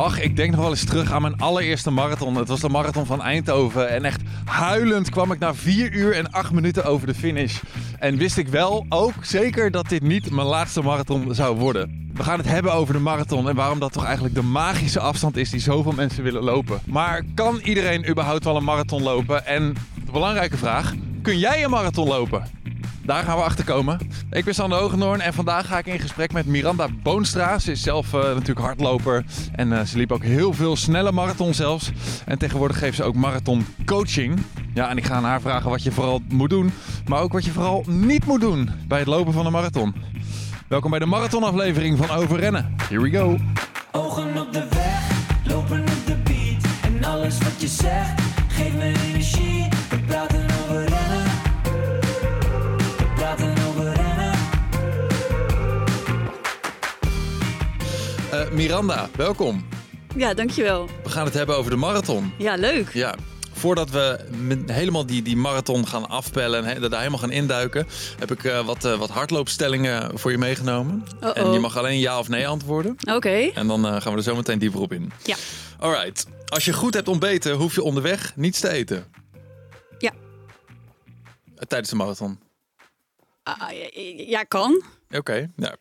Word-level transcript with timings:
Ach, 0.00 0.20
ik 0.20 0.36
denk 0.36 0.50
nog 0.50 0.60
wel 0.60 0.70
eens 0.70 0.84
terug 0.84 1.12
aan 1.12 1.22
mijn 1.22 1.36
allereerste 1.36 1.90
marathon. 1.90 2.34
Het 2.34 2.48
was 2.48 2.60
de 2.60 2.68
marathon 2.68 3.06
van 3.06 3.22
Eindhoven. 3.22 3.88
En 3.88 4.04
echt 4.04 4.20
huilend 4.44 5.10
kwam 5.10 5.32
ik 5.32 5.38
na 5.38 5.54
4 5.54 5.92
uur 5.92 6.16
en 6.16 6.30
8 6.30 6.52
minuten 6.52 6.84
over 6.84 7.06
de 7.06 7.14
finish. 7.14 7.58
En 7.98 8.16
wist 8.16 8.36
ik 8.36 8.48
wel 8.48 8.86
ook 8.88 9.14
zeker 9.22 9.70
dat 9.70 9.88
dit 9.88 10.02
niet 10.02 10.30
mijn 10.30 10.46
laatste 10.46 10.82
marathon 10.82 11.34
zou 11.34 11.56
worden. 11.56 12.10
We 12.14 12.22
gaan 12.22 12.38
het 12.38 12.48
hebben 12.48 12.72
over 12.72 12.94
de 12.94 13.00
marathon 13.00 13.48
en 13.48 13.54
waarom 13.54 13.78
dat 13.78 13.92
toch 13.92 14.04
eigenlijk 14.04 14.34
de 14.34 14.42
magische 14.42 15.00
afstand 15.00 15.36
is 15.36 15.50
die 15.50 15.60
zoveel 15.60 15.92
mensen 15.92 16.22
willen 16.22 16.42
lopen. 16.42 16.80
Maar 16.86 17.22
kan 17.34 17.60
iedereen 17.62 18.08
überhaupt 18.08 18.44
wel 18.44 18.56
een 18.56 18.64
marathon 18.64 19.02
lopen? 19.02 19.46
En 19.46 19.74
de 20.04 20.12
belangrijke 20.12 20.56
vraag, 20.56 20.94
kun 21.22 21.38
jij 21.38 21.64
een 21.64 21.70
marathon 21.70 22.08
lopen? 22.08 22.59
Daar 23.02 23.24
gaan 23.24 23.36
we 23.36 23.42
achter 23.42 23.64
komen. 23.64 23.98
Ik 24.30 24.44
ben 24.44 24.54
Sander 24.54 24.78
Hogendoorn 24.78 25.20
en 25.20 25.34
vandaag 25.34 25.66
ga 25.66 25.78
ik 25.78 25.86
in 25.86 25.98
gesprek 25.98 26.32
met 26.32 26.46
Miranda 26.46 26.88
Boonstra. 27.02 27.58
Ze 27.58 27.70
is 27.70 27.82
zelf 27.82 28.12
uh, 28.12 28.22
natuurlijk 28.22 28.66
hardloper 28.66 29.24
en 29.52 29.68
uh, 29.72 29.80
ze 29.80 29.96
liep 29.96 30.12
ook 30.12 30.22
heel 30.22 30.52
veel 30.52 30.76
snelle 30.76 31.12
marathon 31.12 31.54
zelfs. 31.54 31.90
En 32.26 32.38
tegenwoordig 32.38 32.78
geeft 32.78 32.96
ze 32.96 33.02
ook 33.02 33.14
marathon 33.14 33.66
coaching. 33.84 34.38
Ja, 34.74 34.88
en 34.88 34.96
ik 34.96 35.04
ga 35.04 35.14
aan 35.14 35.24
haar 35.24 35.40
vragen 35.40 35.70
wat 35.70 35.82
je 35.82 35.92
vooral 35.92 36.22
moet 36.28 36.50
doen, 36.50 36.72
maar 37.06 37.20
ook 37.20 37.32
wat 37.32 37.44
je 37.44 37.50
vooral 37.50 37.84
niet 37.86 38.26
moet 38.26 38.40
doen 38.40 38.70
bij 38.88 38.98
het 38.98 39.08
lopen 39.08 39.32
van 39.32 39.46
een 39.46 39.52
marathon. 39.52 39.94
Welkom 40.68 40.90
bij 40.90 40.98
de 40.98 41.06
marathonaflevering 41.06 41.98
van 41.98 42.10
Overrennen. 42.10 42.74
Here 42.88 43.00
we 43.00 43.10
go. 43.10 43.38
Ogen 43.92 44.40
op 44.40 44.52
de 44.52 44.66
weg, 44.70 45.10
lopen 45.44 45.80
op 45.80 46.06
de 46.06 46.16
beat. 46.24 46.64
En 46.82 47.04
alles 47.04 47.38
wat 47.38 47.60
je 47.60 47.68
zegt, 47.68 48.22
geeft 48.48 48.74
me 48.74 48.92
energie. 49.08 49.79
Uh, 58.40 58.50
Miranda, 58.50 59.08
welkom. 59.16 59.68
Ja, 60.16 60.34
dankjewel. 60.34 60.88
We 61.02 61.08
gaan 61.08 61.24
het 61.24 61.34
hebben 61.34 61.56
over 61.56 61.70
de 61.70 61.76
marathon. 61.76 62.32
Ja, 62.38 62.54
leuk. 62.54 62.92
Ja, 62.92 63.14
voordat 63.52 63.90
we 63.90 64.24
helemaal 64.66 65.06
die, 65.06 65.22
die 65.22 65.36
marathon 65.36 65.86
gaan 65.86 66.08
afpellen 66.08 66.64
en 66.64 66.80
daar 66.80 66.98
helemaal 66.98 67.18
gaan 67.18 67.30
induiken, 67.30 67.86
heb 68.18 68.30
ik 68.30 68.44
uh, 68.44 68.66
wat, 68.66 68.84
uh, 68.84 68.98
wat 68.98 69.10
hardloopstellingen 69.10 70.18
voor 70.18 70.30
je 70.30 70.38
meegenomen. 70.38 71.04
-oh. 71.20 71.30
En 71.34 71.52
je 71.52 71.58
mag 71.58 71.78
alleen 71.78 71.98
ja 71.98 72.18
of 72.18 72.28
nee 72.28 72.48
antwoorden. 72.48 72.92
Oké. 73.00 73.14
Okay. 73.14 73.52
En 73.54 73.66
dan 73.66 74.02
gaan 74.02 74.12
we 74.12 74.18
er 74.18 74.24
zo 74.24 74.36
meteen 74.36 74.58
dieper 74.58 74.80
op 74.80 74.92
in. 74.92 75.12
Ja. 75.24 75.36
Alright. 75.78 76.26
Als 76.46 76.64
je 76.64 76.72
goed 76.72 76.94
hebt 76.94 77.08
ontbeten, 77.08 77.52
hoef 77.52 77.74
je 77.74 77.82
onderweg 77.82 78.32
niets 78.36 78.60
te 78.60 78.68
eten. 78.68 79.04
Ja. 79.98 80.12
Tijdens 81.68 81.90
de 81.90 81.96
marathon. 81.96 82.38
Ja, 84.16 84.42
kan. 84.42 84.82
Oké. 85.08 85.16
Okay. 85.16 85.50
Ja, 85.56 85.76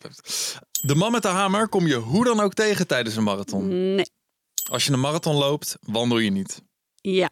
de 0.81 0.95
man 0.95 1.11
met 1.11 1.21
de 1.21 1.27
hamer 1.27 1.67
kom 1.67 1.87
je 1.87 1.95
hoe 1.95 2.23
dan 2.23 2.39
ook 2.39 2.53
tegen 2.53 2.87
tijdens 2.87 3.15
een 3.15 3.23
marathon. 3.23 3.95
Nee. 3.95 4.11
Als 4.71 4.85
je 4.85 4.93
een 4.93 4.99
marathon 4.99 5.35
loopt, 5.35 5.77
wandel 5.81 6.17
je 6.17 6.31
niet. 6.31 6.61
Ja. 6.95 7.29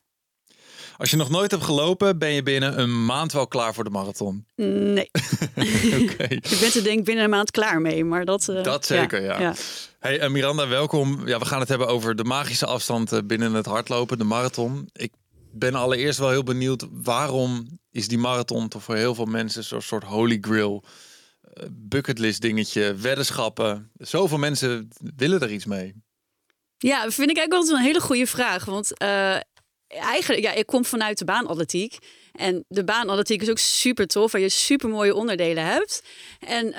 Als 0.97 1.09
je 1.09 1.17
nog 1.17 1.29
nooit 1.29 1.51
hebt 1.51 1.63
gelopen, 1.63 2.17
ben 2.17 2.29
je 2.29 2.43
binnen 2.43 2.79
een 2.79 3.05
maand 3.05 3.31
wel 3.31 3.47
klaar 3.47 3.73
voor 3.73 3.83
de 3.83 3.89
marathon? 3.89 4.45
Nee. 4.55 5.09
okay. 6.01 6.27
Ik 6.49 6.57
ben 6.59 6.73
er 6.73 6.83
denk 6.83 6.99
ik 6.99 7.03
binnen 7.03 7.23
een 7.23 7.29
maand 7.29 7.51
klaar 7.51 7.81
mee, 7.81 8.05
maar 8.05 8.25
dat... 8.25 8.47
Uh, 8.49 8.63
dat 8.63 8.85
zeker, 8.85 9.21
ja. 9.21 9.39
ja. 9.39 9.53
Hey 9.99 10.23
uh, 10.23 10.29
Miranda, 10.29 10.67
welkom. 10.67 11.27
Ja, 11.27 11.39
we 11.39 11.45
gaan 11.45 11.59
het 11.59 11.69
hebben 11.69 11.87
over 11.87 12.15
de 12.15 12.23
magische 12.23 12.65
afstand 12.65 13.13
uh, 13.13 13.19
binnen 13.23 13.53
het 13.53 13.65
hardlopen, 13.65 14.17
de 14.17 14.23
marathon. 14.23 14.89
Ik 14.93 15.11
ben 15.51 15.75
allereerst 15.75 16.19
wel 16.19 16.29
heel 16.29 16.43
benieuwd, 16.43 16.87
waarom 16.91 17.79
is 17.97 18.07
die 18.07 18.17
marathon 18.17 18.67
toch 18.67 18.83
voor 18.83 18.95
heel 18.95 19.15
veel 19.15 19.25
mensen 19.25 19.63
zo'n 19.63 19.81
soort 19.81 20.03
holy 20.03 20.37
grail, 20.41 20.83
bucketlist 21.71 22.41
dingetje, 22.41 22.95
weddenschappen. 22.95 23.91
Zoveel 23.97 24.37
mensen 24.37 24.89
willen 25.15 25.41
er 25.41 25.51
iets 25.51 25.65
mee. 25.65 25.95
Ja, 26.77 26.99
vind 27.01 27.29
ik 27.29 27.37
eigenlijk 27.37 27.53
altijd 27.53 27.77
een 27.77 27.85
hele 27.85 28.01
goede 28.01 28.27
vraag. 28.27 28.65
Want 28.65 28.97
eigenlijk, 29.87 30.41
ja, 30.41 30.51
ik 30.51 30.65
kom 30.65 30.85
vanuit 30.85 31.17
de 31.17 31.25
baanatletiek. 31.25 31.97
En 32.37 32.65
de 32.67 32.83
baanatletiek 32.83 33.41
is 33.41 33.49
ook 33.49 33.57
super 33.57 34.07
tof, 34.07 34.31
waar 34.31 34.41
je 34.41 34.49
super 34.49 34.89
mooie 34.89 35.15
onderdelen 35.15 35.63
hebt. 35.63 36.03
En 36.39 36.65
uh, 36.65 36.75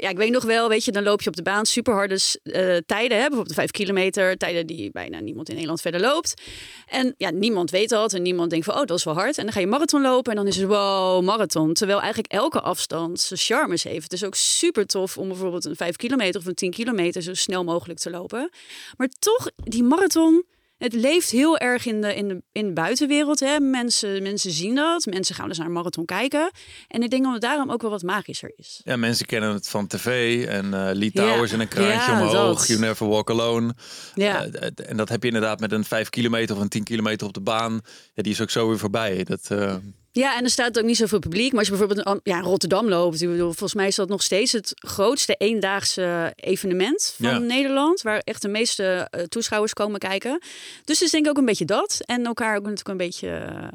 ja, 0.00 0.08
ik 0.08 0.16
weet 0.16 0.30
nog 0.30 0.44
wel, 0.44 0.68
weet 0.68 0.84
je, 0.84 0.92
dan 0.92 1.02
loop 1.02 1.22
je 1.22 1.28
op 1.28 1.36
de 1.36 1.42
baan 1.42 1.66
super 1.66 1.94
harde 1.94 2.18
uh, 2.42 2.76
tijden. 2.86 3.16
Hè? 3.16 3.22
Bijvoorbeeld 3.22 3.48
de 3.48 3.54
vijf 3.54 3.70
kilometer, 3.70 4.36
tijden 4.36 4.66
die 4.66 4.90
bijna 4.90 5.20
niemand 5.20 5.48
in 5.48 5.54
Nederland 5.54 5.80
verder 5.80 6.00
loopt. 6.00 6.42
En 6.86 7.14
ja, 7.16 7.30
niemand 7.30 7.70
weet 7.70 7.88
dat. 7.88 8.12
En 8.12 8.22
niemand 8.22 8.50
denkt 8.50 8.64
van, 8.64 8.74
oh, 8.74 8.84
dat 8.84 8.98
is 8.98 9.04
wel 9.04 9.14
hard. 9.14 9.38
En 9.38 9.44
dan 9.44 9.52
ga 9.52 9.60
je 9.60 9.66
marathon 9.66 10.02
lopen 10.02 10.30
en 10.30 10.36
dan 10.36 10.46
is 10.46 10.56
het, 10.56 10.66
wow, 10.66 11.24
marathon. 11.24 11.72
Terwijl 11.72 12.00
eigenlijk 12.00 12.32
elke 12.32 12.60
afstand 12.60 13.20
zijn 13.20 13.40
charmes 13.40 13.82
heeft. 13.82 14.02
Het 14.02 14.12
is 14.12 14.24
ook 14.24 14.34
super 14.34 14.86
tof 14.86 15.18
om 15.18 15.28
bijvoorbeeld 15.28 15.64
een 15.64 15.76
vijf 15.76 15.96
kilometer 15.96 16.40
of 16.40 16.46
een 16.46 16.54
tien 16.54 16.70
kilometer 16.70 17.22
zo 17.22 17.34
snel 17.34 17.64
mogelijk 17.64 17.98
te 17.98 18.10
lopen. 18.10 18.50
Maar 18.96 19.08
toch, 19.18 19.50
die 19.56 19.82
marathon 19.82 20.44
het 20.78 20.92
leeft 20.92 21.30
heel 21.30 21.58
erg 21.58 21.86
in 21.86 22.00
de, 22.00 22.14
in 22.14 22.28
de, 22.28 22.42
in 22.52 22.66
de 22.66 22.72
buitenwereld. 22.72 23.40
Hè. 23.40 23.60
Mensen, 23.60 24.22
mensen 24.22 24.50
zien 24.50 24.74
dat. 24.74 25.06
Mensen 25.06 25.34
gaan 25.34 25.48
dus 25.48 25.58
naar 25.58 25.66
een 25.66 25.72
marathon 25.72 26.04
kijken. 26.04 26.50
En 26.88 27.02
ik 27.02 27.10
denk 27.10 27.22
dat 27.24 27.32
het 27.32 27.42
daarom 27.42 27.70
ook 27.70 27.82
wel 27.82 27.90
wat 27.90 28.02
magischer 28.02 28.52
is. 28.56 28.80
Ja, 28.84 28.96
mensen 28.96 29.26
kennen 29.26 29.52
het 29.52 29.68
van 29.68 29.86
tv 29.86 30.44
en 30.46 30.64
uh, 30.64 30.90
Lee 30.92 31.12
Towers 31.12 31.52
en 31.52 31.60
een 31.60 31.68
kraantje 31.68 32.12
ja, 32.12 32.20
omhoog. 32.20 32.58
Dat. 32.58 32.66
You 32.66 32.80
never 32.80 33.08
walk 33.08 33.30
alone. 33.30 33.74
Ja. 34.14 34.46
Uh, 34.46 34.62
en 34.86 34.96
dat 34.96 35.08
heb 35.08 35.22
je 35.22 35.28
inderdaad 35.28 35.60
met 35.60 35.72
een 35.72 35.84
5 35.84 36.08
kilometer 36.08 36.56
of 36.56 36.62
een 36.62 36.68
10 36.68 36.84
kilometer 36.84 37.26
op 37.26 37.34
de 37.34 37.40
baan. 37.40 37.80
Ja, 38.14 38.22
die 38.22 38.32
is 38.32 38.40
ook 38.40 38.50
zo 38.50 38.68
weer 38.68 38.78
voorbij. 38.78 39.24
Dat, 39.24 39.48
uh... 39.52 39.74
Ja, 40.18 40.36
en 40.36 40.44
er 40.44 40.50
staat 40.50 40.78
ook 40.78 40.84
niet 40.84 40.96
zoveel 40.96 41.18
publiek. 41.18 41.50
Maar 41.50 41.58
als 41.58 41.68
je 41.68 41.76
bijvoorbeeld 41.76 42.20
ja, 42.22 42.40
Rotterdam 42.40 42.88
loopt, 42.88 43.18
bedoel, 43.20 43.46
volgens 43.46 43.74
mij 43.74 43.86
is 43.86 43.94
dat 43.94 44.08
nog 44.08 44.22
steeds 44.22 44.52
het 44.52 44.72
grootste 44.74 45.34
eendaagse 45.34 46.32
evenement 46.34 47.14
van 47.20 47.30
Ja. 47.30 47.38
Nederland. 47.38 48.02
Waar 48.02 48.18
echt 48.18 48.42
de 48.42 48.48
meeste 48.48 49.08
uh, 49.16 49.22
toeschouwers 49.22 49.72
komen 49.72 49.98
kijken. 49.98 50.38
Dus 50.84 50.98
het 50.98 51.00
is 51.00 51.10
denk 51.10 51.24
ik 51.24 51.30
ook 51.30 51.36
een 51.38 51.44
beetje 51.44 51.64
dat. 51.64 51.98
En 52.04 52.26
elkaar 52.26 52.56
ook 52.56 52.62
natuurlijk 52.62 52.88
een 52.88 52.96
beetje 52.96 53.28
uh, 53.28 53.68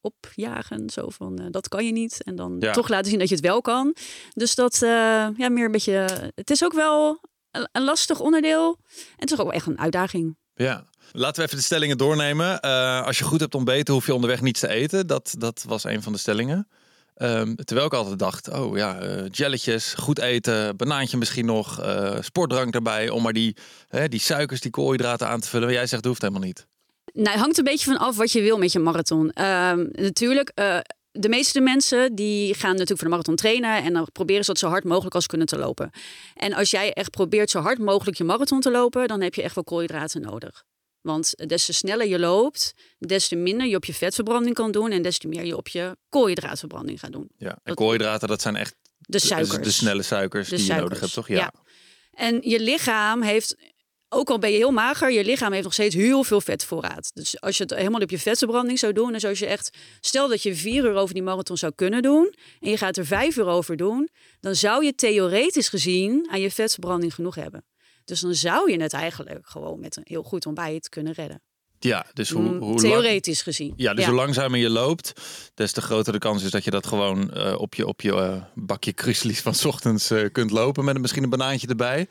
opjagen. 0.00 0.90
Zo 0.90 1.08
van, 1.08 1.40
uh, 1.40 1.46
dat 1.50 1.68
kan 1.68 1.86
je 1.86 1.92
niet. 1.92 2.22
En 2.22 2.36
dan 2.36 2.56
Ja. 2.60 2.72
toch 2.72 2.88
laten 2.88 3.10
zien 3.10 3.18
dat 3.18 3.28
je 3.28 3.34
het 3.34 3.44
wel 3.44 3.60
kan. 3.60 3.94
Dus 4.32 4.54
dat, 4.54 4.76
ja, 4.80 5.48
meer 5.48 5.64
een 5.64 5.72
beetje... 5.72 6.06
Het 6.34 6.50
is 6.50 6.64
ook 6.64 6.72
wel 6.72 7.20
een, 7.50 7.68
een 7.72 7.84
lastig 7.84 8.20
onderdeel. 8.20 8.78
En 8.94 8.96
het 9.16 9.30
is 9.32 9.38
ook 9.38 9.44
wel 9.46 9.52
echt 9.56 9.66
een 9.66 9.78
uitdaging. 9.78 10.36
Ja. 10.54 10.84
Laten 11.12 11.36
we 11.36 11.42
even 11.42 11.56
de 11.56 11.64
stellingen 11.64 11.98
doornemen. 11.98 12.58
Uh, 12.64 13.06
als 13.06 13.18
je 13.18 13.24
goed 13.24 13.40
hebt 13.40 13.54
ontbeten, 13.54 13.94
hoef 13.94 14.06
je 14.06 14.14
onderweg 14.14 14.40
niets 14.40 14.60
te 14.60 14.68
eten. 14.68 15.06
Dat, 15.06 15.34
dat 15.38 15.64
was 15.66 15.84
een 15.84 16.02
van 16.02 16.12
de 16.12 16.18
stellingen. 16.18 16.68
Um, 17.16 17.56
terwijl 17.56 17.86
ik 17.86 17.94
altijd 17.94 18.18
dacht, 18.18 18.48
oh 18.48 18.76
ja, 18.76 19.02
uh, 19.02 19.24
jelletjes, 19.30 19.94
goed 19.94 20.18
eten, 20.18 20.76
banaantje 20.76 21.16
misschien 21.16 21.46
nog, 21.46 21.80
uh, 21.80 22.16
sportdrank 22.20 22.74
erbij, 22.74 23.08
om 23.08 23.22
maar 23.22 23.32
die, 23.32 23.56
die 24.08 24.20
suikers, 24.20 24.60
die 24.60 24.70
koolhydraten 24.70 25.28
aan 25.28 25.40
te 25.40 25.48
vullen. 25.48 25.66
Maar 25.66 25.76
jij 25.76 25.86
zegt, 25.86 26.02
dat 26.02 26.10
hoeft 26.10 26.22
helemaal 26.22 26.46
niet. 26.46 26.66
Nou, 27.12 27.30
het 27.30 27.40
hangt 27.40 27.58
een 27.58 27.64
beetje 27.64 27.84
van 27.84 27.98
af 27.98 28.16
wat 28.16 28.32
je 28.32 28.40
wil 28.40 28.58
met 28.58 28.72
je 28.72 28.78
marathon. 28.78 29.42
Um, 29.44 29.88
natuurlijk, 29.92 30.52
de 31.18 31.28
meeste 31.28 31.60
mensen 31.60 32.14
die 32.14 32.54
gaan 32.54 32.70
natuurlijk 32.70 32.98
voor 32.98 33.08
de 33.08 33.14
marathon 33.14 33.36
trainen 33.36 33.82
en 33.82 33.92
dan 33.92 34.08
proberen 34.12 34.44
ze 34.44 34.50
dat 34.50 34.60
zo 34.60 34.68
hard 34.68 34.84
mogelijk 34.84 35.14
als 35.14 35.26
kunnen 35.26 35.46
te 35.46 35.58
lopen. 35.58 35.90
En 36.34 36.52
als 36.52 36.70
jij 36.70 36.92
echt 36.92 37.10
probeert 37.10 37.50
zo 37.50 37.60
hard 37.60 37.78
mogelijk 37.78 38.16
je 38.16 38.24
marathon 38.24 38.60
te 38.60 38.70
lopen, 38.70 39.08
dan 39.08 39.20
heb 39.20 39.34
je 39.34 39.42
echt 39.42 39.54
wel 39.54 39.64
koolhydraten 39.64 40.20
nodig. 40.20 40.64
Want 41.00 41.48
des 41.48 41.64
te 41.64 41.72
sneller 41.72 42.06
je 42.06 42.18
loopt, 42.18 42.74
des 42.98 43.28
te 43.28 43.36
minder 43.36 43.66
je 43.66 43.76
op 43.76 43.84
je 43.84 43.94
vetverbranding 43.94 44.54
kan 44.54 44.72
doen 44.72 44.90
en 44.90 45.02
des 45.02 45.18
te 45.18 45.28
meer 45.28 45.44
je 45.44 45.56
op 45.56 45.68
je 45.68 45.96
koolhydraatverbranding 46.08 47.00
gaat 47.00 47.12
doen. 47.12 47.30
Ja, 47.38 47.50
en 47.50 47.60
dat, 47.62 47.74
koolhydraten, 47.74 48.28
dat 48.28 48.42
zijn 48.42 48.56
echt 48.56 48.76
de 48.98 49.18
suikers. 49.18 49.62
De, 49.62 49.70
snelle 49.70 50.02
suikers 50.02 50.48
de 50.48 50.56
die 50.56 50.64
suikers. 50.64 50.82
je 50.82 50.88
nodig 50.88 51.00
hebt, 51.00 51.12
toch? 51.12 51.28
Ja. 51.28 51.36
ja. 51.36 51.52
En 52.10 52.38
je 52.42 52.60
lichaam 52.60 53.22
heeft, 53.22 53.56
ook 54.14 54.30
al 54.30 54.38
ben 54.38 54.50
je 54.50 54.56
heel 54.56 54.70
mager, 54.70 55.12
je 55.12 55.24
lichaam 55.24 55.52
heeft 55.52 55.64
nog 55.64 55.72
steeds 55.72 55.94
heel 55.94 56.24
veel 56.24 56.40
vetvoorraad. 56.40 57.10
Dus 57.14 57.40
als 57.40 57.56
je 57.56 57.62
het 57.62 57.74
helemaal 57.74 58.00
op 58.00 58.10
je 58.10 58.18
vetverbranding 58.18 58.78
zou 58.78 58.92
doen, 58.92 59.12
dus 59.12 59.24
als 59.24 59.38
je 59.38 59.46
echt, 59.46 59.76
stel 60.00 60.28
dat 60.28 60.42
je 60.42 60.54
vier 60.54 60.84
uur 60.84 60.94
over 60.94 61.14
die 61.14 61.22
marathon 61.22 61.56
zou 61.56 61.72
kunnen 61.74 62.02
doen 62.02 62.34
en 62.60 62.70
je 62.70 62.76
gaat 62.76 62.96
er 62.96 63.06
vijf 63.06 63.36
uur 63.36 63.46
over 63.46 63.76
doen, 63.76 64.08
dan 64.40 64.54
zou 64.54 64.84
je 64.84 64.94
theoretisch 64.94 65.68
gezien 65.68 66.28
aan 66.30 66.40
je 66.40 66.50
vetverbranding 66.50 67.14
genoeg 67.14 67.34
hebben. 67.34 67.64
Dus 68.04 68.20
dan 68.20 68.34
zou 68.34 68.70
je 68.70 68.82
het 68.82 68.92
eigenlijk 68.92 69.40
gewoon 69.42 69.80
met 69.80 69.96
een 69.96 70.06
heel 70.06 70.22
goed 70.22 70.46
ontbijt 70.46 70.88
kunnen 70.88 71.12
redden. 71.12 71.42
Ja, 71.78 72.06
dus 72.12 72.30
hoe, 72.30 72.56
hoe 72.56 72.80
theoretisch 72.80 73.44
lang, 73.44 73.56
gezien. 73.56 73.72
Ja, 73.76 73.94
dus 73.94 74.04
ja. 74.04 74.10
hoe 74.10 74.18
langzamer 74.18 74.58
je 74.58 74.70
loopt, 74.70 75.12
des 75.54 75.72
te 75.72 75.80
groter 75.80 76.12
de 76.12 76.18
kans 76.18 76.42
is 76.42 76.50
dat 76.50 76.64
je 76.64 76.70
dat 76.70 76.86
gewoon 76.86 77.30
uh, 77.34 77.54
op 77.58 77.74
je, 77.74 77.86
op 77.86 78.00
je 78.00 78.12
uh, 78.12 78.42
bakje 78.54 78.92
kruslies 79.02 79.40
van 79.40 79.54
's 79.54 79.64
ochtends 79.64 80.10
uh, 80.10 80.24
kunt 80.32 80.50
lopen 80.50 80.84
met 80.84 80.94
een, 80.94 81.00
misschien 81.00 81.22
een 81.22 81.30
banaantje 81.30 81.66
erbij. 81.66 82.08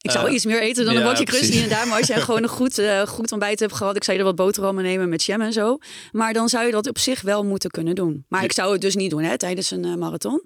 Ik 0.00 0.10
zou 0.10 0.30
iets 0.30 0.44
meer 0.44 0.60
eten 0.60 0.84
dan 0.84 0.96
een 0.96 1.02
bakje 1.02 1.24
krusli 1.24 1.46
precies. 1.46 1.62
inderdaad. 1.62 1.86
Maar 1.88 1.98
als 1.98 2.06
je 2.06 2.14
gewoon 2.28 2.42
een 2.42 2.48
goed, 2.48 2.82
goed 3.06 3.32
ontbijt 3.32 3.60
hebt 3.60 3.74
gehad, 3.74 3.96
ik 3.96 4.04
zou 4.04 4.16
je 4.16 4.22
er 4.22 4.28
wat 4.28 4.38
boterhammen 4.38 4.84
nemen 4.84 5.08
met 5.08 5.24
jam 5.24 5.40
en 5.40 5.52
zo. 5.52 5.78
Maar 6.12 6.32
dan 6.32 6.48
zou 6.48 6.66
je 6.66 6.72
dat 6.72 6.88
op 6.88 6.98
zich 6.98 7.20
wel 7.20 7.44
moeten 7.44 7.70
kunnen 7.70 7.94
doen. 7.94 8.24
Maar 8.28 8.44
ik 8.44 8.52
zou 8.52 8.72
het 8.72 8.80
dus 8.80 8.96
niet 8.96 9.10
doen 9.10 9.22
hè, 9.22 9.38
tijdens 9.38 9.70
een 9.70 9.98
marathon. 9.98 10.42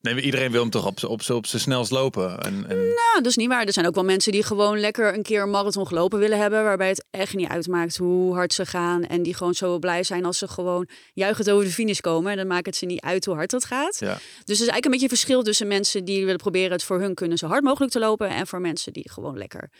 Nee, 0.00 0.20
iedereen 0.20 0.50
wil 0.50 0.60
hem 0.60 0.70
toch 0.70 0.86
op, 0.86 1.04
op, 1.04 1.30
op 1.30 1.46
zijn 1.46 1.62
snelst 1.62 1.90
lopen. 1.90 2.38
En, 2.38 2.64
en... 2.68 2.76
Nou, 2.76 3.14
dat 3.14 3.26
is 3.26 3.36
niet 3.36 3.48
waar. 3.48 3.66
Er 3.66 3.72
zijn 3.72 3.86
ook 3.86 3.94
wel 3.94 4.04
mensen 4.04 4.32
die 4.32 4.42
gewoon 4.42 4.80
lekker 4.80 5.14
een 5.14 5.22
keer 5.22 5.42
een 5.42 5.50
marathon 5.50 5.86
gelopen 5.86 6.18
willen 6.18 6.38
hebben. 6.38 6.64
Waarbij 6.64 6.88
het 6.88 7.04
echt 7.10 7.34
niet 7.34 7.48
uitmaakt 7.48 7.96
hoe 7.96 8.34
hard 8.34 8.52
ze 8.52 8.66
gaan. 8.66 9.04
En 9.04 9.22
die 9.22 9.34
gewoon 9.34 9.54
zo 9.54 9.78
blij 9.78 10.02
zijn 10.02 10.24
als 10.24 10.38
ze 10.38 10.48
gewoon 10.48 10.88
juichend 11.12 11.50
over 11.50 11.64
de 11.64 11.70
finish 11.70 12.00
komen. 12.00 12.30
En 12.30 12.36
dan 12.36 12.46
maakt 12.46 12.66
het 12.66 12.76
ze 12.76 12.86
niet 12.86 13.00
uit 13.00 13.24
hoe 13.24 13.34
hard 13.34 13.50
dat 13.50 13.64
gaat. 13.64 13.96
Ja. 13.98 14.14
Dus 14.14 14.20
er 14.44 14.50
is 14.50 14.58
eigenlijk 14.58 14.84
een 14.84 14.90
beetje 14.90 15.08
verschil 15.08 15.42
tussen 15.42 15.66
mensen 15.66 16.04
die 16.04 16.24
willen 16.24 16.36
proberen 16.36 16.72
het 16.72 16.84
voor 16.84 17.00
hun 17.00 17.14
kunnen 17.14 17.38
zo 17.38 17.46
hard 17.46 17.62
mogelijk 17.62 17.92
te 17.92 17.98
lopen. 17.98 18.28
En 18.28 18.46
voor 18.46 18.60
mensen 18.60 18.92
die 18.92 19.10
gewoon 19.10 19.38
lekker 19.38 19.70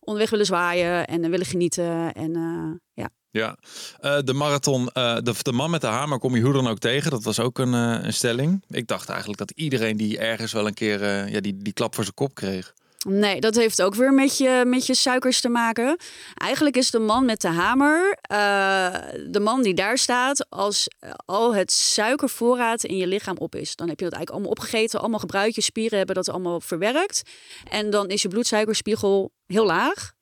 onderweg 0.00 0.30
willen 0.30 0.46
zwaaien 0.46 1.06
en 1.06 1.30
willen 1.30 1.46
genieten. 1.46 2.12
En 2.12 2.32
ja. 2.94 3.10
Ja, 3.32 3.56
de 4.00 4.32
marathon, 4.34 4.84
de, 4.84 5.34
de, 5.42 5.52
man 5.52 5.70
met 5.70 5.80
de 5.80 5.86
hamer 5.86 6.18
kom 6.18 6.36
je 6.36 6.42
hoe 6.42 6.52
dan 6.52 6.68
ook 6.68 6.78
tegen. 6.78 7.10
Dat 7.10 7.22
was 7.22 7.40
ook 7.40 7.58
een, 7.58 7.72
een 7.72 8.12
stelling. 8.12 8.64
Ik 8.68 8.86
dacht 8.86 9.08
eigenlijk 9.08 9.38
dat 9.38 9.50
iedereen 9.50 9.96
die 9.96 10.18
ergens 10.18 10.52
wel 10.52 10.66
een 10.66 10.74
keer 10.74 11.28
ja, 11.30 11.40
die, 11.40 11.56
die 11.56 11.72
klap 11.72 11.94
voor 11.94 12.04
zijn 12.04 12.16
kop 12.16 12.34
kreeg. 12.34 12.74
Nee, 13.08 13.40
dat 13.40 13.54
heeft 13.54 13.82
ook 13.82 13.94
weer 13.94 14.12
met 14.12 14.38
je, 14.38 14.62
met 14.66 14.86
je 14.86 14.94
suikers 14.94 15.40
te 15.40 15.48
maken. 15.48 15.96
Eigenlijk 16.34 16.76
is 16.76 16.90
de 16.90 16.98
man 16.98 17.24
met 17.24 17.40
de 17.40 17.48
hamer 17.48 18.18
de 19.30 19.40
man 19.40 19.62
die 19.62 19.74
daar 19.74 19.98
staat 19.98 20.46
als 20.50 20.88
al 21.24 21.54
het 21.54 21.72
suikervoorraad 21.72 22.84
in 22.84 22.96
je 22.96 23.06
lichaam 23.06 23.36
op 23.36 23.54
is. 23.54 23.76
Dan 23.76 23.88
heb 23.88 23.98
je 23.98 24.04
dat 24.04 24.14
eigenlijk 24.14 24.30
allemaal 24.30 24.50
opgegeten, 24.50 25.00
allemaal 25.00 25.18
gebruikt. 25.18 25.54
Je 25.54 25.60
spieren 25.60 25.98
hebben 25.98 26.16
dat 26.16 26.28
allemaal 26.28 26.60
verwerkt. 26.60 27.22
En 27.70 27.90
dan 27.90 28.08
is 28.08 28.22
je 28.22 28.28
bloedsuikerspiegel 28.28 29.32
heel 29.46 29.66
laag. 29.66 30.12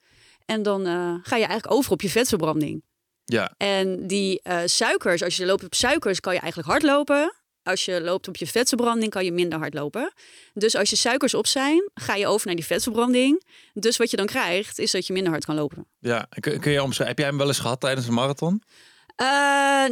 En 0.44 0.62
dan 0.62 0.84
ga 1.22 1.36
je 1.36 1.46
eigenlijk 1.46 1.72
over 1.72 1.92
op 1.92 2.00
je 2.00 2.10
vetverbranding. 2.10 2.82
Ja. 3.30 3.54
En 3.56 4.06
die 4.06 4.40
uh, 4.44 4.60
suikers, 4.64 5.22
als 5.22 5.36
je 5.36 5.46
loopt 5.46 5.64
op 5.64 5.74
suikers, 5.74 6.20
kan 6.20 6.34
je 6.34 6.40
eigenlijk 6.40 6.70
hardlopen. 6.70 7.32
Als 7.62 7.84
je 7.84 8.00
loopt 8.00 8.28
op 8.28 8.36
je 8.36 8.46
vetverbranding, 8.46 9.10
kan 9.10 9.24
je 9.24 9.32
minder 9.32 9.58
hard 9.58 9.74
lopen. 9.74 10.12
Dus 10.54 10.76
als 10.76 10.90
je 10.90 10.96
suikers 10.96 11.34
op 11.34 11.46
zijn, 11.46 11.90
ga 11.94 12.14
je 12.14 12.26
over 12.26 12.46
naar 12.46 12.56
die 12.56 12.64
vetverbranding. 12.64 13.44
Dus 13.74 13.96
wat 13.96 14.10
je 14.10 14.16
dan 14.16 14.26
krijgt, 14.26 14.78
is 14.78 14.90
dat 14.90 15.06
je 15.06 15.12
minder 15.12 15.32
hard 15.32 15.44
kan 15.44 15.54
lopen. 15.54 15.86
Ja, 15.98 16.28
kun, 16.40 16.60
kun 16.60 16.72
je 16.72 16.82
omschrijven? 16.82 17.06
Heb 17.06 17.18
jij 17.18 17.26
hem 17.26 17.38
wel 17.38 17.46
eens 17.46 17.58
gehad 17.58 17.80
tijdens 17.80 18.06
een 18.06 18.14
marathon? 18.14 18.62
Uh, 19.22 19.26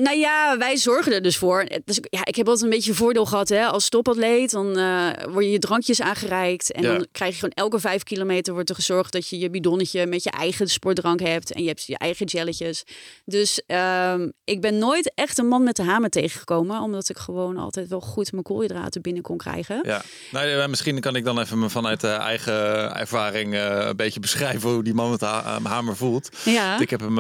nou 0.05 0.17
ja, 0.17 0.59
wij 0.59 0.77
zorgen 0.77 1.13
er 1.13 1.23
dus 1.23 1.37
voor. 1.37 1.67
Dus, 1.85 2.01
ja, 2.11 2.25
ik 2.25 2.37
heb 2.37 2.49
altijd 2.49 2.65
een 2.65 2.77
beetje 2.77 2.95
voordeel 2.95 3.27
gehad 3.27 3.49
hè. 3.49 3.65
als 3.67 3.89
topatleet. 3.89 4.51
Dan 4.51 4.79
uh, 4.79 5.11
word 5.29 5.45
je 5.45 5.51
je 5.51 5.59
drankjes 5.59 6.01
aangereikt. 6.01 6.73
En 6.73 6.83
dan 6.83 7.07
krijg 7.13 7.33
je 7.33 7.39
gewoon 7.39 7.55
elke 7.55 7.81
vijf 7.81 8.03
kilometer 8.03 8.53
wordt 8.53 8.69
er 8.69 8.75
gezorgd 8.75 9.13
dat 9.13 9.29
je 9.29 9.39
je 9.39 9.51
bidonnetje 9.51 10.07
met 10.07 10.23
je 10.23 10.31
eigen 10.31 10.69
sportdrank 10.69 11.21
hebt. 11.21 11.53
En 11.53 11.63
je 11.63 11.69
hebt 11.69 11.85
je 11.85 11.99
eigen 11.99 12.27
jelletjes. 12.27 12.85
Dus 13.25 13.63
uh, 13.67 14.15
ik 14.45 14.61
ben 14.61 14.79
nooit 14.79 15.13
echt 15.15 15.39
een 15.39 15.49
man 15.49 15.63
met 15.63 15.77
de 15.77 15.83
hamer 15.83 16.11
tegengekomen. 16.11 16.81
Omdat 16.81 17.09
ik 17.09 17.17
gewoon 17.17 17.57
altijd 17.57 17.89
wel 17.89 18.01
goed 18.01 18.33
mijn 18.33 18.45
koolhydraten 18.45 19.03
binnen 19.03 19.23
kon 19.23 19.37
krijgen. 19.37 19.81
Ja, 19.83 20.03
nou, 20.31 20.69
misschien 20.69 21.01
kan 21.01 21.17
ik 21.17 21.25
dan 21.25 21.41
even 21.41 21.71
vanuit 21.71 22.01
de 22.01 22.09
eigen 22.09 22.95
ervaring 22.97 23.55
een 23.55 23.97
beetje 23.97 24.21
beschrijven 24.21 24.71
hoe 24.71 24.83
die 24.83 24.95
man 24.95 25.11
met 25.11 25.21
de 25.21 25.27
hamer 25.63 25.97
voelt. 25.97 26.29
Ja. 26.45 26.81
Ik 26.81 26.91
heb 26.91 27.01
hem 27.01 27.15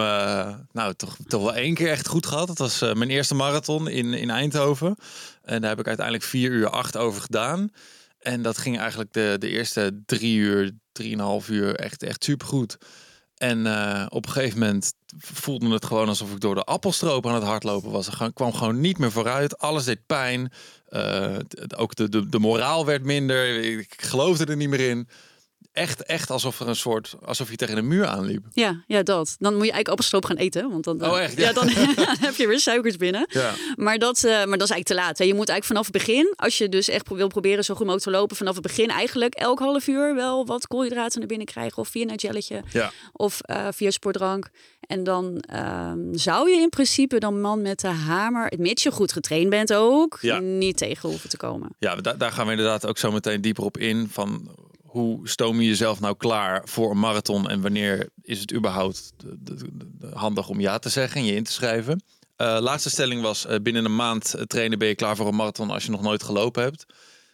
nou 0.73 0.95
toch, 0.97 1.17
toch 1.27 1.43
wel 1.43 1.55
één 1.55 1.75
keer 1.75 1.95
echt 1.97 2.09
goed 2.09 2.27
gehad. 2.27 2.47
Dat 2.47 2.59
was 2.59 2.83
uh, 2.83 2.93
mijn 2.93 3.11
eerste 3.11 3.35
marathon 3.35 3.89
in, 3.89 4.15
in 4.15 4.31
Eindhoven. 4.31 4.97
En 5.43 5.61
daar 5.61 5.71
heb 5.71 5.81
ik 5.81 5.87
uiteindelijk 5.87 6.27
vier 6.27 6.51
uur 6.51 6.71
acht 6.71 6.97
over 6.97 7.21
gedaan. 7.21 7.71
En 8.19 8.43
dat 8.43 8.59
ging 8.59 8.79
eigenlijk 8.79 9.13
de, 9.13 9.37
de 9.39 9.49
eerste 9.49 10.03
drie 10.07 10.37
uur, 10.37 10.73
drieënhalf 10.93 11.49
uur 11.49 11.75
echt, 11.75 12.03
echt 12.03 12.25
super 12.25 12.47
goed. 12.47 12.79
En 13.37 13.67
uh, 13.67 14.07
op 14.09 14.27
een 14.27 14.33
gegeven 14.33 14.59
moment 14.59 14.93
voelde 15.19 15.73
het 15.73 15.85
gewoon 15.85 16.09
alsof 16.09 16.33
ik 16.33 16.41
door 16.41 16.55
de 16.55 16.65
appelstroop 16.65 17.27
aan 17.27 17.35
het 17.35 17.43
hardlopen 17.43 17.91
was. 17.91 18.09
Ik 18.09 18.35
kwam 18.35 18.53
gewoon 18.53 18.81
niet 18.81 18.99
meer 18.99 19.13
vooruit. 19.13 19.59
Alles 19.59 19.85
deed 19.85 20.07
pijn. 20.07 20.53
Uh, 20.91 21.37
ook 21.77 21.95
de, 21.95 22.09
de, 22.09 22.29
de 22.29 22.39
moraal 22.39 22.87
werd 22.87 23.03
minder. 23.03 23.59
Ik 23.79 23.95
geloofde 23.97 24.45
er 24.45 24.57
niet 24.57 24.69
meer 24.69 24.89
in 24.89 25.09
echt, 25.77 26.03
echt 26.03 26.31
alsof 26.31 26.61
er 26.61 26.69
een 26.69 26.77
soort, 26.77 27.15
alsof 27.25 27.51
je 27.51 27.57
tegen 27.57 27.77
een 27.77 27.89
muur 27.89 28.07
aanliep. 28.07 28.47
Ja, 28.53 28.83
ja, 28.87 29.03
dat. 29.03 29.37
Dan 29.39 29.53
moet 29.53 29.65
je 29.65 29.73
eigenlijk 29.73 29.89
appelstroop 29.89 30.25
gaan 30.25 30.37
eten, 30.37 30.71
want 30.71 30.85
dan, 30.85 31.05
oh, 31.05 31.21
echt? 31.21 31.37
Ja. 31.37 31.53
dan 31.53 31.69
heb 32.27 32.35
je 32.35 32.47
weer 32.47 32.61
suikers 32.61 32.97
binnen. 32.97 33.27
Ja. 33.29 33.55
Maar, 33.77 33.99
dat, 33.99 34.17
uh, 34.17 34.31
maar 34.31 34.59
dat 34.59 34.69
is 34.69 34.75
eigenlijk 34.75 34.87
te 34.87 34.95
laat. 34.95 35.19
Hè. 35.19 35.25
Je 35.25 35.35
moet 35.35 35.49
eigenlijk 35.49 35.65
vanaf 35.65 35.85
het 35.85 35.93
begin, 35.93 36.33
als 36.37 36.59
je 36.59 36.69
dus 36.69 36.89
echt 36.89 37.09
wil 37.09 37.29
proberen 37.29 37.65
zo 37.65 37.75
goed 37.75 37.87
mogelijk 37.87 38.11
te 38.11 38.19
lopen, 38.19 38.37
vanaf 38.37 38.55
het 38.55 38.63
begin 38.63 38.89
eigenlijk 38.89 39.35
elk 39.35 39.59
half 39.59 39.87
uur 39.87 40.15
wel 40.15 40.47
wat 40.47 40.67
koolhydraten 40.67 41.19
naar 41.19 41.29
binnen 41.29 41.47
krijgen. 41.47 41.79
Of 41.79 41.89
via 41.89 42.09
een 42.09 42.21
gelletje. 42.21 42.63
Ja. 42.73 42.93
Of 43.13 43.41
uh, 43.51 43.69
via 43.71 43.91
sportdrank. 43.91 44.49
En 44.81 45.05
dan 45.05 45.45
um, 45.55 46.09
zou 46.13 46.51
je 46.51 46.61
in 46.61 46.69
principe 46.69 47.19
dan 47.19 47.41
man 47.41 47.63
met 47.63 47.81
de 47.81 47.89
hamer, 47.89 48.53
mits 48.59 48.83
je 48.83 48.91
goed 48.91 49.13
getraind 49.13 49.51
bent 49.51 49.75
ook, 49.75 50.19
ja. 50.21 50.39
niet 50.39 50.77
tegen 50.77 51.09
hoeven 51.09 51.29
te 51.29 51.37
komen. 51.37 51.69
Ja, 51.79 51.95
daar, 51.95 52.19
daar 52.19 52.33
gaan 52.33 52.45
we 52.45 52.51
inderdaad 52.51 52.87
ook 52.87 52.99
zo 52.99 53.13
meteen 53.13 53.41
dieper 53.41 53.65
op 53.65 53.79
in. 53.79 54.09
Van 54.11 54.51
hoe 54.97 55.29
stoom 55.29 55.61
je 55.61 55.69
jezelf 55.69 56.01
nou 56.01 56.17
klaar 56.17 56.63
voor 56.69 56.91
een 56.91 56.99
marathon 56.99 57.49
en 57.51 57.61
wanneer 57.61 58.09
is 58.23 58.41
het 58.41 58.53
überhaupt 58.53 59.13
handig 60.13 60.49
om 60.49 60.61
ja 60.61 60.79
te 60.79 60.89
zeggen 60.89 61.21
en 61.21 61.27
je 61.27 61.35
in 61.35 61.45
te 61.45 61.53
schrijven? 61.53 62.03
Uh, 62.37 62.59
laatste 62.61 62.91
stelling 62.91 63.23
was: 63.23 63.47
uh, 63.47 63.57
binnen 63.63 63.85
een 63.85 63.97
maand 63.97 64.35
trainen 64.47 64.79
ben 64.79 64.89
je 64.89 64.95
klaar 64.95 65.17
voor 65.17 65.27
een 65.27 65.37
marathon 65.37 65.71
als 65.71 65.85
je 65.85 65.91
nog 65.91 66.03
nooit 66.03 66.23
gelopen 66.23 66.63
hebt. 66.63 66.87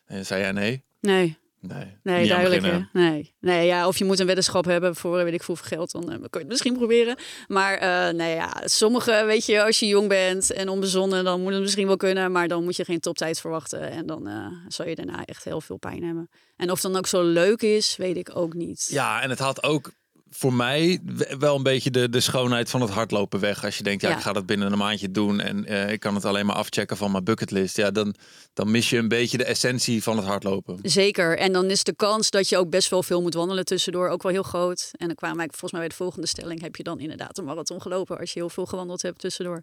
En 0.07 0.27
zei 0.27 0.41
jij 0.41 0.53
nee? 0.53 0.85
Nee. 1.01 1.39
Nee, 1.63 1.97
nee 2.03 2.29
duidelijk. 2.29 2.87
Nee. 2.93 3.35
nee, 3.41 3.67
ja, 3.67 3.87
of 3.87 3.99
je 3.99 4.05
moet 4.05 4.21
een 4.21 4.27
weddenschap 4.27 4.65
hebben 4.65 4.97
voor 4.97 5.25
weet 5.25 5.35
ik 5.35 5.43
hoeveel 5.43 5.67
geld, 5.67 5.91
dan 5.93 6.03
uh, 6.03 6.09
kun 6.09 6.29
je 6.31 6.39
het 6.39 6.49
misschien 6.49 6.77
proberen. 6.77 7.17
Maar 7.49 7.83
uh, 7.83 8.19
nee, 8.19 8.35
ja, 8.35 8.63
sommige, 8.65 9.23
weet 9.27 9.47
je, 9.47 9.65
als 9.65 9.79
je 9.79 9.87
jong 9.87 10.09
bent 10.09 10.53
en 10.53 10.69
onbezonnen, 10.69 11.25
dan 11.25 11.41
moet 11.41 11.53
het 11.53 11.63
misschien 11.63 11.87
wel 11.87 11.97
kunnen, 11.97 12.33
maar 12.33 12.49
dan 12.49 12.65
moet 12.65 12.77
je 12.77 12.85
geen 12.85 13.01
toptijd 13.01 13.41
verwachten 13.41 13.91
en 13.91 14.07
dan 14.07 14.29
uh, 14.29 14.47
zal 14.69 14.87
je 14.87 14.95
daarna 14.95 15.25
echt 15.25 15.45
heel 15.45 15.61
veel 15.61 15.77
pijn 15.77 16.05
hebben. 16.05 16.31
En 16.57 16.71
of 16.71 16.81
dan 16.81 16.97
ook 16.97 17.07
zo 17.07 17.23
leuk 17.23 17.63
is, 17.63 17.97
weet 17.97 18.17
ik 18.17 18.37
ook 18.37 18.55
niet. 18.55 18.89
Ja, 18.91 19.23
en 19.23 19.31
het 19.31 19.39
had 19.39 19.63
ook 19.63 19.93
voor 20.35 20.55
mij 20.55 21.01
wel 21.39 21.57
een 21.57 21.63
beetje 21.63 21.91
de, 21.91 22.09
de 22.09 22.21
schoonheid 22.21 22.71
van 22.71 22.81
het 22.81 22.91
hardlopen 22.91 23.41
weg. 23.41 23.65
Als 23.65 23.77
je 23.77 23.83
denkt, 23.83 24.03
ja, 24.03 24.09
ja. 24.09 24.17
ik 24.17 24.23
ga 24.23 24.33
dat 24.33 24.47
binnen 24.47 24.73
een 24.73 24.79
maandje 24.79 25.11
doen 25.11 25.41
en 25.41 25.73
uh, 25.73 25.91
ik 25.91 26.01
kan 26.01 26.15
het 26.15 26.25
alleen 26.25 26.47
maar 26.47 26.57
afchecken 26.57 26.97
van 26.97 27.11
mijn 27.11 27.25
bucketlist. 27.25 27.77
Ja, 27.77 27.91
dan, 27.91 28.15
dan 28.53 28.71
mis 28.71 28.91
je 28.91 28.97
een 28.97 29.09
beetje 29.09 29.37
de 29.37 29.45
essentie 29.45 30.03
van 30.03 30.17
het 30.17 30.27
hardlopen. 30.27 30.79
Zeker. 30.83 31.39
En 31.39 31.53
dan 31.53 31.71
is 31.71 31.85
de 31.85 31.95
kans 31.95 32.31
dat 32.31 32.49
je 32.49 32.57
ook 32.57 32.71
best 32.71 32.91
wel 32.91 33.03
veel 33.03 33.23
moet 33.23 33.35
wandelen 33.35 33.65
tussendoor 33.65 34.09
ook 34.09 34.23
wel 34.23 34.33
heel 34.33 34.43
groot. 34.43 34.91
En 34.93 35.07
dan 35.07 35.17
kwamen 35.17 35.39
eigenlijk 35.39 35.59
volgens 35.59 35.73
mij 35.73 35.81
bij 35.81 35.89
de 35.89 35.97
volgende 35.97 36.27
stelling 36.27 36.61
heb 36.61 36.77
je 36.77 36.83
dan 36.83 37.01
inderdaad 37.01 37.39
een 37.39 37.45
marathon 37.45 37.83
gelopen 37.83 38.19
als 38.19 38.33
je 38.33 38.39
heel 38.39 38.51
veel 38.51 38.67
gewandeld 38.67 39.03
hebt 39.03 39.19
tussendoor. 39.19 39.63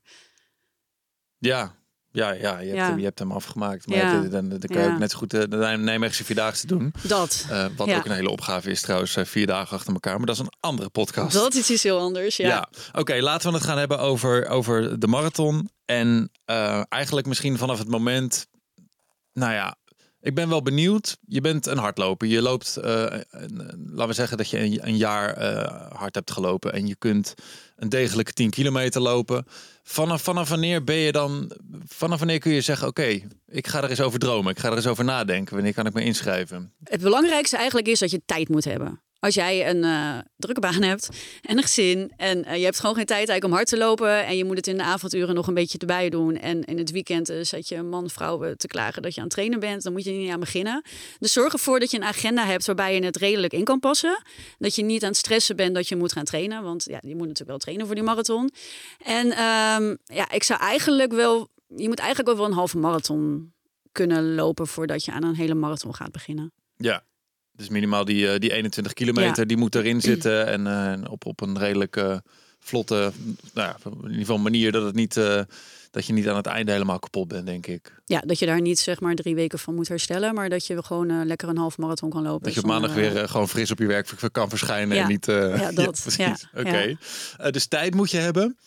Ja, 1.38 1.78
ja, 2.11 2.31
ja, 2.31 2.59
je, 2.59 2.67
hebt, 2.67 2.77
ja. 2.77 2.95
je 2.95 3.03
hebt 3.03 3.19
hem 3.19 3.31
afgemaakt. 3.31 3.88
Maar 3.88 3.97
ja. 3.97 4.21
dan, 4.21 4.50
dan 4.50 4.59
kan 4.59 4.81
je 4.81 4.89
ook 4.89 5.00
net 5.00 5.11
zo 5.11 5.17
goed 5.17 5.31
de, 5.31 5.47
de 5.47 5.57
Nijmeegse 5.57 6.23
Vierdaagse 6.23 6.67
doen. 6.67 6.94
Dat. 7.01 7.45
Uh, 7.51 7.65
wat 7.75 7.89
ook 7.89 8.06
een 8.06 8.11
hele 8.11 8.29
opgave 8.29 8.69
is 8.69 8.81
trouwens, 8.81 9.17
vier 9.23 9.47
dagen 9.47 9.77
achter 9.77 9.94
elkaar. 9.94 10.17
Maar 10.17 10.25
dat 10.25 10.35
is 10.35 10.41
een 10.41 10.53
andere 10.59 10.89
podcast. 10.89 11.33
Dat 11.33 11.53
is 11.53 11.69
iets 11.69 11.83
heel 11.83 12.00
anders, 12.00 12.38
ja. 12.38 12.47
ja. 12.47 12.69
Oké, 12.88 13.00
okay, 13.00 13.21
laten 13.21 13.50
we 13.50 13.56
het 13.56 13.65
gaan 13.65 13.77
hebben 13.77 14.00
over, 14.00 14.47
over 14.47 15.00
de 15.00 15.07
marathon. 15.07 15.69
En 15.85 16.31
uh, 16.45 16.81
eigenlijk 16.89 17.27
misschien 17.27 17.57
vanaf 17.57 17.79
het 17.79 17.88
moment... 17.88 18.47
Nou 19.33 19.53
ja, 19.53 19.77
ik 20.21 20.36
ben 20.36 20.50
wel 20.50 20.62
benieuwd. 20.62 21.18
Je 21.27 21.42
bent 21.42 21.66
een 21.66 21.77
hardloper. 21.77 22.27
Je 22.27 22.42
loopt, 22.42 22.77
een, 22.81 23.25
laten 23.88 24.07
we 24.07 24.13
zeggen 24.13 24.38
dat 24.38 24.50
je 24.50 24.80
een, 24.81 24.98
jaar 24.98 25.41
uh, 25.41 25.91
hard 25.91 26.15
hebt 26.15 26.32
gelopen. 26.32 26.74
En 26.74 26.88
je 26.88 26.96
kunt 26.96 27.34
een 27.75 27.89
degelijke 27.89 28.34
10 28.34 28.50
kilometer 28.50 29.01
lopen. 29.01 29.46
Vanaf, 29.84 30.22
vanaf 30.22 30.50
wanneer 30.50 30.84
ben 30.84 30.96
je 30.96 31.12
dan, 31.12 31.51
vanaf 31.88 32.20
wanneer 32.20 32.39
kun 32.39 32.51
je 32.51 32.62
zeggen: 32.62 32.88
Oké, 32.88 33.20
ik 33.48 33.67
ga 33.67 33.84
er 33.84 33.89
eens 33.89 34.01
over 34.01 34.20
dromen. 34.20 34.51
Ik 34.51 34.60
ga 34.60 34.70
er 34.70 34.75
eens 34.75 34.88
over 34.88 35.03
nadenken. 35.03 35.55
Wanneer 35.55 35.74
kan 35.74 35.86
ik 35.86 35.93
me 35.93 36.03
inschrijven? 36.03 36.74
Het 36.84 37.01
belangrijkste 37.01 37.58
eigenlijk 37.58 37.88
is 37.88 38.00
dat 38.00 38.12
je 38.12 38.22
tijd 38.25 38.50
moet 38.50 38.65
hebben. 38.65 39.01
Als 39.19 39.33
jij 39.33 39.69
een 39.69 39.83
uh, 39.83 40.17
drukke 40.38 40.61
baan 40.61 40.81
hebt 40.81 41.09
en 41.41 41.57
een 41.57 41.63
gezin 41.63 42.11
en 42.17 42.38
uh, 42.38 42.55
je 42.55 42.63
hebt 42.63 42.79
gewoon 42.79 42.95
geen 42.95 43.05
tijd 43.05 43.29
eigenlijk 43.29 43.45
om 43.45 43.53
hard 43.53 43.67
te 43.67 43.77
lopen 43.77 44.25
en 44.25 44.38
je 44.38 44.45
moet 44.45 44.57
het 44.57 44.67
in 44.67 44.77
de 44.77 44.83
avonduren 44.83 45.35
nog 45.35 45.47
een 45.47 45.53
beetje 45.53 45.77
erbij 45.77 46.09
doen 46.09 46.35
en 46.35 46.63
in 46.63 46.77
het 46.77 46.91
weekend 46.91 47.29
uh, 47.29 47.43
zet 47.43 47.67
je 47.67 47.81
man 47.81 48.09
vrouw 48.09 48.53
te 48.55 48.67
klagen 48.67 49.01
dat 49.01 49.13
je 49.13 49.19
aan 49.19 49.25
het 49.25 49.35
trainen 49.35 49.59
bent, 49.59 49.83
dan 49.83 49.93
moet 49.93 50.03
je 50.03 50.11
niet 50.11 50.31
aan 50.31 50.39
beginnen. 50.39 50.83
Dus 51.19 51.33
zorg 51.33 51.53
ervoor 51.53 51.79
dat 51.79 51.91
je 51.91 51.97
een 51.97 52.03
agenda 52.03 52.45
hebt 52.45 52.65
waarbij 52.65 52.95
je 52.95 53.05
het 53.05 53.17
redelijk 53.17 53.53
in 53.53 53.63
kan 53.63 53.79
passen. 53.79 54.23
Dat 54.57 54.75
je 54.75 54.83
niet 54.83 55.03
aan 55.03 55.09
het 55.09 55.17
stressen 55.17 55.55
bent 55.55 55.75
dat 55.75 55.88
je 55.88 55.95
moet 55.95 56.13
gaan 56.13 56.25
trainen, 56.25 56.63
want 56.63 56.83
ja, 56.83 56.97
je 57.01 57.15
moet 57.15 57.27
natuurlijk 57.27 57.49
wel 57.49 57.57
trainen 57.57 57.85
voor 57.85 57.95
die 57.95 58.03
marathon. 58.03 58.49
En 59.05 59.25
um, 59.25 59.97
ja, 60.03 60.31
ik 60.31 60.43
zou 60.43 60.59
eigenlijk 60.59 61.11
wel, 61.11 61.49
je 61.75 61.88
moet 61.88 61.99
eigenlijk 61.99 62.38
wel 62.38 62.45
een 62.45 62.53
halve 62.53 62.77
marathon 62.77 63.53
kunnen 63.91 64.35
lopen 64.35 64.67
voordat 64.67 65.05
je 65.05 65.11
aan 65.11 65.23
een 65.23 65.35
hele 65.35 65.53
marathon 65.55 65.95
gaat 65.95 66.11
beginnen. 66.11 66.51
Ja, 66.77 67.03
dus 67.60 67.70
minimaal 67.70 68.06
die, 68.06 68.25
uh, 68.25 68.38
die 68.38 68.51
21 68.51 68.94
kilometer, 68.94 69.39
ja. 69.39 69.46
die 69.46 69.58
moet 69.58 69.75
erin 69.75 70.01
zitten. 70.01 70.48
En 70.48 70.66
uh, 71.01 71.12
op, 71.12 71.25
op 71.25 71.42
een 71.42 71.58
redelijk 71.58 71.96
uh, 71.96 72.18
vlotte, 72.60 73.12
nou 73.54 73.68
ja, 73.68 73.78
in 73.84 74.01
ieder 74.01 74.20
geval 74.20 74.38
manier 74.38 74.72
dat 74.72 74.84
het 74.84 74.96
niet, 74.96 75.13
dat 75.92 76.06
je 76.06 76.13
niet 76.13 76.30
aan 76.30 76.36
het 76.36 76.46
einde 76.46 76.72
helemaal 76.72 77.00
kapot 77.00 77.28
bent, 77.28 77.46
denk 77.46 77.68
ik. 77.68 77.94
Ja, 78.06 78.20
dat 78.20 78.39
je 78.39 78.46
daar 78.46 78.62
niet 78.62 78.80
zeg 78.80 79.00
maar 79.00 79.16
drie 79.16 79.36
weken 79.36 79.60
van 79.60 79.75
moet 79.75 79.88
herstellen, 79.88 80.34
maar 80.34 80.50
dat 80.50 80.66
je 80.66 80.84
gewoon 80.84 81.25
lekker 81.25 81.50
een 81.50 81.58
half 81.58 81.78
marathon 81.78 82.10
kan 82.10 82.24
lopen. 82.24 82.44
Dat 82.44 82.54
je 82.54 82.60
op 82.60 82.66
maandag 82.66 82.94
weer 82.94 83.30
gewoon 83.30 83.50
fris 83.50 83.72
op 83.72 83.80
je 83.80 83.86
werk 83.86 84.10
kan 84.32 84.50
verschijnen 84.50 84.96
ja. 84.96 85.04
en 85.04 85.10
niet. 85.10 85.25
ja, 85.25 85.72
dat. 85.72 86.04
Ja, 86.06 86.12
precies. 86.12 86.48
Oké. 86.56 86.68
Okay. 86.68 86.98
dus 87.51 87.68
tijd 87.68 87.96
moet 87.96 88.12
je 88.12 88.18
hebben. 88.18 88.58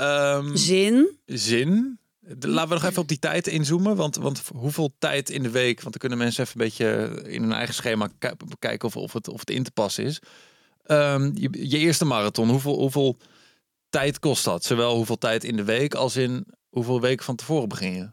Um, 0.00 0.56
zin. 0.56 1.18
Zin. 1.26 1.98
Laten 2.26 2.68
we 2.68 2.74
nog 2.74 2.84
even 2.84 3.02
op 3.02 3.08
die 3.08 3.18
tijd 3.18 3.46
inzoomen. 3.46 3.96
Want, 3.96 4.16
want 4.16 4.42
hoeveel 4.54 4.94
tijd 4.98 5.30
in 5.30 5.42
de 5.42 5.50
week? 5.50 5.80
Want 5.80 5.90
dan 5.90 6.00
kunnen 6.00 6.18
mensen 6.18 6.44
even 6.44 6.60
een 6.60 6.66
beetje 6.66 7.22
in 7.30 7.42
hun 7.42 7.52
eigen 7.52 7.74
schema 7.74 8.08
kijken 8.58 8.88
of, 8.88 8.96
of, 8.96 9.12
het, 9.12 9.28
of 9.28 9.40
het 9.40 9.50
in 9.50 9.62
te 9.62 9.70
passen 9.70 10.04
is. 10.04 10.20
Um, 10.86 11.32
je, 11.34 11.68
je, 11.68 11.78
eerste 11.78 12.04
marathon, 12.04 12.48
hoeveel, 12.48 12.78
hoeveel 12.78 13.16
tijd 13.88 14.18
kost 14.18 14.44
dat? 14.44 14.64
Zowel 14.64 14.96
hoeveel 14.96 15.18
tijd 15.18 15.44
in 15.44 15.56
de 15.56 15.64
week 15.64 15.94
als 15.94 16.16
in 16.16 16.46
hoeveel 16.68 17.00
weken 17.00 17.24
van 17.24 17.36
tevoren 17.36 17.68
begin 17.68 17.94
je? 17.94 18.10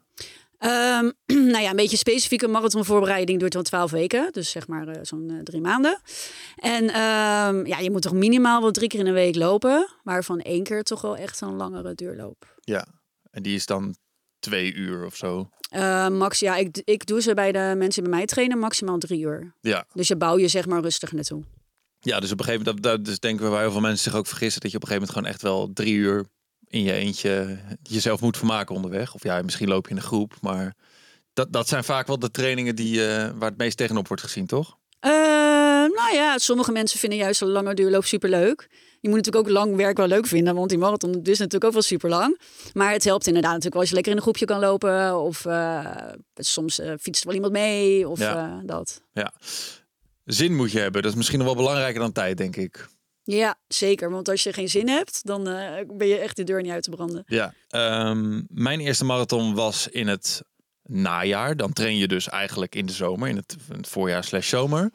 Ehm, 0.57 1.11
nou 1.51 1.63
ja, 1.63 1.69
een 1.69 1.75
beetje 1.75 1.97
specifieke 1.97 2.47
marathonvoorbereiding 2.47 3.39
duurt 3.39 3.53
wel 3.53 3.63
12 3.63 3.91
weken. 3.91 4.31
Dus 4.31 4.49
zeg 4.49 4.67
maar 4.67 4.87
eh, 4.87 4.99
zo'n 5.01 5.29
eh, 5.29 5.43
drie 5.43 5.61
maanden. 5.61 6.01
En 6.55 6.89
ehm, 6.89 7.65
ja, 7.65 7.79
je 7.79 7.91
moet 7.91 8.01
toch 8.01 8.13
minimaal 8.13 8.61
wel 8.61 8.71
drie 8.71 8.87
keer 8.87 8.99
in 8.99 9.07
een 9.07 9.13
week 9.13 9.35
lopen. 9.35 9.87
Waarvan 10.03 10.39
één 10.39 10.63
keer 10.63 10.83
toch 10.83 11.01
wel 11.01 11.17
echt 11.17 11.41
een 11.41 11.55
langere 11.55 11.95
duurloop. 11.95 12.55
Ja, 12.61 12.87
en 13.31 13.43
die 13.43 13.55
is 13.55 13.65
dan 13.65 13.95
twee 14.39 14.73
uur 14.73 15.05
of 15.05 15.15
zo. 15.15 15.49
Eh, 15.69 16.07
max, 16.07 16.39
ja, 16.39 16.55
ik, 16.55 16.81
ik 16.83 17.05
doe 17.05 17.21
ze 17.21 17.33
bij 17.33 17.51
de 17.51 17.73
mensen 17.77 18.01
die 18.01 18.09
bij 18.09 18.11
mij 18.11 18.25
trainen 18.25 18.59
maximaal 18.59 18.97
drie 18.97 19.19
uur. 19.19 19.53
Ja. 19.61 19.85
Dus 19.93 20.07
je 20.07 20.15
bouw 20.15 20.37
je 20.37 20.47
zeg 20.47 20.65
maar 20.65 20.81
rustig 20.81 21.11
naartoe. 21.11 21.43
Ja, 21.99 22.19
dus 22.19 22.31
op 22.31 22.39
een 22.39 22.45
gegeven 22.45 22.65
moment, 22.65 22.83
dat, 22.83 22.95
dat, 22.95 23.05
dus 23.05 23.19
denken 23.19 23.45
we 23.45 23.51
waar 23.51 23.61
heel 23.61 23.71
veel 23.71 23.81
mensen 23.81 24.03
zich 24.03 24.19
ook 24.19 24.27
vergissen, 24.27 24.61
dat 24.61 24.71
je 24.71 24.77
op 24.77 24.83
een 24.83 24.89
gegeven 24.89 25.13
moment 25.13 25.27
gewoon 25.27 25.49
echt 25.49 25.55
wel 25.55 25.73
drie 25.73 25.93
uur 25.93 26.25
in 26.67 26.83
je 26.83 26.93
eentje 26.93 27.59
jezelf 27.83 28.21
moet 28.21 28.37
vermaken 28.37 28.75
onderweg. 28.75 29.13
Of 29.13 29.23
ja, 29.23 29.41
misschien 29.41 29.67
loop 29.67 29.85
je 29.85 29.91
in 29.91 29.97
een 29.97 30.03
groep, 30.03 30.33
maar 30.41 30.75
dat, 31.33 31.53
dat 31.53 31.67
zijn 31.67 31.83
vaak 31.83 32.07
wel 32.07 32.19
de 32.19 32.31
trainingen 32.31 32.75
die, 32.75 33.07
eh, 33.07 33.31
waar 33.35 33.49
het 33.49 33.57
meest 33.57 33.77
tegenop 33.77 34.07
wordt 34.07 34.23
gezien, 34.23 34.45
toch? 34.45 34.77
Uh, 35.05 35.11
nou 35.95 36.13
ja, 36.13 36.37
sommige 36.37 36.71
mensen 36.71 36.99
vinden 36.99 37.19
juist 37.19 37.41
een 37.41 37.47
lange 37.47 37.73
duurloop 37.73 38.05
superleuk. 38.05 38.69
Je 39.01 39.07
moet 39.09 39.17
natuurlijk 39.17 39.47
ook 39.47 39.53
lang 39.53 39.75
werk 39.75 39.97
wel 39.97 40.07
leuk 40.07 40.27
vinden, 40.27 40.55
want 40.55 40.69
die 40.69 40.77
marathon 40.77 41.13
is 41.23 41.37
natuurlijk 41.37 41.63
ook 41.65 41.71
wel 41.73 41.81
super 41.81 42.09
lang. 42.09 42.39
Maar 42.73 42.91
het 42.91 43.03
helpt 43.03 43.27
inderdaad 43.27 43.51
natuurlijk 43.53 43.73
wel 43.73 43.81
als 43.81 43.89
je 43.89 43.95
lekker 43.95 44.11
in 44.11 44.17
een 44.17 44.23
groepje 44.23 44.45
kan 44.45 44.59
lopen. 44.59 45.19
Of 45.19 45.45
uh, 45.45 45.85
soms 46.35 46.79
uh, 46.79 46.93
fietst 46.99 47.21
er 47.21 47.27
wel 47.27 47.35
iemand 47.35 47.53
mee, 47.53 48.07
of 48.09 48.19
Ja. 48.19 48.61
dat. 48.65 49.01
Ja. 49.13 49.33
Zin 50.25 50.55
moet 50.55 50.71
je 50.71 50.79
hebben. 50.79 51.01
Dat 51.01 51.11
is 51.11 51.17
misschien 51.17 51.37
nog 51.37 51.47
wel 51.47 51.55
belangrijker 51.55 51.99
dan 51.99 52.11
tijd, 52.11 52.37
denk 52.37 52.55
ik. 52.55 52.87
Ja, 53.23 53.55
zeker. 53.67 54.09
Want 54.11 54.29
als 54.29 54.43
je 54.43 54.53
geen 54.53 54.69
zin 54.69 54.87
hebt, 54.87 55.25
dan 55.25 55.47
eh, 55.47 55.85
ben 55.93 56.07
je 56.07 56.17
echt 56.17 56.35
de 56.35 56.43
deur 56.43 56.61
niet 56.61 56.71
uit 56.71 56.83
te 56.83 56.89
branden. 56.89 57.23
Ja. 57.27 57.53
Ehm, 57.69 58.41
mijn 58.47 58.79
eerste 58.79 59.05
marathon 59.05 59.53
was 59.55 59.87
in 59.87 60.07
het 60.07 60.41
najaar. 60.83 61.55
Dan 61.55 61.73
train 61.73 61.97
je 61.97 62.07
dus 62.07 62.29
eigenlijk 62.29 62.75
in 62.75 62.85
de 62.85 62.93
zomer, 62.93 63.27
in 63.29 63.35
het, 63.35 63.55
in 63.71 63.77
het 63.77 63.87
voorjaar 63.87 64.23
slash 64.23 64.49
zomer. 64.49 64.91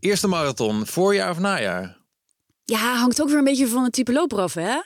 Eerste 0.00 0.28
marathon, 0.28 0.86
voorjaar 0.86 1.30
of 1.30 1.38
najaar? 1.38 1.96
Ja, 2.66 2.94
hangt 2.94 3.22
ook 3.22 3.28
weer 3.28 3.38
een 3.38 3.44
beetje 3.44 3.66
van 3.68 3.84
het 3.84 3.92
type 3.92 4.12
loper 4.12 4.38
af, 4.38 4.54
hè? 4.54 4.80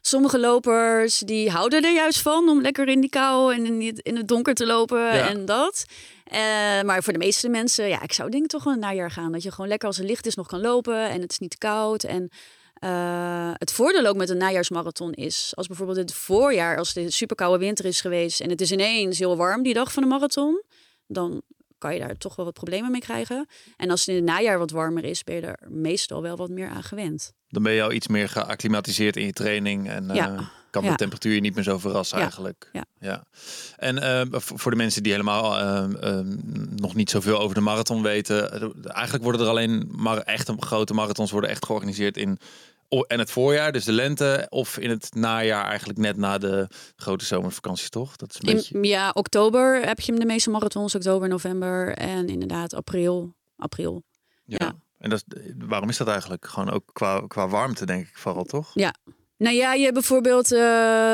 Sommige 0.00 0.38
lopers 0.38 1.18
die 1.18 1.50
houden 1.50 1.82
er 1.82 1.92
juist 1.92 2.20
van 2.20 2.48
om 2.48 2.60
lekker 2.60 2.88
in 2.88 3.00
die 3.00 3.10
kou 3.10 3.54
en 3.54 3.80
in, 4.02 4.16
het 4.16 4.28
donker 4.28 4.54
te 4.54 4.66
lopen 4.66 5.00
Ja. 5.00 5.28
en 5.28 5.44
dat. 5.44 5.84
Eh, 6.24 6.38
maar 6.82 7.02
voor 7.02 7.12
de 7.12 7.18
meeste 7.18 7.48
mensen, 7.48 7.88
ja, 7.88 8.02
ik 8.02 8.12
zou 8.12 8.30
denk 8.30 8.44
ik 8.44 8.50
toch 8.50 8.64
wel 8.64 8.72
een 8.72 8.78
najaar 8.78 9.10
gaan. 9.10 9.32
Dat 9.32 9.42
je 9.42 9.50
gewoon 9.50 9.68
lekker 9.68 9.88
als 9.88 9.96
het 9.96 10.06
licht 10.06 10.26
is 10.26 10.34
nog 10.34 10.46
kan 10.46 10.60
lopen 10.60 11.08
en 11.08 11.20
het 11.20 11.30
is 11.30 11.38
niet 11.38 11.58
koud. 11.58 12.04
En 12.04 12.28
eh, 12.74 13.50
het 13.52 13.72
voordeel 13.72 14.06
ook 14.06 14.16
met 14.16 14.30
een 14.30 14.36
najaarsmarathon 14.36 15.12
is, 15.12 15.52
als 15.54 15.66
bijvoorbeeld 15.66 15.98
het 15.98 16.14
voorjaar, 16.14 16.78
als 16.78 16.94
het 16.94 17.12
super 17.12 17.36
koude 17.36 17.58
winter 17.58 17.84
is 17.84 18.00
geweest 18.00 18.40
en 18.40 18.50
het 18.50 18.60
is 18.60 18.72
ineens 18.72 19.18
heel 19.18 19.36
warm 19.36 19.62
die 19.62 19.74
dag 19.74 19.92
van 19.92 20.02
de 20.02 20.08
marathon, 20.08 20.62
dan 21.06 21.42
kan 21.78 21.94
je 21.94 22.00
daar 22.00 22.16
toch 22.16 22.36
wel 22.36 22.44
wat 22.44 22.54
problemen 22.54 22.90
mee 22.90 23.00
krijgen. 23.00 23.46
En 23.76 23.90
als 23.90 24.00
het 24.00 24.08
in 24.08 24.14
het 24.14 24.24
najaar 24.24 24.58
wat 24.58 24.70
warmer 24.70 25.04
is, 25.04 25.24
ben 25.24 25.34
je 25.34 25.40
er 25.40 25.58
meestal 25.68 26.22
wel 26.22 26.36
wat 26.36 26.48
meer 26.50 26.68
aan 26.68 26.82
gewend. 26.82 27.32
Dan 27.48 27.62
ben 27.62 27.72
je 27.72 27.82
al 27.82 27.92
iets 27.92 28.08
meer 28.08 28.28
geacclimatiseerd 28.28 29.16
in 29.16 29.26
je 29.26 29.32
training. 29.32 29.88
En 29.88 30.10
eh, 30.10 30.16
Ja. 30.16 30.50
kan 30.70 30.82
de 30.82 30.88
Ja. 30.88 30.94
temperatuur 30.94 31.34
je 31.34 31.40
niet 31.40 31.54
meer 31.54 31.64
zo 31.64 31.78
verrassen 31.78 32.16
Ja. 32.18 32.22
eigenlijk. 32.22 32.70
Ja. 33.00 33.24
En 33.76 33.98
eh, 33.98 34.22
voor 34.40 34.70
de 34.70 34.76
mensen 34.76 35.02
die 35.02 35.12
helemaal 35.12 35.56
eh, 35.58 36.18
eh, 36.18 36.26
nog 36.76 36.94
niet 36.94 37.10
zoveel 37.10 37.38
over 37.38 37.54
de 37.54 37.60
marathon 37.60 38.02
weten. 38.02 38.52
eh, 38.52 38.68
Eigenlijk 38.94 39.22
worden 39.24 39.40
er 39.40 39.48
alleen 39.48 39.88
maar 39.96 40.18
echte 40.18 40.54
grote 40.58 40.94
marathons 40.94 41.30
worden 41.30 41.50
echt 41.50 41.64
georganiseerd 41.66 42.16
in 42.16 42.38
en 42.88 43.18
het 43.18 43.30
voorjaar, 43.30 43.72
dus 43.72 43.84
de 43.84 43.92
lente, 43.92 44.46
of 44.48 44.78
in 44.78 44.90
het 44.90 45.14
najaar, 45.14 45.66
eigenlijk 45.68 45.98
net 45.98 46.16
na 46.16 46.38
de 46.38 46.68
grote 46.96 47.24
zomervakantie, 47.24 47.88
toch? 47.88 48.16
Dat 48.16 48.30
is 48.30 48.36
een 48.42 48.54
beetje. 48.54 48.74
In, 48.74 48.84
ja, 48.84 49.10
oktober 49.10 49.80
heb 49.86 50.00
je 50.00 50.12
de 50.12 50.24
meeste 50.26 50.50
marathons, 50.50 50.94
oktober, 50.94 51.28
november 51.28 51.94
en 51.96 52.28
inderdaad 52.28 52.74
april. 52.74 53.34
April. 53.56 54.02
Ja. 54.44 54.56
ja. 54.60 54.74
En 54.98 55.10
dat, 55.10 55.24
is- 55.28 55.52
waarom 55.58 55.88
is 55.88 55.96
dat 55.96 56.08
eigenlijk? 56.08 56.46
Gewoon 56.46 56.70
ook 56.70 56.82
qua, 56.92 57.20
qua 57.26 57.48
warmte, 57.48 57.86
denk 57.86 58.06
ik 58.08 58.16
vooral, 58.16 58.44
toch? 58.44 58.70
Nou 59.38 59.54
ja, 59.56 59.72
je 59.74 59.82
hebt 59.82 59.94
bijvoorbeeld 59.94 60.52
eh, 60.52 60.58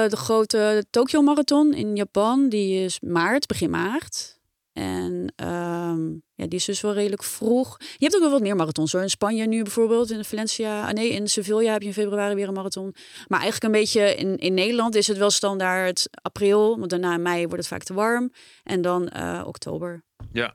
de 0.09 0.17
grote 0.17 0.85
Tokyo 0.91 1.21
Marathon 1.23 1.75
in 1.75 1.97
Japan. 1.97 2.49
Die 2.49 2.85
is 2.85 3.01
maart, 3.01 3.47
begin 3.47 3.71
maart. 3.71 4.32
En 4.73 5.33
ehm, 5.37 6.11
ja, 6.35 6.47
die 6.47 6.59
is 6.59 6.65
dus 6.65 6.81
wel 6.81 6.93
redelijk 6.93 7.23
vroeg. 7.23 7.77
Je 7.79 8.05
hebt 8.05 8.15
ook 8.15 8.21
wel 8.21 8.31
wat 8.31 8.41
meer 8.41 8.57
marathons 8.57 8.93
hoor. 8.93 9.03
In 9.03 9.11
Spanje 9.11 9.47
nu 9.47 9.63
bijvoorbeeld, 9.63 10.11
in 10.11 10.25
Valencia. 10.25 10.87
ah, 10.87 10.93
nee, 10.93 11.11
in 11.11 11.29
Sevilla 11.29 11.73
heb 11.73 11.83
je 11.83 11.89
in 11.89 11.95
februari 11.95 12.35
weer 12.35 12.49
een 12.49 12.55
marathon. 12.55 12.95
Maar 13.29 13.41
eigenlijk 13.41 13.75
een 13.75 13.81
beetje 13.81 14.15
in, 14.15 14.39
in 14.39 14.55
Nederland 14.55 14.95
is 14.95 15.07
het 15.07 15.19
wel 15.19 15.31
standaard 15.31 16.09
april. 16.23 16.79
Want 16.79 16.91
daarna 16.91 17.15
in 17.15 17.23
mei 17.23 17.41
wordt 17.41 17.57
het 17.57 17.69
vaak 17.69 17.83
te 17.83 17.95
warm. 17.95 18.33
En 18.63 18.83
dan 18.83 19.09
eh, 19.09 19.43
oktober. 19.47 20.05
Ja. 20.33 20.55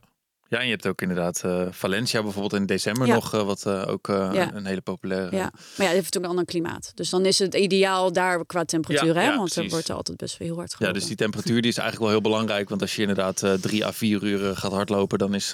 Ja, 0.49 0.57
en 0.57 0.65
je 0.65 0.71
hebt 0.71 0.87
ook 0.87 1.01
inderdaad 1.01 1.43
eh, 1.43 1.67
Valencia 1.71 2.21
bijvoorbeeld 2.21 2.53
in 2.53 2.65
december 2.65 3.07
Ja. 3.07 3.13
nog, 3.13 3.33
eh, 3.33 3.43
wat 3.43 3.65
eh, 3.65 3.87
ook 3.87 4.07
Ja. 4.07 4.53
een 4.55 4.65
hele 4.65 4.81
populaire. 4.81 5.35
Ja, 5.35 5.41
maar 5.41 5.51
ja, 5.51 5.83
het 5.83 5.91
heeft 5.91 5.95
natuurlijk 5.95 6.23
een 6.23 6.29
ander 6.29 6.45
klimaat. 6.45 6.91
Dus 6.95 7.09
dan 7.09 7.25
is 7.25 7.39
het 7.39 7.53
ideaal 7.55 8.11
daar 8.11 8.45
qua 8.45 8.65
temperatuur, 8.65 9.15
Ja, 9.15 9.21
hè? 9.21 9.37
Want 9.37 9.55
er 9.55 9.69
wordt 9.69 9.87
er 9.89 9.95
altijd 9.95 10.17
best 10.17 10.37
wel 10.37 10.47
heel 10.47 10.57
hard 10.57 10.75
Ja, 10.79 10.91
dus 10.91 11.05
die 11.05 11.15
temperatuur 11.15 11.61
die 11.61 11.71
is 11.71 11.77
eigenlijk 11.77 12.11
wel 12.11 12.21
heel 12.21 12.31
belangrijk. 12.31 12.69
Want 12.69 12.81
als 12.81 12.95
je 12.95 13.01
inderdaad 13.01 13.43
drie 13.61 13.85
à 13.85 13.91
vier 13.91 14.23
uur 14.23 14.55
gaat 14.55 14.71
hardlopen, 14.71 15.17
dan 15.17 15.33
is 15.33 15.53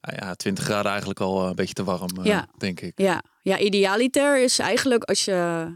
ah 0.00 0.14
ja, 0.16 0.34
20 0.34 0.64
graden 0.64 0.90
eigenlijk 0.90 1.20
al 1.20 1.46
een 1.46 1.54
beetje 1.54 1.74
te 1.74 1.84
warm, 1.84 2.08
denk 2.58 2.80
ik. 2.80 2.92
Ja, 3.00 3.22
ja, 3.42 3.58
idealiter 3.58 4.42
is 4.42 4.58
eigenlijk 4.58 5.04
als 5.04 5.24
je 5.24 5.32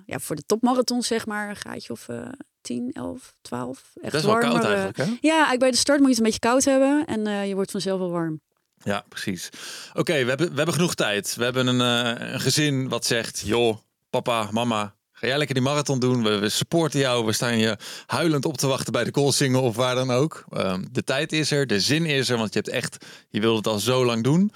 ja, 0.06 0.18
voor 0.18 0.36
de 0.36 0.42
topmarathon 0.46 1.02
zeg 1.02 1.26
maar 1.26 1.48
een 1.48 1.56
gaatje 1.56 1.92
of 1.92 2.08
eh 2.08 2.16
10, 2.60 2.90
11, 2.92 3.34
12. 3.40 3.92
Echt 4.02 4.12
Best 4.12 4.24
wel 4.24 4.34
koud 4.38 4.52
warmer, 4.52 4.64
eigenlijk, 4.70 4.96
hè? 4.96 5.04
Ja, 5.04 5.30
eigenlijk 5.30 5.58
bij 5.58 5.70
de 5.70 5.76
start 5.76 5.98
moet 6.00 6.08
je 6.08 6.14
het 6.14 6.24
een 6.24 6.30
beetje 6.30 6.48
koud 6.48 6.64
hebben 6.64 7.04
en 7.04 7.48
je 7.48 7.54
wordt 7.54 7.70
vanzelf 7.70 7.98
wel 7.98 8.10
warm. 8.10 8.40
Ja, 8.84 9.04
precies. 9.08 9.48
Oké, 9.94 10.12
we, 10.12 10.28
hebben, 10.28 10.50
we 10.50 10.56
hebben 10.56 10.74
genoeg 10.74 10.94
tijd. 10.94 11.34
We 11.36 11.44
hebben 11.44 11.66
een, 11.66 11.80
eh, 11.80 12.32
een 12.32 12.40
gezin 12.40 12.88
wat 12.88 13.06
zegt, 13.06 13.42
joh, 13.44 13.76
papa, 14.10 14.48
mama, 14.50 14.94
ga 15.12 15.26
jij 15.26 15.38
lekker 15.38 15.54
die 15.54 15.64
marathon 15.64 15.98
doen? 15.98 16.22
We, 16.22 16.48
supporten 16.48 17.00
jou. 17.00 17.26
We 17.26 17.32
staan 17.32 17.58
je 17.58 17.76
huilend 18.06 18.44
op 18.44 18.56
te 18.56 18.66
wachten 18.66 18.92
bij 18.92 19.04
de 19.04 19.10
Koolsingel 19.10 19.62
of 19.62 19.76
waar 19.76 19.94
dan 19.94 20.10
ook. 20.10 20.44
Ehm, 20.50 20.84
de 20.90 21.04
tijd 21.04 21.32
is 21.32 21.50
er, 21.50 21.66
de 21.66 21.80
zin 21.80 22.06
is 22.06 22.28
er, 22.28 22.36
want 22.36 22.52
je 22.52 22.58
hebt 22.58 22.72
echt, 22.72 23.06
je 23.28 23.40
wilt 23.40 23.56
het 23.56 23.66
al 23.66 23.78
zo 23.78 24.04
lang 24.04 24.24
doen. 24.24 24.52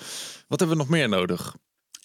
Wat 0.49 0.59
hebben 0.59 0.77
we 0.77 0.83
nog 0.83 0.93
meer 0.93 1.09
nodig? 1.09 1.57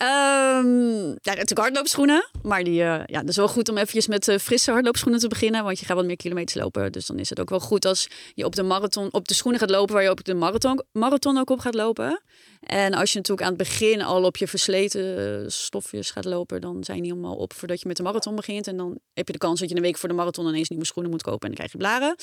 Ehm, 0.01 1.05
ja, 1.05 1.33
natuurlijk 1.33 1.59
hardloopschoenen. 1.59 2.29
Maar 2.41 2.63
die, 2.63 2.81
eh, 2.81 3.01
ja, 3.05 3.19
dat 3.19 3.29
is 3.29 3.35
wel 3.35 3.47
goed 3.47 3.69
om 3.69 3.77
eventjes 3.77 4.07
met 4.07 4.27
eh, 4.27 4.37
frisse 4.37 4.71
hardloopschoenen 4.71 5.19
te 5.19 5.27
beginnen. 5.27 5.63
Want 5.63 5.79
je 5.79 5.85
gaat 5.85 5.95
wat 5.95 6.05
meer 6.05 6.15
kilometers 6.15 6.61
lopen. 6.61 6.91
Dus 6.91 7.05
dan 7.05 7.19
is 7.19 7.29
het 7.29 7.39
ook 7.39 7.49
wel 7.49 7.59
goed 7.59 7.85
als 7.85 8.07
je 8.33 8.45
op 8.45 8.55
de 8.55 8.63
marathon 8.63 9.13
op 9.13 9.27
de 9.27 9.33
schoenen 9.33 9.59
gaat 9.59 9.69
lopen 9.69 9.93
waar 9.93 10.03
je 10.03 10.09
op 10.09 10.23
de 10.23 10.33
marathon, 10.33 10.83
marathon 10.91 11.37
ook 11.37 11.49
op 11.49 11.59
gaat 11.59 11.73
lopen. 11.73 12.21
En 12.61 12.93
als 12.93 13.11
je 13.11 13.17
natuurlijk 13.17 13.47
aan 13.47 13.53
het 13.53 13.67
begin 13.67 14.01
al 14.01 14.23
op 14.23 14.37
je 14.37 14.47
versleten 14.47 15.17
eh, 15.17 15.49
stofjes 15.49 16.11
gaat 16.11 16.25
lopen, 16.25 16.61
dan 16.61 16.83
zijn 16.83 17.01
die 17.01 17.11
helemaal 17.11 17.35
op 17.35 17.53
voordat 17.53 17.81
je 17.81 17.87
met 17.87 17.97
de 17.97 18.03
marathon 18.03 18.35
begint. 18.35 18.67
En 18.67 18.77
dan 18.77 18.99
heb 19.13 19.27
je 19.27 19.33
de 19.33 19.39
kans 19.39 19.59
dat 19.59 19.69
je 19.69 19.75
een 19.75 19.81
week 19.81 19.97
voor 19.97 20.09
de 20.09 20.15
marathon 20.15 20.47
ineens 20.47 20.69
nieuwe 20.69 20.85
schoenen 20.85 21.11
moet 21.11 21.21
kopen 21.21 21.49
en 21.49 21.55
dan 21.55 21.55
krijg 21.55 21.71
je 21.71 21.77
blaren. 21.77 22.15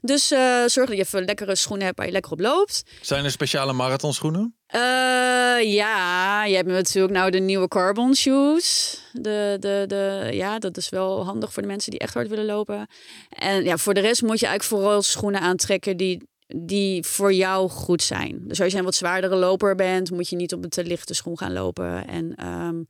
Dus 0.00 0.30
eh, 0.30 0.64
zorg 0.66 0.88
dat 0.88 0.96
je 0.96 1.02
even 1.02 1.24
lekkere 1.24 1.56
schoenen 1.56 1.84
hebt 1.84 1.98
waar 1.98 2.06
je 2.06 2.12
lekker 2.12 2.32
op 2.32 2.40
loopt. 2.40 2.82
Zijn 3.00 3.24
er 3.24 3.30
speciale 3.30 3.72
marathonschoenen? 3.72 4.56
Eh, 4.66 4.80
ja, 5.74 6.44
je 6.44 6.54
hebt 6.56 6.68
natuurlijk 6.68 7.14
nou 7.14 7.30
de 7.30 7.38
nieuwe 7.38 7.68
carbon 7.68 8.14
shoes. 8.14 8.98
De, 9.12 9.56
de, 9.60 9.84
de, 9.86 10.28
ja, 10.32 10.58
dat 10.58 10.76
is 10.76 10.88
wel 10.88 11.24
handig 11.24 11.52
voor 11.52 11.62
de 11.62 11.68
mensen 11.68 11.90
die 11.90 12.00
echt 12.00 12.14
hard 12.14 12.28
willen 12.28 12.44
lopen. 12.44 12.86
En 13.28 13.64
ja, 13.64 13.76
voor 13.76 13.94
de 13.94 14.00
rest 14.00 14.22
moet 14.22 14.40
je 14.40 14.46
eigenlijk 14.46 14.82
vooral 14.82 15.02
schoenen 15.02 15.40
aantrekken 15.40 15.96
die, 15.96 16.28
die 16.56 17.04
voor 17.04 17.32
jou 17.32 17.68
goed 17.68 18.02
zijn. 18.02 18.40
Dus 18.46 18.60
als 18.60 18.72
je 18.72 18.78
een 18.78 18.84
wat 18.84 18.94
zwaardere 18.94 19.36
loper 19.36 19.74
bent, 19.74 20.10
moet 20.10 20.28
je 20.28 20.36
niet 20.36 20.52
op 20.52 20.64
een 20.64 20.70
te 20.70 20.84
lichte 20.84 21.14
schoen 21.14 21.38
gaan 21.38 21.52
lopen. 21.52 22.06
En 22.06 22.34
ehm, 22.34 22.82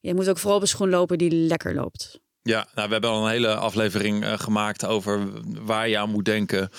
je 0.00 0.14
moet 0.14 0.28
ook 0.28 0.38
vooral 0.38 0.56
op 0.56 0.62
een 0.62 0.68
schoen 0.68 0.90
lopen 0.90 1.18
die 1.18 1.30
lekker 1.30 1.74
loopt. 1.74 2.20
Ja, 2.44 2.66
nou, 2.74 2.86
we 2.86 2.92
hebben 2.92 3.10
al 3.10 3.24
een 3.24 3.30
hele 3.30 3.54
aflevering 3.54 4.24
eh, 4.24 4.38
gemaakt 4.38 4.86
over 4.86 5.28
waar 5.64 5.88
je 5.88 5.98
aan 5.98 6.10
moet 6.10 6.24
denken 6.24 6.70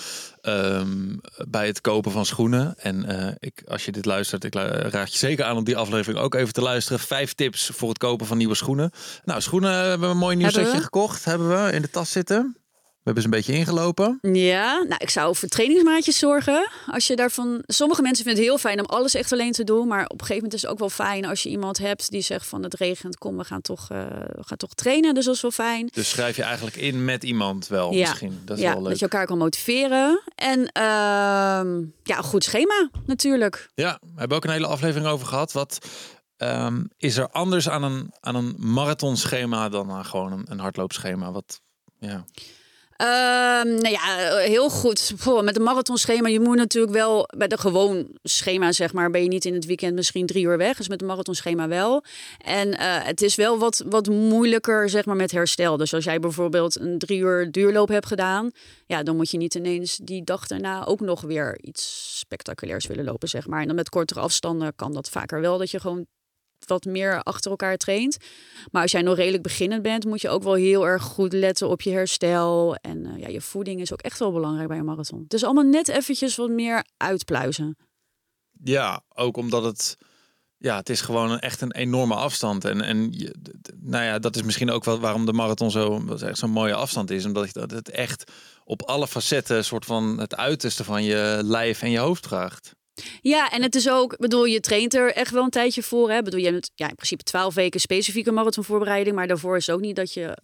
ehm, 0.41 1.15
bij 1.50 1.67
het 1.67 1.81
kopen 1.81 2.12
van 2.12 2.25
schoenen. 2.25 2.75
En 2.77 3.05
eh, 3.05 3.35
ik, 3.39 3.63
als 3.67 3.85
je 3.85 3.91
dit 3.91 4.05
luistert, 4.05 4.43
ik 4.43 4.53
raad 4.53 5.12
je 5.12 5.17
zeker 5.17 5.45
aan 5.45 5.57
om 5.57 5.63
die 5.63 5.77
aflevering 5.77 6.19
ook 6.23 6.35
even 6.35 6.53
te 6.53 6.62
luisteren. 6.62 7.00
Vijf 7.00 7.33
tips 7.33 7.71
voor 7.73 7.89
het 7.89 7.97
kopen 7.97 8.25
van 8.25 8.38
nieuwe 8.38 8.55
schoenen. 8.55 8.91
Nou, 9.23 9.41
schoenen 9.41 9.73
hebben 9.73 10.07
we 10.07 10.13
een 10.13 10.17
mooi 10.17 10.35
nieuw 10.35 10.45
Hebben 10.45 10.63
setje 10.63 10.77
we? 10.77 10.83
gekocht. 10.83 11.25
Hebben 11.25 11.65
we 11.65 11.71
in 11.71 11.81
de 11.81 11.89
tas 11.89 12.12
zitten. 12.12 12.62
We 13.03 13.10
hebben 13.12 13.24
ze 13.24 13.29
een 13.29 13.43
beetje 13.43 13.60
ingelopen. 13.60 14.19
Ja, 14.22 14.77
nou, 14.77 14.95
ik 14.98 15.10
zou 15.10 15.36
voor 15.36 15.50
trainingsmaatjes 15.50 16.17
zorgen. 16.17 16.69
Als 16.88 17.07
je 17.07 17.15
daarvan. 17.15 17.63
Sommige 17.65 18.01
mensen 18.01 18.24
vinden 18.25 18.43
het 18.43 18.51
heel 18.51 18.62
fijn 18.62 18.79
om 18.79 18.86
alles 18.86 19.13
echt 19.13 19.31
alleen 19.31 19.51
te 19.51 19.63
doen. 19.63 19.88
Maar 19.88 20.03
op 20.03 20.12
een 20.12 20.19
gegeven 20.19 20.36
moment 20.36 20.53
is 20.53 20.62
het 20.62 20.72
ook 20.72 20.79
wel 20.79 20.89
fijn 20.89 21.25
als 21.25 21.43
je 21.43 21.50
iemand 21.50 21.77
hebt 21.77 22.12
die 22.12 22.22
zegt 22.22 22.48
van 22.48 22.63
het 22.63 22.74
regent, 22.74 23.17
kom, 23.17 23.38
we 23.38 23.43
gaan 23.43 23.62
toch, 23.62 23.89
eh, 23.89 23.98
we 24.10 24.43
gaan 24.45 24.57
toch 24.57 24.74
trainen. 24.74 25.13
Dus 25.13 25.25
dat 25.25 25.36
is 25.36 25.41
wel 25.41 25.51
fijn. 25.51 25.89
Dus 25.93 26.10
schrijf 26.10 26.36
je 26.36 26.43
eigenlijk 26.43 26.75
in 26.75 27.05
met 27.05 27.24
iemand 27.24 27.67
wel 27.67 27.93
Ja. 27.93 28.10
misschien. 28.10 28.41
Dat 28.45 28.57
is 28.57 28.63
ja, 28.63 28.72
wel 28.74 28.81
leuk. 28.81 28.89
dat 28.89 29.00
je 29.00 29.05
elkaar 29.05 29.25
kan 29.25 29.38
motiveren. 29.38 30.22
En 30.36 30.67
ehm, 30.72 31.79
ja, 32.03 32.17
een 32.17 32.24
goed 32.24 32.43
schema 32.43 32.89
natuurlijk. 33.05 33.69
Ja, 33.75 34.00
we 34.01 34.19
hebben 34.19 34.38
ook 34.38 34.43
een 34.43 34.51
hele 34.51 34.67
aflevering 34.67 35.07
over 35.10 35.27
gehad. 35.27 35.51
Wat 35.51 35.77
ehm, 36.38 36.83
is 36.98 37.17
er 37.17 37.29
anders 37.29 37.69
aan 37.69 37.83
een, 37.83 38.13
aan 38.19 38.36
een 38.36 38.55
marathonschema 38.57 39.69
dan 39.69 39.91
aan 39.91 40.05
gewoon 40.05 40.31
een, 40.31 40.45
een 40.50 40.60
hardloopschema? 40.60 41.31
Wat, 41.31 41.62
ja. 42.00 42.25
Nou 43.63 43.89
ja, 43.89 44.38
heel 44.38 44.69
goed. 44.69 45.13
met 45.41 45.55
een 45.55 45.63
marathonschema, 45.63 46.27
je 46.27 46.39
moet 46.39 46.57
natuurlijk 46.57 46.93
wel 46.93 47.27
bij 47.38 47.48
de 47.48 47.57
gewoon 47.57 48.07
schema, 48.24 48.72
zeg 48.72 48.93
maar, 48.93 49.10
ben 49.10 49.22
je 49.22 49.27
niet 49.27 49.45
in 49.45 49.53
het 49.53 49.65
weekend 49.65 49.95
misschien 49.95 50.25
drie 50.25 50.45
uur 50.45 50.57
weg. 50.57 50.77
Dus 50.77 50.88
met 50.88 51.01
een 51.01 51.07
marathonschema 51.07 51.67
wel. 51.67 52.03
En 52.38 52.77
eh, 52.77 53.05
het 53.05 53.22
is 53.22 53.36
wel 53.36 53.57
wat, 53.57 53.83
wat 53.89 54.07
moeilijker, 54.07 54.89
zeg 54.89 55.05
maar, 55.05 55.15
met 55.15 55.31
herstel. 55.31 55.77
Dus 55.77 55.93
als 55.93 56.03
jij 56.03 56.19
bijvoorbeeld 56.19 56.79
een 56.79 56.98
drie 56.98 57.19
uur 57.19 57.51
duurloop 57.51 57.88
hebt 57.88 58.05
gedaan, 58.05 58.51
ja, 58.86 59.03
dan 59.03 59.15
moet 59.15 59.31
je 59.31 59.38
niet 59.38 59.55
ineens 59.55 59.95
die 59.95 60.24
dag 60.24 60.48
daarna 60.48 60.86
ook 60.86 61.00
nog 61.00 61.22
weer 61.22 61.60
iets 61.62 62.12
spectaculairs 62.19 62.88
willen 62.88 63.05
lopen, 63.05 63.29
zeg 63.29 63.48
maar. 63.48 63.62
En 63.62 63.67
dan 63.67 63.75
met 63.75 63.89
kortere 63.89 64.19
afstanden 64.19 64.75
kan 64.75 64.93
dat 64.93 65.10
vaker 65.10 65.41
wel, 65.41 65.57
dat 65.57 65.72
je 65.72 65.79
gewoon 65.79 66.05
wat 66.70 66.86
meer 66.86 67.24
achter 67.24 67.51
elkaar 67.51 67.77
traint. 67.77 68.17
Maar 68.72 68.82
als 68.82 68.91
jij 68.91 69.01
nog 69.01 69.15
redelijk 69.15 69.43
beginnend 69.43 69.82
bent, 69.82 70.05
moet 70.05 70.22
je 70.22 70.29
ook 70.29 70.43
wel 70.43 70.53
heel 70.53 70.88
erg 70.88 71.03
goed 71.03 71.34
letten 71.34 71.70
op 71.70 71.82
je 71.82 71.91
herstel. 71.91 72.75
En 72.75 73.05
uh, 73.05 73.17
ja, 73.17 73.27
je 73.27 73.41
voeding 73.41 73.82
is 73.82 73.93
ook 73.93 74.01
echt 74.01 74.20
wel 74.20 74.32
belangrijk 74.32 74.67
bij 74.67 74.77
een 74.77 74.86
marathon. 74.86 75.25
Is 75.27 75.43
allemaal 75.43 75.63
net 75.63 75.88
eventjes 75.88 76.36
wat 76.36 76.50
meer 76.50 76.86
uitpluizen. 76.98 77.77
Ja, 78.63 79.03
ook 79.13 79.38
omdat 79.38 79.63
het 79.63 79.98
ja, 80.63 80.75
het 80.75 80.89
is 80.89 81.01
gewoon 81.01 81.39
echt 81.39 81.62
een 81.62 81.72
enorme 81.72 82.15
afstand. 82.15 82.65
En, 82.65 82.82
en 82.82 83.12
je, 83.12 83.36
nou 83.79 84.03
ja, 84.03 84.20
dat 84.20 84.36
is 84.36 84.43
misschien 84.43 84.72
ook 84.72 84.84
wel 84.84 85.00
waarom 85.00 85.25
de 85.25 85.34
marathon 85.34 85.72
zo 85.72 86.03
zo'n 86.32 86.50
mooie 86.50 86.74
afstand 86.74 87.10
is. 87.10 87.25
Omdat 87.25 87.53
dat 87.53 87.72
het 87.72 87.89
echt 87.89 88.32
op 88.63 88.82
alle 88.82 89.08
facetten 89.08 89.58
een 89.58 89.63
soort 89.63 89.86
van 89.86 90.20
het 90.20 90.36
uiterste 90.36 90.84
van 90.84 91.03
je 91.03 91.39
lijf 91.43 91.82
en 91.82 91.91
je 91.91 91.98
hoofd 91.98 92.24
draagt. 92.24 92.75
Ja, 93.21 93.51
en 93.51 93.62
het 93.62 93.75
is 93.75 93.89
ook, 93.89 94.17
bedoel, 94.17 94.45
je 94.45 94.59
traint 94.59 94.93
er 94.93 95.13
echt 95.13 95.31
wel 95.31 95.43
een 95.43 95.50
tijdje 95.50 95.83
voor. 95.83 96.12
Hè? 96.12 96.21
Bedoel, 96.21 96.39
je 96.39 96.51
hebt 96.51 96.71
ja, 96.75 96.89
in 96.89 96.95
principe 96.95 97.23
twaalf 97.23 97.53
weken 97.53 97.79
specifieke 97.79 98.31
marathonvoorbereiding. 98.31 99.15
Maar 99.15 99.27
daarvoor 99.27 99.55
is 99.55 99.69
ook 99.69 99.81
niet 99.81 99.95
dat 99.95 100.13
je 100.13 100.38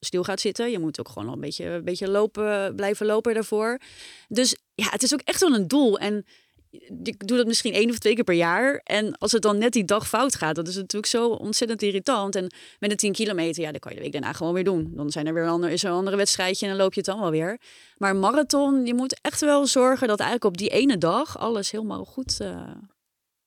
stil 0.00 0.24
gaat 0.24 0.40
zitten. 0.40 0.70
Je 0.70 0.78
moet 0.78 1.00
ook 1.00 1.08
gewoon 1.08 1.32
een 1.32 1.40
beetje, 1.40 1.64
een 1.64 1.84
beetje 1.84 2.08
lopen, 2.08 2.74
blijven 2.76 3.06
lopen 3.06 3.34
daarvoor. 3.34 3.80
Dus 4.28 4.56
ja, 4.74 4.86
het 4.90 5.02
is 5.02 5.12
ook 5.12 5.20
echt 5.20 5.40
wel 5.40 5.54
een 5.54 5.68
doel. 5.68 5.98
En 5.98 6.26
ik 7.02 7.26
doe 7.26 7.36
dat 7.36 7.46
misschien 7.46 7.72
één 7.72 7.90
of 7.90 7.98
twee 7.98 8.14
keer 8.14 8.24
per 8.24 8.34
jaar. 8.34 8.80
En 8.84 9.18
als 9.18 9.32
het 9.32 9.42
dan 9.42 9.58
net 9.58 9.72
die 9.72 9.84
dag 9.84 10.08
fout 10.08 10.34
gaat, 10.34 10.54
dat 10.54 10.68
is 10.68 10.76
natuurlijk 10.76 11.06
zo 11.06 11.28
ontzettend 11.28 11.82
irritant. 11.82 12.36
En 12.36 12.52
met 12.78 12.90
een 12.90 12.96
10 12.96 13.12
kilometer, 13.12 13.62
ja, 13.62 13.70
dan 13.70 13.80
kan 13.80 13.90
je 13.90 13.96
de 13.96 14.02
week 14.02 14.12
daarna 14.12 14.32
gewoon 14.32 14.52
weer 14.52 14.64
doen. 14.64 14.92
Dan 14.94 15.10
zijn 15.10 15.26
er 15.26 15.34
weer 15.34 15.48
ander, 15.48 15.70
is 15.70 15.84
er 15.84 15.90
een 15.90 15.96
andere 15.96 16.16
wedstrijdje 16.16 16.66
en 16.66 16.72
dan 16.72 16.80
loop 16.80 16.94
je 16.94 17.00
het 17.00 17.08
dan 17.08 17.20
wel 17.20 17.30
weer. 17.30 17.60
Maar 17.96 18.10
een 18.10 18.20
marathon, 18.20 18.86
je 18.86 18.94
moet 18.94 19.18
echt 19.20 19.40
wel 19.40 19.66
zorgen 19.66 20.08
dat 20.08 20.20
eigenlijk 20.20 20.50
op 20.50 20.58
die 20.58 20.68
ene 20.68 20.98
dag 20.98 21.38
alles 21.38 21.70
helemaal 21.70 22.04
goed, 22.04 22.38
uh, 22.42 22.70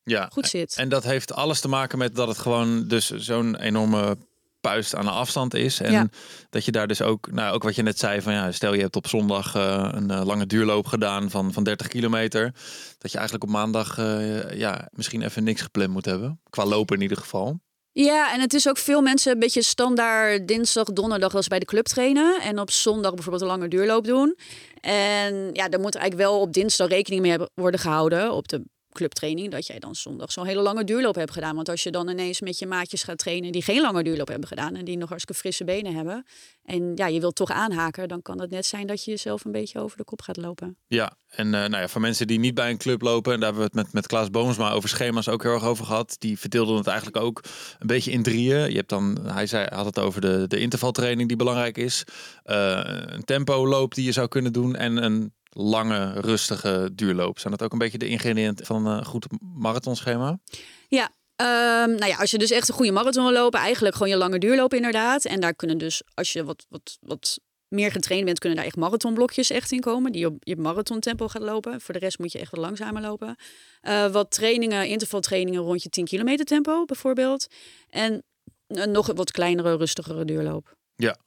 ja, 0.04 0.30
goed 0.32 0.48
zit. 0.48 0.76
En 0.76 0.90
dat 0.90 1.04
heeft 1.04 1.34
alles 1.34 1.60
te 1.60 1.68
maken 1.68 1.98
met 1.98 2.16
dat 2.16 2.28
het 2.28 2.38
gewoon 2.38 2.88
dus 2.88 3.10
zo'n 3.10 3.56
enorme 3.56 4.18
puist 4.62 4.96
aan 4.96 5.06
de 5.06 5.12
afstand 5.12 5.54
is. 5.54 5.80
En 5.80 6.12
dat 6.50 6.66
je 6.66 6.72
daar 6.72 6.88
dus 6.88 7.02
ook, 7.02 7.32
nou 7.32 7.54
ook 7.54 7.64
wat 7.64 7.76
je 7.76 7.82
net 7.82 8.00
zei 8.00 8.22
van 8.22 8.34
ja, 8.34 8.52
stel 8.52 8.74
je 8.74 8.82
hebt 8.82 8.96
op 8.96 9.08
zondag 9.08 9.56
uh, 9.56 9.90
een 9.92 10.12
uh, 10.12 10.26
lange 10.26 10.46
duurloop 10.46 10.86
gedaan 10.86 11.30
van, 11.30 11.54
van 11.54 11.64
30 11.64 11.88
kilometer. 11.88 12.54
Dat 12.98 13.12
je 13.12 13.18
eigenlijk 13.18 13.48
op 13.48 13.56
maandag 13.56 13.98
uh, 13.98 14.54
ja, 14.54 14.88
misschien 14.92 15.22
even 15.22 15.44
niks 15.44 15.62
gepland 15.62 15.90
moet 15.90 16.06
hebben. 16.06 16.42
Qua 16.50 16.66
lopen 16.66 16.96
in 16.96 17.02
ieder 17.02 17.18
geval. 17.18 17.60
Ja, 17.92 18.34
en 18.34 18.40
het 18.40 18.54
is 18.54 18.68
ook 18.70 18.78
veel 18.78 19.02
mensen 19.02 19.32
een 19.32 19.40
beetje 19.40 19.62
standaard 19.62 20.48
dinsdag, 20.48 20.86
donderdag 20.86 21.36
als 21.36 21.48
bij 21.48 21.60
de 21.60 21.66
club 21.66 21.86
trainen. 21.86 22.42
En 22.42 22.60
op 22.60 22.72
zondag 22.72 23.14
bijvoorbeeld 23.14 23.44
een 23.44 23.50
lange 23.50 23.68
duurloop 23.68 24.06
doen. 24.06 24.38
En 24.82 25.50
ja, 25.54 25.70
daar 25.70 25.80
moet 25.80 25.96
er 25.96 26.02
eigenlijk 26.02 26.30
wel 26.30 26.40
op 26.40 26.54
dinsdag 26.54 26.88
rekening 26.88 27.22
mee 27.22 27.38
worden 27.54 27.80
gehouden. 27.80 28.32
Op 28.32 28.48
de 28.48 28.64
clubtraining, 28.98 29.52
dat 29.52 29.68
jij 29.68 29.80
dan 29.80 29.96
zondag 29.96 30.32
zo'n 30.32 30.46
hele 30.46 30.62
lange 30.62 30.84
duurloop 30.84 31.16
hebt 31.16 31.32
gedaan. 31.32 31.56
Want 31.56 31.70
als 31.70 31.84
je 31.84 31.92
dan 31.92 32.10
ineens 32.10 32.42
met 32.42 32.60
je 32.60 32.66
maatjes 32.66 33.04
gaat 33.04 33.18
trainen 33.18 33.52
die 33.52 33.62
geen 33.62 33.82
lange 33.82 34.04
duurloop 34.04 34.28
hebben 34.28 34.48
gedaan 34.48 34.76
en 34.76 34.86
die 34.86 34.98
nog 34.98 35.10
hartstikke 35.10 35.42
frisse 35.42 35.64
benen 35.64 35.96
hebben. 35.96 36.26
En 36.64 36.92
ja, 36.96 37.08
je 37.08 37.20
wilt 37.20 37.36
toch 37.36 37.52
aanhaken, 37.52 38.08
dan 38.08 38.22
kan 38.22 38.42
het 38.42 38.50
net 38.50 38.66
zijn 38.66 38.88
dat 38.88 39.04
je 39.04 39.12
jezelf 39.12 39.46
een 39.46 39.52
beetje 39.52 39.80
over 39.80 39.98
de 39.98 40.04
kop 40.04 40.22
gaat 40.22 40.38
lopen. 40.38 40.78
Ja, 40.88 41.18
en 41.28 41.46
uh, 41.46 41.52
nou 41.52 41.78
ja, 41.78 41.88
voor 41.88 42.02
mensen 42.02 42.28
die 42.28 42.40
niet 42.40 42.54
bij 42.54 42.70
een 42.70 42.78
club 42.78 43.02
lopen, 43.02 43.34
en 43.34 43.40
daar 43.40 43.54
hebben 43.54 43.72
we 43.72 43.78
het 43.78 43.86
met, 43.86 43.94
met 43.94 44.08
Klaas 44.08 44.30
Boomsma 44.30 44.72
over 44.72 44.90
schema's 44.90 45.28
ook 45.28 45.44
heel 45.44 45.52
erg 45.54 45.64
over 45.64 45.86
gehad. 45.86 46.16
Die 46.20 46.40
verdeelden 46.40 46.76
het 46.76 46.88
eigenlijk 46.88 47.18
ook 47.18 47.44
een 47.80 47.88
beetje 47.88 48.12
in 48.12 48.24
drieën. 48.24 48.70
Je 48.70 48.76
hebt 48.76 48.90
dan, 48.90 49.18
hij 49.24 49.48
zei, 49.48 49.68
had 49.70 49.86
het 49.86 50.00
over 50.00 50.22
de, 50.22 50.46
de 50.48 50.60
intervaltraining 50.60 51.28
die 51.28 51.38
belangrijk 51.38 51.78
is. 51.78 52.04
Uh, 52.46 52.82
een 52.86 53.24
tempo 53.24 53.68
loop 53.68 53.96
die 53.96 54.06
je 54.06 54.12
zou 54.12 54.28
kunnen 54.28 54.54
doen 54.54 54.76
en 54.76 55.04
een 55.04 55.34
lange, 55.58 56.14
rustige 56.14 56.90
duurloop. 56.94 57.40
Zijn 57.40 57.54
dat 57.54 57.64
ook 57.64 57.72
een 57.72 57.78
beetje 57.78 57.98
de 57.98 58.08
ingrediënten 58.08 58.66
van 58.66 58.86
een 58.86 59.06
goed 59.06 59.28
marathonschema? 59.40 60.40
Ja, 60.88 61.12
Um, 61.42 61.96
nou 61.96 62.06
ja, 62.06 62.18
als 62.18 62.32
je 62.32 62.38
dus 62.38 62.52
echt 62.52 62.70
een 62.70 62.76
goede 62.76 62.92
marathon 62.92 63.24
wil 63.24 63.34
lopen, 63.34 63.60
eigenlijk 63.60 63.96
gewoon 63.96 64.10
je 64.10 64.18
lange 64.18 64.40
duurloop 64.40 64.74
inderdaad. 64.74 65.26
En 65.26 65.40
daar 65.40 65.54
kunnen 65.56 65.78
dus, 65.78 66.02
als 66.14 66.34
je 66.34 66.44
wat, 66.44 66.66
wat, 66.70 66.98
wat 67.02 67.40
meer 67.68 67.92
getraind 67.92 68.26
bent, 68.26 68.40
kunnen 68.40 68.58
daar 68.58 68.68
echt 68.68 68.76
marathonblokjes 68.76 69.50
echt 69.50 69.72
in 69.72 69.80
komen. 69.80 70.12
Die 70.12 70.26
op 70.26 70.36
je 70.40 70.56
marathontempo 70.56 71.28
gaat 71.28 71.42
lopen. 71.42 71.82
Voor 71.82 71.94
de 71.94 72.00
rest 72.00 72.20
moet 72.20 72.32
je 72.32 72.40
echt 72.40 72.52
wat 72.52 72.60
langzamer 72.60 73.02
lopen. 73.02 73.36
Uh, 73.82 74.12
wat 74.12 74.32
trainingen, 74.32 74.88
intervaltrainingen 74.88 75.62
rond 75.62 75.84
je 75.84 75.90
10 75.90 76.06
kilometer 76.06 76.46
tempo 76.46 76.86
bijvoorbeeld. 76.86 77.48
En 77.90 78.24
een 78.68 78.92
nog 78.92 79.12
wat 79.16 79.32
kleinere, 79.32 79.76
rustigere 79.76 80.26
duurloop. 80.26 80.76
Ja, 80.96 81.18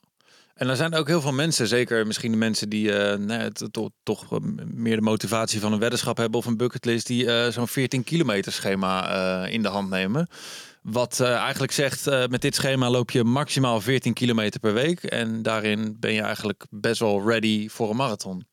en 0.60 0.68
er 0.68 0.76
zijn 0.76 0.94
ook 0.94 1.06
heel 1.06 1.20
veel 1.20 1.32
mensen, 1.32 1.68
zeker 1.68 2.06
misschien 2.06 2.30
de 2.30 2.36
mensen 2.36 2.68
die 2.68 3.16
uh, 3.18 3.46
toch, 3.70 3.88
toch 4.02 4.40
meer 4.64 4.96
de 4.96 5.02
motivatie 5.02 5.60
van 5.60 5.72
een 5.72 5.78
weddenschap 5.78 6.16
hebben 6.16 6.38
of 6.38 6.46
een 6.46 6.56
bucketlist, 6.56 7.06
die 7.06 7.24
uh, 7.24 7.46
zo'n 7.46 7.68
14 7.68 8.04
kilometer 8.04 8.52
schema 8.52 9.46
in 9.46 9.62
de 9.62 9.68
hand 9.68 9.90
nemen. 9.90 10.28
Wat 10.82 11.20
eigenlijk 11.20 11.72
zegt, 11.72 12.04
met 12.04 12.42
dit 12.42 12.54
schema 12.54 12.90
loop 12.90 13.10
je 13.10 13.24
maximaal 13.24 13.80
14 13.80 14.12
kilometer 14.12 14.60
per 14.60 14.74
week. 14.74 15.02
En 15.02 15.42
daarin 15.42 15.96
ben 15.98 16.12
je 16.12 16.22
eigenlijk 16.22 16.66
best 16.70 17.00
wel 17.00 17.28
ready 17.28 17.68
voor 17.68 17.90
een 17.90 17.96
marathon. 17.96 18.44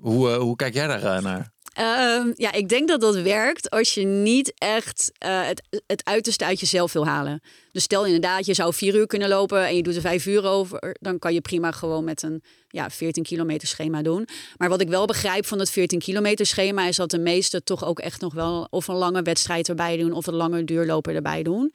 Hoe, 0.00 0.30
hoe 0.30 0.56
kijk 0.56 0.74
jij 0.74 0.86
daar 0.86 1.22
naar? 1.22 1.53
Uh, 1.80 2.32
ja, 2.34 2.52
ik 2.52 2.68
denk 2.68 2.88
dat 2.88 3.00
dat 3.00 3.16
werkt 3.16 3.70
als 3.70 3.94
je 3.94 4.04
niet 4.04 4.52
echt 4.58 5.12
uh, 5.26 5.46
het, 5.46 5.82
het 5.86 6.04
uiterste 6.04 6.44
uit 6.44 6.60
jezelf 6.60 6.92
wil 6.92 7.06
halen. 7.06 7.40
Dus 7.72 7.82
stel 7.82 8.04
inderdaad, 8.04 8.46
je 8.46 8.54
zou 8.54 8.74
vier 8.74 8.94
uur 8.94 9.06
kunnen 9.06 9.28
lopen 9.28 9.66
en 9.66 9.76
je 9.76 9.82
doet 9.82 9.94
er 9.94 10.00
vijf 10.00 10.26
uur 10.26 10.44
over. 10.44 10.96
Dan 11.00 11.18
kan 11.18 11.34
je 11.34 11.40
prima 11.40 11.70
gewoon 11.70 12.04
met 12.04 12.22
een 12.22 12.42
ja, 12.74 12.90
14 12.90 13.22
kilometer 13.22 13.68
schema 13.68 14.02
doen. 14.02 14.28
Maar 14.56 14.68
wat 14.68 14.80
ik 14.80 14.88
wel 14.88 15.06
begrijp 15.06 15.46
van 15.46 15.58
het 15.58 15.70
14 15.70 15.98
kilometer 15.98 16.46
schema 16.46 16.86
is 16.86 16.96
dat 16.96 17.10
de 17.10 17.18
meesten 17.18 17.64
toch 17.64 17.84
ook 17.84 17.98
echt 17.98 18.20
nog 18.20 18.34
wel 18.34 18.66
of 18.70 18.88
een 18.88 18.94
lange 18.94 19.22
wedstrijd 19.22 19.68
erbij 19.68 19.96
doen 19.96 20.12
of 20.12 20.26
een 20.26 20.34
lange 20.34 20.64
duurloper 20.64 21.14
erbij 21.14 21.42
doen. 21.42 21.72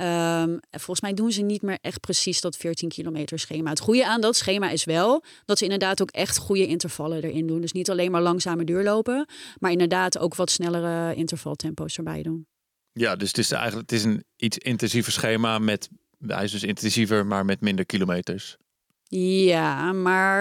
Um, 0.00 0.60
volgens 0.70 1.00
mij 1.00 1.14
doen 1.14 1.32
ze 1.32 1.42
niet 1.42 1.62
meer 1.62 1.78
echt 1.80 2.00
precies 2.00 2.40
dat 2.40 2.56
14 2.56 2.88
kilometer 2.88 3.38
schema. 3.38 3.70
Het 3.70 3.80
goede 3.80 4.06
aan 4.06 4.20
dat 4.20 4.36
schema 4.36 4.70
is 4.70 4.84
wel 4.84 5.24
dat 5.44 5.58
ze 5.58 5.64
inderdaad 5.64 6.02
ook 6.02 6.10
echt 6.10 6.36
goede 6.36 6.66
intervallen 6.66 7.22
erin 7.22 7.46
doen. 7.46 7.60
Dus 7.60 7.72
niet 7.72 7.90
alleen 7.90 8.10
maar 8.10 8.22
langzame 8.22 8.64
duurlopen, 8.64 9.28
maar 9.58 9.70
inderdaad 9.70 10.18
ook 10.18 10.34
wat 10.34 10.50
snellere 10.50 11.14
intervaltempo's 11.14 11.96
erbij 11.96 12.22
doen. 12.22 12.46
Ja, 12.92 13.16
dus 13.16 13.28
het 13.28 13.38
is 13.38 13.50
eigenlijk 13.50 13.90
het 13.90 13.98
is 13.98 14.04
een 14.04 14.24
iets 14.36 14.58
intensiever 14.58 15.12
schema 15.12 15.58
met 15.58 15.88
hij 16.26 16.44
is 16.44 16.50
dus 16.50 16.62
intensiever, 16.62 17.26
maar 17.26 17.44
met 17.44 17.60
minder 17.60 17.86
kilometers. 17.86 18.56
Ja, 19.16 19.92
maar 19.92 20.38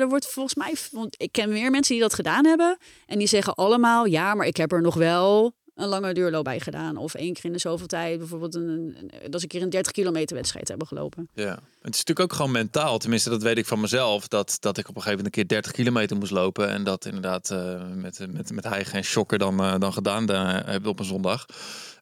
er 0.00 0.08
wordt 0.08 0.26
volgens 0.26 0.54
mij, 0.54 0.74
want 0.90 1.14
ik 1.22 1.32
ken 1.32 1.48
meer 1.48 1.70
mensen 1.70 1.94
die 1.94 2.02
dat 2.02 2.14
gedaan 2.14 2.46
hebben 2.46 2.78
en 3.06 3.18
die 3.18 3.26
zeggen 3.26 3.54
allemaal 3.54 4.04
ja, 4.04 4.34
maar 4.34 4.46
ik 4.46 4.56
heb 4.56 4.72
er 4.72 4.80
nog 4.80 4.94
wel 4.94 5.54
een 5.74 5.88
lange 5.88 6.14
duurloop 6.14 6.44
bij 6.44 6.60
gedaan. 6.60 6.96
Of 6.96 7.14
één 7.14 7.32
keer 7.32 7.44
in 7.44 7.52
de 7.52 7.58
zoveel 7.58 7.86
tijd, 7.86 8.18
bijvoorbeeld 8.18 8.54
een, 8.54 8.96
een, 8.98 9.30
dat 9.30 9.40
ze 9.40 9.42
een 9.42 9.48
keer 9.48 9.62
een 9.62 9.70
30 9.70 9.92
kilometer 9.92 10.36
wedstrijd 10.36 10.68
hebben 10.68 10.86
gelopen. 10.86 11.28
Ja, 11.34 11.50
het 11.54 11.94
is 11.94 12.04
natuurlijk 12.04 12.20
ook 12.20 12.32
gewoon 12.32 12.50
mentaal. 12.50 12.98
Tenminste, 12.98 13.30
dat 13.30 13.42
weet 13.42 13.58
ik 13.58 13.66
van 13.66 13.80
mezelf. 13.80 14.28
Dat, 14.28 14.56
dat 14.60 14.78
ik 14.78 14.88
op 14.88 14.96
een 14.96 15.02
gegeven 15.02 15.16
moment 15.16 15.36
een 15.36 15.42
keer 15.42 15.48
30 15.48 15.72
kilometer 15.72 16.16
moest 16.16 16.32
lopen. 16.32 16.68
En 16.68 16.84
dat 16.84 17.04
inderdaad 17.04 17.50
uh, 17.50 17.82
met, 17.94 18.26
met, 18.32 18.52
met 18.52 18.64
hijgen 18.64 18.94
en 18.94 19.04
shocker 19.04 19.38
dan, 19.38 19.60
uh, 19.60 19.74
dan 19.78 19.92
gedaan 19.92 20.30
uh, 20.30 20.58
heb 20.64 20.86
op 20.86 20.98
een 20.98 21.04
zondag. 21.04 21.46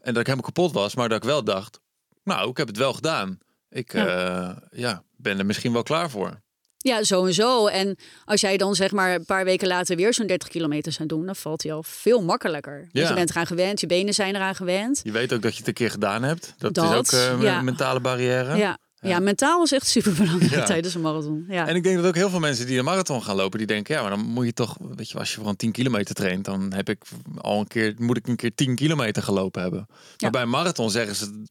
En 0.00 0.12
dat 0.12 0.20
ik 0.20 0.26
helemaal 0.26 0.50
kapot 0.50 0.72
was, 0.72 0.94
maar 0.94 1.08
dat 1.08 1.18
ik 1.18 1.28
wel 1.28 1.44
dacht, 1.44 1.80
nou, 2.24 2.50
ik 2.50 2.56
heb 2.56 2.66
het 2.66 2.76
wel 2.76 2.92
gedaan. 2.92 3.38
Ik 3.68 3.92
ja. 3.92 4.62
ja 4.70 5.02
ben 5.16 5.38
er 5.38 5.46
misschien 5.46 5.72
wel 5.72 5.82
klaar 5.82 6.10
voor. 6.10 6.44
Ja, 6.76 7.02
sowieso. 7.02 7.66
En 7.66 7.96
als 8.24 8.40
jij 8.40 8.56
dan 8.56 8.74
zeg 8.74 8.92
maar 8.92 9.14
een 9.14 9.24
paar 9.24 9.44
weken 9.44 9.68
later 9.68 9.96
weer 9.96 10.14
zo'n 10.14 10.26
30 10.26 10.48
kilometer 10.48 10.92
zou 10.92 11.08
doen, 11.08 11.26
dan 11.26 11.36
valt 11.36 11.62
hij 11.62 11.72
al 11.72 11.82
veel 11.82 12.22
makkelijker. 12.22 12.88
Ja. 12.92 13.08
je 13.08 13.14
bent 13.14 13.30
eraan 13.30 13.46
gewend, 13.46 13.80
je 13.80 13.86
benen 13.86 14.14
zijn 14.14 14.34
eraan 14.34 14.54
gewend. 14.54 15.00
Je 15.02 15.12
weet 15.12 15.32
ook 15.32 15.42
dat 15.42 15.52
je 15.52 15.58
het 15.58 15.68
een 15.68 15.74
keer 15.74 15.90
gedaan 15.90 16.22
hebt. 16.22 16.54
Dat, 16.58 16.74
dat 16.74 17.12
is 17.12 17.18
ook 17.18 17.20
uh, 17.20 17.42
ja. 17.42 17.58
een 17.58 17.64
mentale 17.64 18.00
barrière. 18.00 18.56
Ja. 18.56 18.78
Ja. 19.00 19.18
mentaal 19.18 19.62
is 19.62 19.72
echt 19.72 19.86
super 19.86 20.12
belangrijk 20.12 20.66
tijdens 20.74 20.94
een 20.94 21.00
marathon. 21.00 21.44
Ja. 21.48 21.68
En 21.68 21.76
ik 21.76 21.82
denk 21.82 21.96
dat 21.96 22.06
ook 22.06 22.14
heel 22.14 22.30
veel 22.30 22.40
mensen 22.40 22.66
die 22.66 22.78
een 22.78 22.84
marathon 22.84 23.22
gaan 23.22 23.36
lopen, 23.36 23.58
die 23.58 23.66
denken, 23.66 23.94
ja, 23.94 24.00
maar 24.00 24.10
dan 24.10 24.20
moet 24.20 24.44
je 24.44 24.52
toch, 24.52 24.76
weet 24.96 25.10
je, 25.10 25.18
als 25.18 25.30
je 25.30 25.38
gewoon 25.38 25.56
10 25.56 25.72
kilometer 25.72 26.14
traint, 26.14 26.44
dan 26.44 26.72
heb 26.72 26.88
ik 26.88 27.02
al 27.36 27.60
een 27.60 27.66
keer, 27.66 27.94
moet 27.98 28.16
ik 28.16 28.26
een 28.26 28.36
keer 28.36 28.54
10 28.54 28.74
kilometer 28.74 29.22
gelopen 29.22 29.62
hebben. 29.62 29.86
Maar 30.18 30.30
bij 30.30 30.42
een 30.42 30.48
marathon 30.50 30.90
zeggen 30.90 31.14
ze 31.14 31.42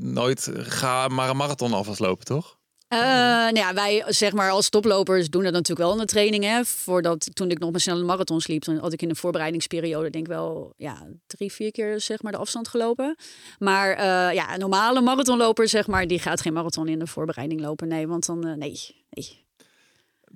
nooit, 0.00 0.50
ga 0.54 1.08
maar 1.08 1.30
een 1.30 1.36
marathon 1.36 1.72
alvast 1.72 1.98
lopen, 1.98 2.24
toch? 2.24 2.55
Uh, 2.88 2.98
nou 2.98 3.56
ja, 3.56 3.74
wij 3.74 4.04
zeg 4.06 4.32
maar 4.32 4.50
als 4.50 4.68
toplopers 4.68 5.30
doen 5.30 5.42
dat 5.42 5.52
natuurlijk 5.52 5.88
wel 5.88 5.92
in 5.92 5.98
de 5.98 6.12
training. 6.12 6.44
Hè. 6.44 6.64
Voordat 6.64 7.34
toen 7.34 7.50
ik 7.50 7.58
nog 7.58 7.72
met 7.72 7.80
snelle 7.80 8.04
marathons 8.04 8.46
liep, 8.46 8.62
toen 8.62 8.78
had 8.78 8.92
ik 8.92 9.02
in 9.02 9.08
de 9.08 9.14
voorbereidingsperiode 9.14 10.10
denk 10.10 10.26
ik 10.26 10.32
wel 10.32 10.72
ja, 10.76 11.06
drie, 11.26 11.52
vier 11.52 11.70
keer 11.70 12.00
zeg 12.00 12.22
maar 12.22 12.32
de 12.32 12.38
afstand 12.38 12.68
gelopen. 12.68 13.16
Maar 13.58 13.90
uh, 13.90 14.34
ja, 14.34 14.52
een 14.52 14.58
normale 14.58 15.00
marathonloper 15.00 15.68
zeg 15.68 15.86
maar, 15.86 16.06
die 16.06 16.18
gaat 16.18 16.40
geen 16.40 16.52
marathon 16.52 16.88
in 16.88 16.98
de 16.98 17.06
voorbereiding 17.06 17.60
lopen. 17.60 17.88
Nee, 17.88 18.08
want 18.08 18.26
dan 18.26 18.46
uh, 18.46 18.54
nee, 18.54 19.04
nee. 19.10 19.45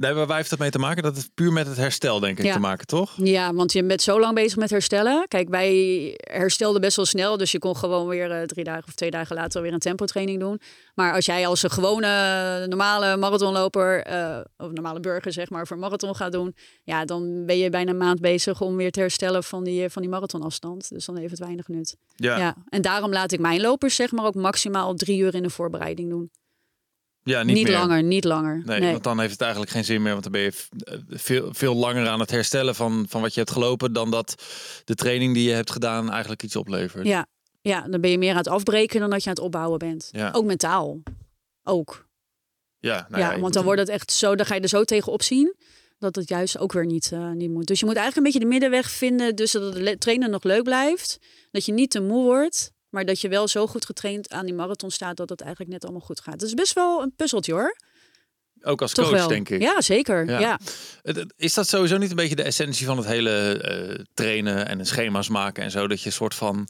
Nee, 0.01 0.13
waar 0.13 0.37
heeft 0.37 0.51
dat 0.51 0.59
mee 0.59 0.71
te 0.71 0.79
maken? 0.79 1.03
Dat 1.03 1.17
is 1.17 1.29
puur 1.35 1.53
met 1.53 1.67
het 1.67 1.77
herstel, 1.77 2.21
denk 2.21 2.39
ik, 2.39 2.45
Ja. 2.45 2.53
te 2.53 2.59
maken, 2.59 2.87
toch? 2.87 3.13
Ja, 3.17 3.55
want 3.55 3.73
je 3.73 3.85
bent 3.85 4.03
zo 4.03 4.21
lang 4.21 4.35
bezig 4.35 4.59
met 4.59 4.71
herstellen. 4.71 5.29
Kijk, 5.29 5.49
wij 5.49 6.15
herstelden 6.17 6.81
best 6.81 6.97
wel 6.97 7.05
snel. 7.05 7.37
Dus 7.37 7.53
je 7.53 7.59
kon 7.59 7.77
gewoon 7.77 8.09
weer 8.09 8.31
eh, 8.31 8.43
drie 8.43 8.65
dagen 8.65 8.85
of 8.89 8.95
twee 8.95 9.11
dagen 9.11 9.37
later 9.37 9.63
weer 9.63 9.73
een 9.73 9.79
tempotraining 9.79 10.41
doen. 10.41 10.61
Maar 10.95 11.13
als 11.15 11.27
jij 11.27 11.47
als 11.47 11.63
een 11.63 11.71
gewone 11.71 12.07
eh, 12.07 12.69
normale 12.69 13.17
marathonloper, 13.17 14.03
eh, 14.03 14.41
of 14.57 14.71
normale 14.71 15.01
burger 15.01 15.33
zeg 15.33 15.51
maar, 15.51 15.67
voor 15.67 15.77
een 15.77 15.83
marathon 15.83 16.17
gaat 16.17 16.33
doen. 16.33 16.55
Ja, 16.85 17.05
dan 17.05 17.47
ben 17.47 17.59
je 17.59 17.71
bijna 17.71 17.91
een 17.91 17.97
maand 17.97 18.21
bezig 18.21 18.61
om 18.61 18.77
weer 18.77 18.91
te 18.91 19.01
herstellen 19.01 19.45
van 19.45 19.65
die, 19.65 19.89
van 19.89 20.03
die 20.03 20.11
marathonafstand. 20.11 20.89
Dus 20.89 21.05
dan 21.05 21.17
heeft 21.17 21.31
het 21.31 21.41
weinig 21.41 21.69
nut. 21.69 21.97
Ja. 22.17 22.39
Ja. 22.39 22.57
En 22.69 22.83
daarom 22.83 23.13
laat 23.13 23.33
ik 23.33 23.41
mijn 23.41 23.61
lopers 23.61 23.95
zeg 23.95 24.13
maar 24.13 24.25
ook 24.25 24.35
maximaal 24.35 24.95
drie 24.95 25.19
uur 25.19 25.35
in 25.35 25.43
de 25.43 25.51
voorbereiding 25.51 26.11
doen. 26.11 26.31
Ja, 27.23 27.43
Niet, 27.43 27.57
niet, 27.57 27.69
langer, 27.69 28.03
niet 28.03 28.25
langer. 28.25 28.63
Nee, 28.65 28.81
Nee. 28.81 28.91
want 28.91 29.05
dan 29.05 29.21
heeft 29.21 29.33
het 29.33 29.41
eigenlijk 29.41 29.71
geen 29.71 29.85
zin 29.85 30.03
meer. 30.03 30.13
Want 30.13 30.23
dan 30.23 30.33
ben 30.33 30.41
je 30.41 30.53
eh, 30.79 30.99
veel, 31.09 31.55
veel 31.55 31.75
langer 31.75 32.09
aan 32.09 32.21
het 32.21 32.31
herstellen 32.31 32.75
van, 32.75 33.07
van 33.09 33.21
wat 33.21 33.35
je 33.35 33.41
hebt 33.41 33.53
gelopen... 33.53 33.93
dan 33.93 34.11
dat 34.11 34.43
de 34.85 34.95
training 34.95 35.35
die 35.35 35.49
je 35.49 35.55
hebt 35.55 35.71
gedaan 35.71 36.11
eigenlijk 36.11 36.43
iets 36.43 36.57
oplevert. 36.57 37.07
Ja, 37.07 37.27
ja, 37.61 37.89
dan 37.89 38.01
ben 38.01 38.11
je 38.11 38.19
meer 38.19 38.31
aan 38.31 38.37
het 38.37 38.49
afbreken 38.49 39.01
dan 39.01 39.11
dat 39.11 39.23
je 39.23 39.29
aan 39.29 39.35
het 39.35 39.45
opbouwen 39.45 39.79
bent. 39.79 40.09
Ja. 40.11 40.31
Ook 40.33 40.45
mentaal. 40.45 41.03
Ook. 41.63 42.09
Ja, 42.79 43.07
nou 43.09 43.23
ja, 43.23 43.41
want 43.41 43.55
dan 43.55 43.65
wordt 43.65 43.81
het 43.81 43.89
echt 43.89 44.13
zo, 44.13 44.35
dan 44.35 44.47
ga 44.47 44.55
je 44.55 44.61
er 44.61 44.69
zo 44.69 44.85
tegen 44.85 45.13
opzien 45.13 45.55
dat 45.99 46.17
het 46.17 46.29
juist 46.29 46.59
ook 46.59 46.73
weer 46.73 46.87
niet, 46.87 47.13
eh, 47.13 47.31
niet 47.31 47.51
moet. 47.51 47.67
Dus 47.67 47.81
je 47.81 47.87
moet 47.87 47.97
eigenlijk 47.97 48.27
een 48.27 48.33
beetje 48.33 48.49
de 48.49 48.55
middenweg 48.55 48.91
vinden, 48.91 49.37
dus 49.37 49.53
dat 49.53 49.73
de 49.75 49.99
trainen 49.99 50.31
nog 50.31 50.43
leuk 50.43 50.63
blijft, 50.63 51.19
dat 51.51 51.65
je 51.65 51.73
niet 51.73 51.91
te 51.91 52.01
moe 52.01 52.25
wordt, 52.25 52.73
maar 52.91 53.05
dat 53.05 53.21
je 53.21 53.29
wel 53.29 53.49
zo 53.49 53.67
goed 53.67 53.85
getraind 53.85 54.31
aan 54.33 54.45
die 54.47 54.55
marathon 54.55 54.91
staat 54.91 55.17
dat 55.17 55.29
het 55.29 55.41
eigenlijk 55.41 55.71
net 55.73 55.83
allemaal 55.83 56.01
goed 56.01 56.21
gaat. 56.21 56.33
Het 56.33 56.43
is 56.43 56.55
best 56.55 56.73
wel 56.73 57.03
een 57.03 57.13
puzzeltje 57.17 57.53
hoor. 57.53 57.77
Ook 58.63 58.83
als 58.83 58.93
Toch 58.93 59.05
coach, 59.05 59.17
wel. 59.17 59.29
denk 59.29 59.49
ik. 59.49 59.61
Ja, 59.63 59.81
zeker. 59.81 60.41
Ja. 60.41 60.59
Is 61.37 61.55
dat 61.55 61.69
sowieso 61.69 61.97
niet 61.97 62.11
een 62.11 62.17
beetje 62.17 62.37
de 62.37 62.43
essentie 62.43 62.87
van 62.87 62.97
het 62.97 63.07
hele 63.07 63.59
eh, 63.63 64.05
trainen 64.15 64.67
en 64.69 64.87
schema's 64.87 65.29
maken 65.29 65.63
en 65.65 65.71
zo? 65.71 65.87
Dat 65.89 66.01
je 66.01 66.07
een 66.07 66.13
soort 66.13 66.35
van. 66.35 66.69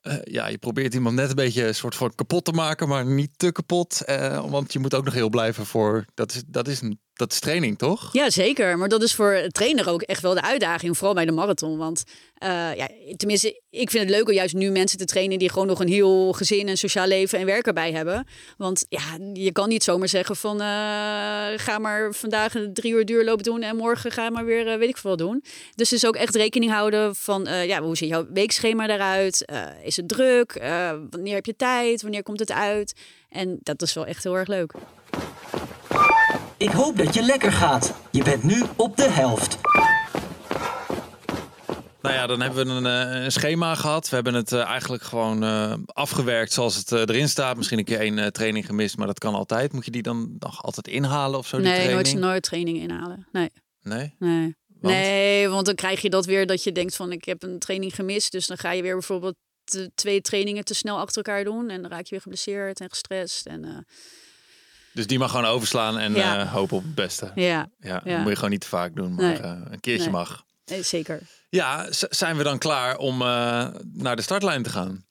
eh, 0.00 0.14
ja, 0.22 0.46
je 0.46 0.58
probeert 0.58 0.94
iemand 0.94 1.14
net 1.16 1.28
een 1.28 1.34
beetje 1.34 1.66
een 1.66 1.74
soort 1.74 1.94
van 1.94 2.14
kapot 2.14 2.44
te 2.44 2.52
maken, 2.52 2.88
maar 2.88 3.06
niet 3.06 3.30
te 3.38 3.52
kapot. 3.52 4.04
eh, 4.04 4.50
want 4.50 4.72
je 4.72 4.78
moet 4.78 4.94
ook 4.94 5.04
nog 5.04 5.14
heel 5.14 5.28
blijven 5.28 5.66
voor. 5.66 6.04
Dat 6.14 6.34
is, 6.34 6.42
dat 6.46 6.68
is, 6.68 6.80
een- 6.80 7.00
dat 7.16 7.32
is 7.32 7.38
training, 7.38 7.78
toch? 7.78 8.12
Ja, 8.12 8.30
zeker. 8.30 8.78
Maar 8.78 8.88
dat 8.88 9.02
is 9.02 9.14
voor 9.14 9.46
trainer 9.48 9.88
ook 9.88 10.02
echt 10.02 10.22
wel 10.22 10.34
de 10.34 10.42
uitdaging. 10.42 10.96
Vooral 10.96 11.14
bij 11.14 11.24
de 11.24 11.32
marathon. 11.32 11.78
Want 11.78 12.04
eh, 12.34 12.74
ja, 12.74 12.88
tenminste, 13.16 13.60
ik 13.70 13.90
vind 13.90 14.04
het 14.04 14.12
leuk 14.12 14.28
om 14.28 14.34
juist 14.34 14.54
nu 14.54 14.70
mensen 14.70 14.98
te 14.98 15.04
trainen 15.04 15.38
die 15.38 15.48
gewoon 15.48 15.66
nog 15.66 15.80
een 15.80 15.88
heel 15.88 16.32
gezin 16.32 16.68
en 16.68 16.76
sociaal 16.76 17.06
leven 17.06 17.38
en 17.38 17.46
werk 17.46 17.66
erbij 17.66 17.92
hebben. 17.92 18.26
Want 18.56 18.86
ja, 18.88 19.18
je 19.32 19.52
kan 19.52 19.68
niet 19.68 19.84
zomaar 19.84 20.08
zeggen 20.08 20.36
van 20.36 20.60
eh, 20.60 20.66
ga 21.56 21.78
maar 21.80 22.12
vandaag 22.14 22.54
een 22.54 22.74
drie 22.74 22.92
uur 22.92 23.04
duurloop 23.04 23.42
doen 23.42 23.62
en 23.62 23.76
morgen 23.76 24.10
ga 24.10 24.30
maar 24.30 24.44
weer 24.44 24.68
eh, 24.68 24.78
weet 24.78 24.88
ik 24.88 24.96
veel 24.96 25.16
doen. 25.16 25.44
Dus 25.74 25.88
dus 25.88 26.06
ook 26.06 26.16
echt 26.16 26.34
rekening 26.34 26.72
houden 26.72 27.14
van 27.14 27.48
ja, 27.66 27.82
hoe 27.82 27.96
ziet 27.96 28.08
jouw 28.08 28.26
weekschema 28.32 28.88
eruit? 28.88 29.44
Is 29.82 29.96
het 29.96 30.08
druk? 30.08 30.52
Wanneer 31.10 31.34
heb 31.34 31.46
je 31.46 31.56
tijd? 31.56 32.02
Wanneer 32.02 32.22
komt 32.22 32.38
het 32.38 32.52
uit? 32.52 32.94
En 33.28 33.58
dat 33.62 33.82
is 33.82 33.92
wel 33.92 34.06
echt 34.06 34.22
heel 34.22 34.36
erg 34.36 34.48
leuk. 34.48 34.72
Ik 36.58 36.70
hoop 36.70 36.96
dat 36.96 37.14
je 37.14 37.22
lekker 37.22 37.52
gaat. 37.52 37.94
Je 38.10 38.22
bent 38.22 38.42
nu 38.42 38.62
op 38.76 38.96
de 38.96 39.10
helft. 39.10 39.58
Nou 42.02 42.14
ja, 42.14 42.26
dan 42.26 42.40
hebben 42.40 42.66
we 42.66 42.72
een, 42.72 42.86
eh, 42.86 43.24
een 43.24 43.32
schema 43.32 43.74
gehad. 43.74 44.08
We 44.08 44.14
hebben 44.14 44.34
het 44.34 44.52
eh, 44.52 44.64
eigenlijk 44.64 45.02
gewoon 45.02 45.44
eh, 45.44 45.74
afgewerkt 45.86 46.52
zoals 46.52 46.76
het 46.76 46.92
eh, 46.92 47.00
erin 47.00 47.28
staat. 47.28 47.56
Misschien 47.56 47.78
een 47.78 47.84
keer 47.84 48.00
één 48.00 48.18
eh, 48.18 48.26
training 48.26 48.66
gemist, 48.66 48.96
maar 48.96 49.06
dat 49.06 49.18
kan 49.18 49.34
altijd. 49.34 49.72
Moet 49.72 49.84
je 49.84 49.90
die 49.90 50.02
dan 50.02 50.36
nog 50.38 50.62
altijd 50.62 50.88
inhalen 50.88 51.38
of 51.38 51.46
zo? 51.46 51.56
Die 51.56 51.66
nee, 51.66 51.76
nooit, 51.76 51.90
training? 51.90 52.18
nooit 52.18 52.42
training 52.42 52.78
inhalen. 52.78 53.26
Nee. 53.32 53.50
Nee? 53.82 54.14
Nee. 54.18 54.56
Want? 54.80 54.94
Nee, 54.94 55.48
want 55.48 55.66
dan 55.66 55.74
krijg 55.74 56.02
je 56.02 56.10
dat 56.10 56.26
weer 56.26 56.46
dat 56.46 56.62
je 56.62 56.72
denkt 56.72 56.96
van 56.96 57.12
ik 57.12 57.24
heb 57.24 57.42
een 57.42 57.58
training 57.58 57.94
gemist. 57.94 58.32
Dus 58.32 58.46
dan 58.46 58.58
ga 58.58 58.72
je 58.72 58.82
weer 58.82 58.92
bijvoorbeeld 58.92 59.36
twee 59.94 60.20
trainingen 60.20 60.64
te 60.64 60.74
snel 60.74 60.98
achter 60.98 61.16
elkaar 61.16 61.44
doen. 61.44 61.70
En 61.70 61.82
dan 61.82 61.90
raak 61.90 62.04
je 62.04 62.10
weer 62.10 62.20
geblesseerd 62.20 62.80
en 62.80 62.88
gestrest. 62.88 63.46
En 63.46 63.64
eh, 63.64 63.78
Dus 64.96 65.06
die 65.06 65.18
mag 65.18 65.30
gewoon 65.30 65.46
overslaan 65.46 65.98
en 65.98 66.14
Ja. 66.14 66.40
eh, 66.40 66.52
hopen 66.52 66.76
op 66.76 66.82
het 66.82 66.94
beste. 66.94 67.30
ja, 67.34 67.68
Ja, 67.80 68.00
dat 68.04 68.18
moet 68.18 68.28
je 68.28 68.34
gewoon 68.34 68.50
niet 68.50 68.60
te 68.60 68.66
vaak 68.68 68.94
doen, 68.94 69.14
maar 69.14 69.24
Nee. 69.24 69.38
eh, 69.38 69.50
een 69.70 69.80
keertje 69.80 70.02
Nee. 70.10 70.12
mag. 70.20 70.44
nee, 70.64 70.82
zeker. 70.82 71.20
Ja, 71.48 71.86
zijn 71.90 72.36
we 72.36 72.42
dan 72.42 72.58
klaar 72.58 72.96
om 72.96 73.22
eh, 73.22 73.66
naar 73.92 74.16
de 74.16 74.22
startlijn 74.22 74.62
te 74.62 74.70
gaan? 74.70 75.04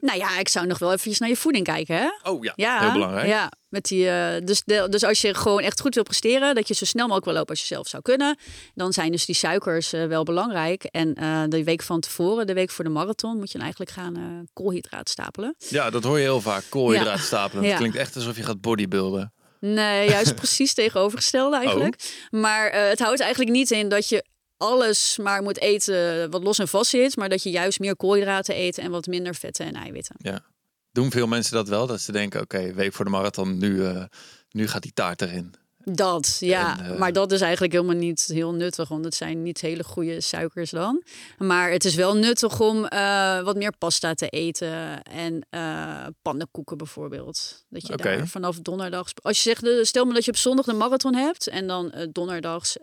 Nou 0.00 0.18
ja, 0.18 0.38
ik 0.38 0.48
zou 0.48 0.66
nog 0.66 0.78
wel 0.78 0.88
eventjes 0.92 1.18
naar 1.18 1.28
je 1.28 1.36
voeding 1.36 1.64
kijken, 1.64 1.96
hè? 1.96 2.30
Oh 2.30 2.44
ja, 2.44 2.52
Ja, 2.56 2.80
heel 2.80 2.92
belangrijk. 2.92 3.26
Ja, 3.28 3.50
met 3.72 3.84
die, 3.84 4.08
eh, 4.08 4.46
dus, 4.46 4.62
de, 4.64 4.86
dus 4.90 5.04
als 5.04 5.20
je 5.20 5.34
gewoon 5.34 5.60
echt 5.60 5.80
goed 5.80 5.94
wil 5.94 6.02
presteren, 6.02 6.54
dat 6.54 6.68
je 6.68 6.74
zo 6.74 6.84
snel 6.84 7.04
mogelijk 7.04 7.24
wil 7.26 7.34
lopen 7.34 7.50
als 7.50 7.60
je 7.60 7.66
zelf 7.66 7.88
zou 7.88 8.02
kunnen, 8.02 8.36
dan 8.74 8.92
zijn 8.92 9.10
dus 9.10 9.26
die 9.26 9.34
suikers 9.34 9.92
eh, 9.92 10.06
wel 10.06 10.22
belangrijk. 10.22 10.84
En 10.84 11.14
eh, 11.14 11.42
de 11.48 11.64
week 11.64 11.82
van 11.82 12.00
tevoren, 12.00 12.46
de 12.46 12.52
week 12.52 12.70
voor 12.70 12.84
de 12.84 12.90
marathon, 12.90 13.36
moet 13.36 13.46
je 13.46 13.52
dan 13.52 13.62
eigenlijk 13.62 13.90
gaan 13.90 14.46
koolhydraat 14.52 15.08
stapelen. 15.08 15.54
Ja, 15.58 15.90
dat 15.90 16.04
hoor 16.04 16.18
je 16.18 16.22
heel 16.22 16.40
vaak. 16.40 16.64
Koolhydraat 16.68 17.18
stapelen. 17.18 17.64
Ja. 17.64 17.68
Het 17.68 17.78
klinkt 17.78 17.96
echt 17.96 18.16
alsof 18.16 18.36
je 18.36 18.42
gaat 18.42 18.60
bodybuilden. 18.60 19.32
Nee, 19.60 20.08
juist 20.08 20.34
precies 20.34 20.74
tegenovergestelde 20.82 21.56
eigenlijk. 21.56 22.26
Maar 22.30 22.72
het 22.88 22.98
houdt 22.98 23.20
eigenlijk 23.20 23.50
niet 23.50 23.70
in 23.70 23.88
dat 23.88 24.08
je 24.08 24.24
alles 24.56 25.18
maar 25.22 25.42
moet 25.42 25.60
eten 25.60 26.30
wat 26.30 26.42
los 26.42 26.58
en 26.58 26.68
vast 26.68 26.90
zit, 26.90 27.16
maar 27.16 27.28
dat 27.28 27.42
je 27.42 27.50
juist 27.50 27.80
meer 27.80 27.96
koolhydraten 27.96 28.56
eet 28.56 28.78
en 28.78 28.90
wat 28.90 29.06
minder 29.06 29.34
vetten 29.34 29.66
en 29.66 29.74
eiwitten. 29.74 30.16
Ja. 30.18 30.51
Doen 30.92 31.10
veel 31.10 31.26
mensen 31.26 31.54
dat 31.54 31.68
wel? 31.68 31.86
Dat 31.86 32.00
ze 32.00 32.12
denken, 32.12 32.40
oké, 32.40 32.72
week 32.72 32.92
voor 32.92 33.04
de 33.04 33.10
marathon, 33.10 33.58
nu, 33.58 33.84
eh, 33.84 34.04
nu 34.50 34.68
gaat 34.68 34.82
die 34.82 34.92
taart 34.92 35.22
erin. 35.22 35.54
Dat, 35.84 36.36
ja. 36.40 36.78
En, 36.78 36.92
eh, 36.92 36.98
Maar 36.98 37.12
dat 37.12 37.32
is 37.32 37.40
eigenlijk 37.40 37.72
helemaal 37.72 37.96
niet 37.96 38.24
heel 38.26 38.54
nuttig, 38.54 38.88
want 38.88 39.04
het 39.04 39.14
zijn 39.14 39.42
niet 39.42 39.60
hele 39.60 39.84
goede 39.84 40.20
suikers 40.20 40.70
dan. 40.70 41.02
Maar 41.38 41.70
het 41.70 41.84
is 41.84 41.94
wel 41.94 42.16
nuttig 42.16 42.60
om 42.60 42.84
eh, 42.84 43.42
wat 43.42 43.56
meer 43.56 43.76
pasta 43.78 44.14
te 44.14 44.28
eten 44.28 45.02
en 45.02 45.46
pannenkoeken 46.22 46.76
bijvoorbeeld. 46.76 47.64
Dat 47.68 47.86
je 47.86 47.96
daar 47.96 48.26
vanaf 48.26 48.58
donderdags... 48.60 49.12
Als 49.22 49.42
je 49.42 49.54
zegt, 49.54 49.86
stel 49.86 50.04
maar 50.04 50.14
dat 50.14 50.24
je 50.24 50.30
op 50.30 50.36
zondag 50.36 50.64
de 50.64 50.72
marathon 50.72 51.14
hebt 51.14 51.46
en 51.46 51.66
dan 51.66 52.08
donderdags 52.12 52.76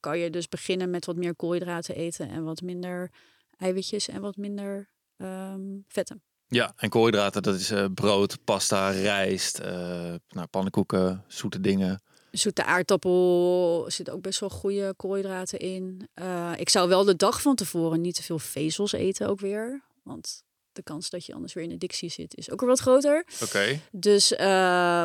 kan 0.00 0.18
je 0.18 0.30
dus 0.30 0.48
beginnen 0.48 0.90
met 0.90 1.06
wat 1.06 1.16
meer 1.16 1.34
koolhydraten 1.34 1.94
eten 1.94 2.30
en 2.30 2.44
wat 2.44 2.60
minder 2.60 3.10
eiwitjes 3.56 4.08
en 4.08 4.20
wat 4.20 4.36
minder 4.36 4.88
ehm, 5.16 5.60
vetten. 5.88 6.22
Ja, 6.50 6.72
en 6.76 6.88
koolhydraten, 6.88 7.42
dat 7.42 7.54
is 7.54 7.70
eh, 7.70 7.84
brood, 7.94 8.44
pasta, 8.44 8.90
rijst, 8.90 9.58
eh, 9.58 10.14
nou, 10.28 10.46
pannenkoeken, 10.50 11.24
zoete 11.28 11.60
dingen. 11.60 12.02
Zoete 12.30 12.64
aardappel 12.64 13.84
zit 13.88 14.10
ook 14.10 14.22
best 14.22 14.40
wel 14.40 14.50
goede 14.50 14.94
koolhydraten 14.96 15.58
in. 15.58 16.08
Eh, 16.14 16.52
ik 16.56 16.68
zou 16.68 16.88
wel 16.88 17.04
de 17.04 17.16
dag 17.16 17.42
van 17.42 17.54
tevoren 17.54 18.00
niet 18.00 18.14
te 18.14 18.22
veel 18.22 18.38
vezels 18.38 18.92
eten 18.92 19.28
ook 19.28 19.40
weer. 19.40 19.82
Want 20.02 20.42
de 20.72 20.82
kans 20.82 21.10
dat 21.10 21.26
je 21.26 21.34
anders 21.34 21.52
weer 21.52 21.64
in 21.64 21.72
addictie 21.72 22.10
zit 22.10 22.36
is 22.36 22.50
ook 22.50 22.60
weer 22.60 22.68
wat 22.68 22.80
groter. 22.80 23.26
Oké. 23.42 23.80
Dus 23.90 24.28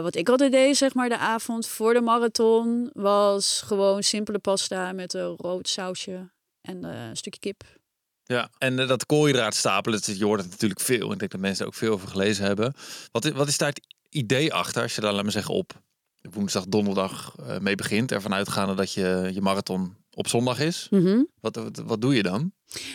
wat 0.01 0.15
ik 0.15 0.29
altijd 0.29 0.51
deed, 0.51 0.77
zeg 0.77 0.93
maar 0.93 1.09
de 1.09 1.17
avond 1.17 1.67
voor 1.67 1.93
de 1.93 2.01
marathon, 2.01 2.89
was 2.93 3.61
gewoon 3.65 4.03
simpele 4.03 4.39
pasta 4.39 4.91
met 4.91 5.13
een 5.13 5.35
rood 5.37 5.67
sausje 5.67 6.31
en 6.61 6.83
een 6.83 7.17
stukje 7.17 7.39
kip. 7.39 7.63
Ja, 8.27 8.49
en 8.57 8.79
eh, 8.79 8.87
dat 8.87 9.05
koolhydraat 9.05 9.55
stapelen, 9.55 10.01
dat 10.05 10.17
je 10.17 10.25
hoort 10.25 10.41
het 10.41 10.49
natuurlijk 10.49 10.81
veel. 10.81 11.11
Ik 11.11 11.19
denk 11.19 11.31
dat 11.31 11.39
mensen 11.41 11.61
er 11.61 11.67
ook 11.67 11.77
veel 11.77 11.93
over 11.93 12.07
gelezen 12.07 12.45
hebben. 12.45 12.73
Wat 13.11 13.25
is, 13.25 13.31
wat 13.31 13.47
is 13.47 13.57
daar 13.57 13.69
het 13.69 13.81
idee 14.09 14.53
achter, 14.53 14.81
als 14.81 14.95
je 14.95 15.01
daar, 15.01 15.13
laat 15.13 15.23
me 15.23 15.31
zeggen, 15.31 15.53
op 15.53 15.71
woensdag, 16.31 16.65
donderdag 16.67 17.35
eh, 17.47 17.57
mee 17.57 17.75
begint. 17.75 18.11
Ervan 18.11 18.33
uitgaande 18.33 18.73
dat 18.73 18.93
je, 18.93 19.29
je 19.33 19.41
marathon 19.41 19.95
op 20.13 20.27
zondag 20.27 20.59
is. 20.59 20.87
Mhm. 20.89 21.23
Wat, 21.41 21.55
wat, 21.55 21.81
wat 21.85 22.01
doe 22.01 22.15
je 22.15 22.23
dan? 22.23 22.51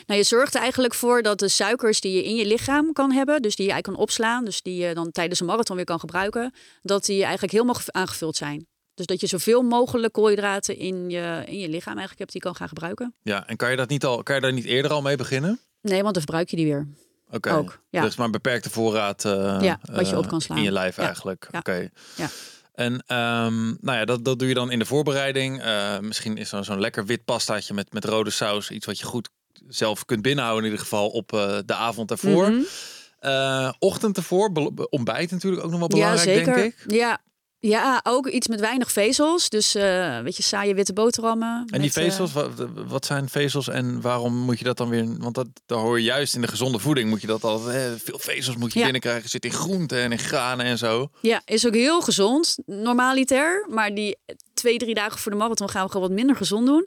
Nou, 0.06 0.18
je 0.20 0.26
zorgt 0.26 0.54
er 0.54 0.60
eigenlijk 0.60 0.94
voor 0.94 1.22
dat 1.22 1.38
de 1.38 1.48
suikers 1.48 2.00
die 2.00 2.12
je 2.12 2.24
in 2.24 2.34
je 2.36 2.46
lichaam 2.46 2.92
kan 2.92 3.12
hebben, 3.12 3.42
dus 3.42 3.56
die 3.56 3.66
je 3.66 3.72
eigenlijk 3.72 3.98
kan 4.00 4.08
opslaan, 4.08 4.44
dus 4.44 4.62
die 4.62 4.76
je 4.86 4.94
dan 4.94 5.10
tijdens 5.10 5.40
een 5.40 5.46
marathon 5.46 5.76
weer 5.76 5.84
kan 5.84 6.00
gebruiken, 6.00 6.54
dat 6.82 7.04
die 7.04 7.22
eigenlijk 7.22 7.52
helemaal 7.52 7.74
ge- 7.74 7.92
aangevuld 7.92 8.36
zijn. 8.36 8.66
Dus 9.00 9.08
dat 9.08 9.20
je 9.20 9.26
zoveel 9.26 9.62
mogelijk 9.62 10.12
koolhydraten 10.12 10.76
in 10.76 11.10
je, 11.10 11.42
in 11.46 11.58
je 11.58 11.68
lichaam 11.68 11.96
eigenlijk 11.96 12.18
hebt 12.18 12.32
die 12.32 12.40
je 12.40 12.46
kan 12.46 12.56
gaan 12.56 12.68
gebruiken. 12.68 13.14
Ja, 13.22 13.46
en 13.46 13.56
kan 13.56 13.70
je, 13.70 13.76
dat 13.76 13.88
niet 13.88 14.04
al, 14.04 14.22
kan 14.22 14.34
je 14.34 14.40
daar 14.40 14.52
niet 14.52 14.64
eerder 14.64 14.90
al 14.90 15.02
mee 15.02 15.16
beginnen? 15.16 15.60
Nee, 15.82 16.02
want 16.02 16.14
dan 16.14 16.22
verbruik 16.22 16.48
je 16.50 16.56
die 16.56 16.64
weer. 16.66 16.88
Oké. 17.30 17.52
Ook, 17.52 17.80
ja. 17.90 18.02
Dus 18.02 18.16
maar 18.16 18.26
een 18.26 18.32
beperkte 18.32 18.70
voorraad 18.70 19.24
eh, 19.24 19.58
Ja, 19.60 19.80
wat 19.92 20.06
je 20.06 20.12
eh, 20.12 20.18
op 20.18 20.28
kan 20.28 20.40
slaan. 20.40 20.58
in 20.58 20.64
je 20.64 20.72
lijf 20.72 20.96
Ja. 20.96 21.02
eigenlijk. 21.02 21.48
Oké. 21.52 21.88
Ja. 22.16 22.28
En 22.74 23.02
ehm, 23.06 23.64
nou 23.64 23.98
ja, 23.98 24.04
dat, 24.04 24.24
dat 24.24 24.38
doe 24.38 24.48
je 24.48 24.54
dan 24.54 24.70
in 24.70 24.78
de 24.78 24.84
voorbereiding. 24.84 25.60
Eh, 25.62 25.98
misschien 25.98 26.36
is 26.36 26.50
dan 26.50 26.64
zo'n 26.64 26.80
lekker 26.80 27.06
wit 27.06 27.24
pastaatje 27.24 27.74
met, 27.74 27.92
met 27.92 28.04
rode 28.04 28.30
saus. 28.30 28.70
Iets 28.70 28.86
wat 28.86 28.98
je 28.98 29.04
goed 29.04 29.28
zelf 29.68 30.04
kunt 30.04 30.22
binnenhouden 30.22 30.64
in 30.64 30.70
ieder 30.70 30.84
geval 30.86 31.08
op 31.08 31.28
de 31.66 31.74
avond 31.74 32.10
ervoor. 32.10 32.50
Mhm. 32.50 33.72
Ochtend 33.78 34.16
ervoor, 34.16 34.72
ontbijt 34.90 35.30
natuurlijk 35.30 35.64
ook 35.64 35.70
nog 35.70 35.78
wel 35.78 35.88
belangrijk, 35.88 36.28
ja, 36.28 36.34
zeker. 36.34 36.54
denk 36.54 36.74
ik. 36.74 36.92
Ja. 36.92 37.20
Ja, 37.60 38.00
ook 38.02 38.26
iets 38.28 38.48
met 38.48 38.60
weinig 38.60 38.92
vezels. 38.92 39.48
Dus 39.48 39.74
eh 39.74 40.14
een 40.16 40.24
beetje 40.24 40.42
saaie 40.42 40.74
witte 40.74 40.92
boterhammen. 40.92 41.48
En 41.48 41.66
die 41.66 41.80
met, 41.80 41.96
eh, 41.96 42.02
vezels, 42.02 42.32
wat, 42.32 42.50
wat 42.88 43.06
zijn 43.06 43.28
vezels 43.28 43.68
en 43.68 44.00
waarom 44.00 44.34
moet 44.34 44.58
je 44.58 44.64
dat 44.64 44.76
dan 44.76 44.88
weer? 44.88 45.16
Want 45.18 45.34
dat, 45.34 45.46
daar 45.66 45.78
hoor 45.78 45.98
je 45.98 46.04
juist 46.04 46.34
in 46.34 46.40
de 46.40 46.48
gezonde 46.48 46.78
voeding 46.78 47.08
moet 47.08 47.20
je 47.20 47.26
dat 47.26 47.44
altijd. 47.44 47.76
Hè, 47.76 47.98
veel 47.98 48.18
vezels 48.18 48.56
moet 48.56 48.72
je 48.72 48.78
Ja. 48.78 48.84
binnenkrijgen. 48.84 49.28
Zit 49.28 49.44
in 49.44 49.52
groenten 49.52 49.98
en 49.98 50.12
in 50.12 50.18
granen 50.18 50.66
en 50.66 50.78
zo. 50.78 51.10
Ja, 51.20 51.42
is 51.44 51.66
ook 51.66 51.74
heel 51.74 52.00
gezond, 52.00 52.56
normaliter. 52.66 53.66
Maar 53.68 53.94
die 53.94 54.18
twee, 54.54 54.78
drie 54.78 54.94
dagen 54.94 55.18
voor 55.18 55.32
de 55.32 55.38
marathon 55.38 55.70
gaan 55.70 55.84
we 55.84 55.90
gewoon 55.92 56.06
wat 56.08 56.16
minder 56.16 56.36
gezond 56.36 56.66
doen. 56.66 56.86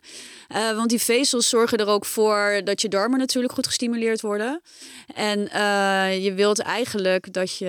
Uh, 0.55 0.75
want 0.75 0.89
die 0.89 1.01
vezels 1.01 1.49
zorgen 1.49 1.77
er 1.77 1.87
ook 1.87 2.05
voor 2.05 2.61
dat 2.63 2.81
je 2.81 2.87
darmen 2.87 3.19
natuurlijk 3.19 3.53
goed 3.53 3.67
gestimuleerd 3.67 4.21
worden. 4.21 4.61
En 5.15 5.39
uh, 5.39 6.23
je 6.23 6.33
wilt 6.33 6.59
eigenlijk 6.59 7.33
dat 7.33 7.57
je, 7.57 7.65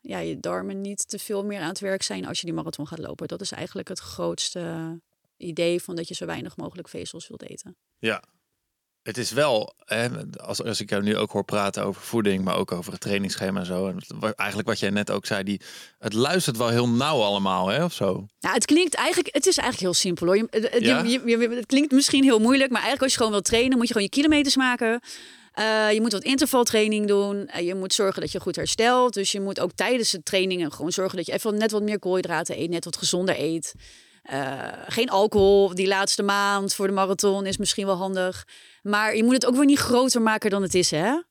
ja, 0.00 0.18
je 0.18 0.40
darmen 0.40 0.80
niet 0.80 1.08
te 1.08 1.18
veel 1.18 1.44
meer 1.44 1.60
aan 1.60 1.68
het 1.68 1.80
werk 1.80 2.02
zijn 2.02 2.26
als 2.32 2.40
je 2.40 2.46
die 2.46 2.56
marathon 2.56 2.86
gaat 2.86 2.98
lopen. 2.98 3.28
Dat 3.28 3.40
is 3.40 3.52
eigenlijk 3.52 3.88
het 3.88 3.98
grootste 3.98 5.00
idee 5.36 5.82
van 5.82 5.96
dat 5.96 6.08
je 6.08 6.14
zo 6.14 6.26
weinig 6.26 6.56
mogelijk 6.56 6.88
vezels 6.88 7.28
wilt 7.28 7.42
eten. 7.42 7.76
Ja, 7.98 8.22
het 9.02 9.18
is 9.18 9.30
wel, 9.30 9.74
hè, 9.84 10.08
als, 10.36 10.62
als 10.62 10.80
ik 10.80 10.90
jou 10.90 11.02
nu 11.02 11.16
ook 11.16 11.30
hoor 11.30 11.44
praten 11.44 11.84
over 11.84 12.02
voeding, 12.02 12.44
maar 12.44 12.56
ook 12.56 12.72
over 12.72 12.92
het 12.92 13.00
trainingsschema 13.00 13.60
en 13.60 13.66
zo. 13.66 13.88
En 13.88 13.98
eigenlijk 14.36 14.68
wat 14.68 14.78
jij 14.78 14.90
net 14.90 15.10
ook 15.10 15.26
zei, 15.26 15.42
die, 15.42 15.60
het 15.98 16.12
luistert 16.12 16.56
wel 16.56 16.68
heel 16.68 16.88
nauw 16.88 17.20
allemaal, 17.20 17.68
hè, 17.68 17.84
of 17.84 17.92
zo. 17.92 18.26
Ja, 18.38 18.52
het 18.52 18.64
klinkt 18.64 18.94
eigenlijk, 18.94 19.34
het 19.34 19.46
is 19.46 19.56
eigenlijk 19.56 19.86
heel 19.86 20.00
simpel 20.00 20.26
hoor. 20.26 20.36
Je, 20.36 20.78
ja? 20.80 21.02
je, 21.02 21.22
je, 21.26 21.48
het 21.48 21.66
klinkt 21.66 21.92
misschien 21.92 22.22
heel 22.22 22.38
moeilijk, 22.38 22.70
maar 22.70 22.82
eigenlijk 22.82 23.02
als 23.02 23.12
je 23.12 23.18
gewoon 23.18 23.32
wil 23.32 23.42
trainen, 23.42 23.78
moet 23.78 23.86
je 23.86 23.92
gewoon 23.92 24.08
je 24.12 24.14
kilometers 24.14 24.56
maken. 24.56 25.00
Uh, 25.58 25.92
je 25.92 26.00
moet 26.00 26.12
wat 26.12 26.22
intervaltraining 26.22 27.06
doen. 27.06 27.50
Uh, 27.54 27.66
je 27.66 27.74
moet 27.74 27.94
zorgen 27.94 28.20
dat 28.20 28.32
je 28.32 28.40
goed 28.40 28.56
herstelt. 28.56 29.14
Dus 29.14 29.32
je 29.32 29.40
moet 29.40 29.60
ook 29.60 29.72
tijdens 29.72 30.10
de 30.10 30.22
trainingen 30.22 30.72
gewoon 30.72 30.92
zorgen 30.92 31.16
dat 31.16 31.26
je 31.26 31.32
even 31.32 31.56
net 31.56 31.70
wat 31.70 31.82
meer 31.82 31.98
koolhydraten 31.98 32.60
eet, 32.60 32.70
net 32.70 32.84
wat 32.84 32.96
gezonder 32.96 33.40
eet. 33.40 33.74
Uh, 34.32 34.62
geen 34.86 35.10
alcohol 35.10 35.74
die 35.74 35.86
laatste 35.86 36.22
maand 36.22 36.74
voor 36.74 36.86
de 36.86 36.92
marathon 36.92 37.46
is 37.46 37.56
misschien 37.56 37.86
wel 37.86 37.96
handig. 37.96 38.46
Maar 38.82 39.16
je 39.16 39.24
moet 39.24 39.34
het 39.34 39.46
ook 39.46 39.54
weer 39.54 39.64
niet 39.64 39.78
groter 39.78 40.22
maken 40.22 40.50
dan 40.50 40.62
het 40.62 40.74
is, 40.74 40.90
hè? 40.90 41.22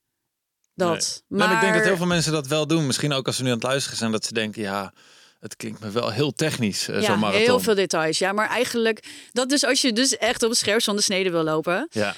Dat. 0.76 1.24
Nee. 1.28 1.40
Maar... 1.40 1.54
ik 1.54 1.62
denk 1.62 1.74
dat 1.74 1.84
heel 1.84 1.98
veel 1.98 2.06
mensen 2.06 2.32
dat 2.32 2.48
wel 2.48 2.68
doen. 2.68 2.86
Misschien 2.86 3.14
ook 3.14 3.28
als 3.28 3.36
ze 3.36 3.44
nu 3.44 3.48
aan 3.48 3.56
het 3.56 3.64
luisteren 3.64 3.98
zijn, 3.98 4.12
dat 4.12 4.26
ze 4.26 4.34
denken, 4.34 4.62
ja, 4.62 4.94
het 5.42 5.56
klinkt 5.56 5.80
me 5.80 5.90
wel 5.90 6.10
heel 6.10 6.32
technisch, 6.32 6.90
uh, 6.90 6.96
ja, 6.96 7.02
zo'n 7.02 7.20
marathon. 7.20 7.42
heel 7.42 7.60
veel 7.60 7.76
details. 7.76 8.18
Ja, 8.18 8.32
maar 8.32 8.50
eigenlijk, 8.50 9.28
dat 9.32 9.50
dus 9.50 9.64
als 9.64 9.82
je 9.82 9.94
dus 9.94 10.18
echt 10.18 10.44
op 10.44 10.50
het 10.50 10.58
scherpst 10.58 10.86
van 10.86 10.96
de 10.96 11.02
snede 11.02 11.30
wil 11.30 11.44
lopen. 11.44 11.88
Ja. 11.92 12.16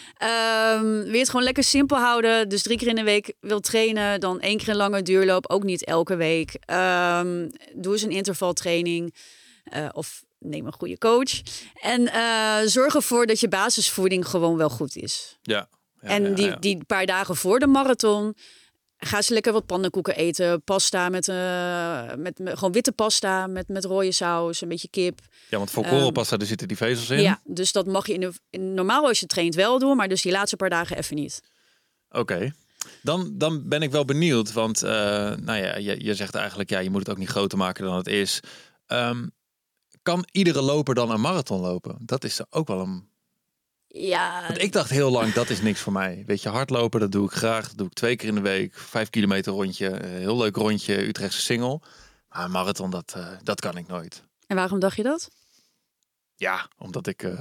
Um, 0.78 1.04
wil 1.04 1.14
je 1.14 1.20
het 1.20 1.30
gewoon 1.30 1.46
lekker 1.46 1.64
simpel 1.64 1.98
houden. 1.98 2.50
Dus 2.50 2.62
drie 2.62 2.78
keer 2.78 2.88
in 2.88 2.96
de 2.96 3.04
week 3.04 3.34
wil 3.40 3.60
trainen, 3.60 4.20
dan 4.20 4.40
één 4.40 4.58
keer 4.58 4.70
een 4.70 4.76
lange 4.76 5.02
duurloop. 5.02 5.50
Ook 5.50 5.64
niet 5.64 5.86
elke 5.86 6.16
week. 6.16 6.54
Um, 6.54 7.52
doe 7.74 7.94
eens 7.94 8.02
een 8.02 8.12
intervaltraining. 8.12 9.16
Uh, 9.76 9.90
of 9.92 10.24
neem 10.40 10.66
een 10.66 10.74
goede 10.74 10.98
coach. 10.98 11.42
En 11.82 12.02
uh, 12.02 12.58
zorg 12.66 12.96
ervoor 12.96 13.26
dat 13.26 13.40
je 13.40 13.48
basisvoeding 13.48 14.28
gewoon 14.28 14.58
wel 14.58 14.70
goed 14.70 14.96
is. 14.96 15.38
Ja. 15.42 15.68
ja 16.02 16.10
en 16.10 16.36
die, 16.36 16.60
die 16.60 16.84
paar 16.86 17.06
dagen 17.06 17.36
voor 17.36 17.60
de 17.60 17.68
marathon. 17.68 18.36
Ga 19.06 19.22
ze 19.22 19.34
lekker 19.34 19.54
wat 19.54 19.66
pannenkoeken 19.66 20.16
eten. 20.16 20.64
Pasta 20.64 21.10
met, 21.10 21.28
uh, 21.28 22.14
met, 22.18 22.40
met, 22.40 22.58
gewoon 22.58 22.72
witte 22.72 22.92
pasta 22.92 23.48
met, 23.48 23.68
met 23.68 23.86
rode 23.86 24.12
saus, 24.12 24.62
een 24.62 24.68
beetje 24.68 24.88
kip. 24.88 25.20
Ja, 25.50 25.58
want 25.58 25.72
voor 25.72 25.88
korrelpasta 25.88 26.40
um, 26.40 26.46
zitten 26.46 26.68
die 26.68 26.78
vezels 26.78 27.10
in. 27.10 27.22
Ja, 27.22 27.42
dus 27.44 27.72
dat 27.72 27.86
mag 27.86 28.08
je 28.08 28.14
in, 28.14 28.20
de, 28.20 28.34
in 28.50 28.74
normaal 28.74 29.08
als 29.08 29.20
je 29.20 29.26
traint 29.26 29.56
wel 29.56 29.80
doen, 29.80 29.98
maar 29.98 30.08
dus 30.08 30.22
die 30.22 30.32
laatste 30.32 30.56
paar 30.56 30.70
dagen 30.70 30.98
even 30.98 31.16
niet. 31.16 31.42
Oké. 32.10 32.20
Okay. 32.20 32.54
Dan, 33.02 33.32
dan 33.34 33.68
ben 33.68 33.82
ik 33.82 33.92
wel 33.92 34.06
benieuwd, 34.06 34.54
want 34.54 34.84
uh, 34.84 34.90
nou 35.36 35.58
ja, 35.58 35.78
je, 35.78 36.04
je 36.04 36.16
zegt 36.16 36.36
eigenlijk, 36.36 36.70
ja, 36.70 36.80
je 36.80 36.90
moet 36.90 37.00
het 37.00 37.10
ook 37.10 37.18
niet 37.18 37.30
groter 37.30 37.58
maken 37.58 37.84
dan 37.84 37.96
het 37.96 38.08
is. 38.08 38.40
Um, 38.88 39.32
kan 40.02 40.28
iedere 40.32 40.62
loper 40.62 40.96
dan 40.96 41.12
een 41.12 41.22
marathon 41.22 41.62
lopen? 41.62 41.98
Dat 42.00 42.24
is 42.24 42.42
ook 42.50 42.68
wel 42.68 42.80
een. 42.80 43.12
Ja. 43.96 44.44
Want 44.48 44.62
ik 44.62 44.72
dacht 44.72 44.90
heel 44.90 45.12
lang, 45.12 45.34
dat 45.34 45.50
is 45.50 45.62
niks 45.62 45.80
voor 45.80 45.94
mij. 45.94 46.24
Weet 46.26 46.42
je, 46.42 46.50
hardlopen, 46.50 47.00
dat 47.00 47.12
doe 47.12 47.26
ik 47.26 47.32
graag. 47.32 47.68
Dat 47.68 47.78
doe 47.78 47.88
ik 47.88 47.94
twee 47.94 48.16
keer 48.16 48.28
in 48.28 48.36
de 48.36 48.42
week. 48.42 48.74
Vijf 48.76 49.10
kilometer 49.10 49.52
rondje. 49.52 49.90
Eh, 49.90 50.10
heel 50.10 50.38
leuk 50.38 50.56
rondje, 50.56 51.08
Utrechtse 51.08 51.42
single. 51.42 51.82
Maar 52.30 52.46
een 52.46 52.52
marathon, 52.52 52.90
dat, 52.90 53.14
uh, 53.18 53.28
dat 53.44 53.62
kan 53.62 53.78
ik 53.78 53.88
nooit. 53.88 54.24
En 54.48 54.56
waarom 54.56 54.80
dacht 54.80 54.96
je 54.96 55.04
dat? 55.04 55.30
Ja, 56.36 56.68
omdat 56.78 57.08
ik 57.08 57.24
uh, 57.24 57.40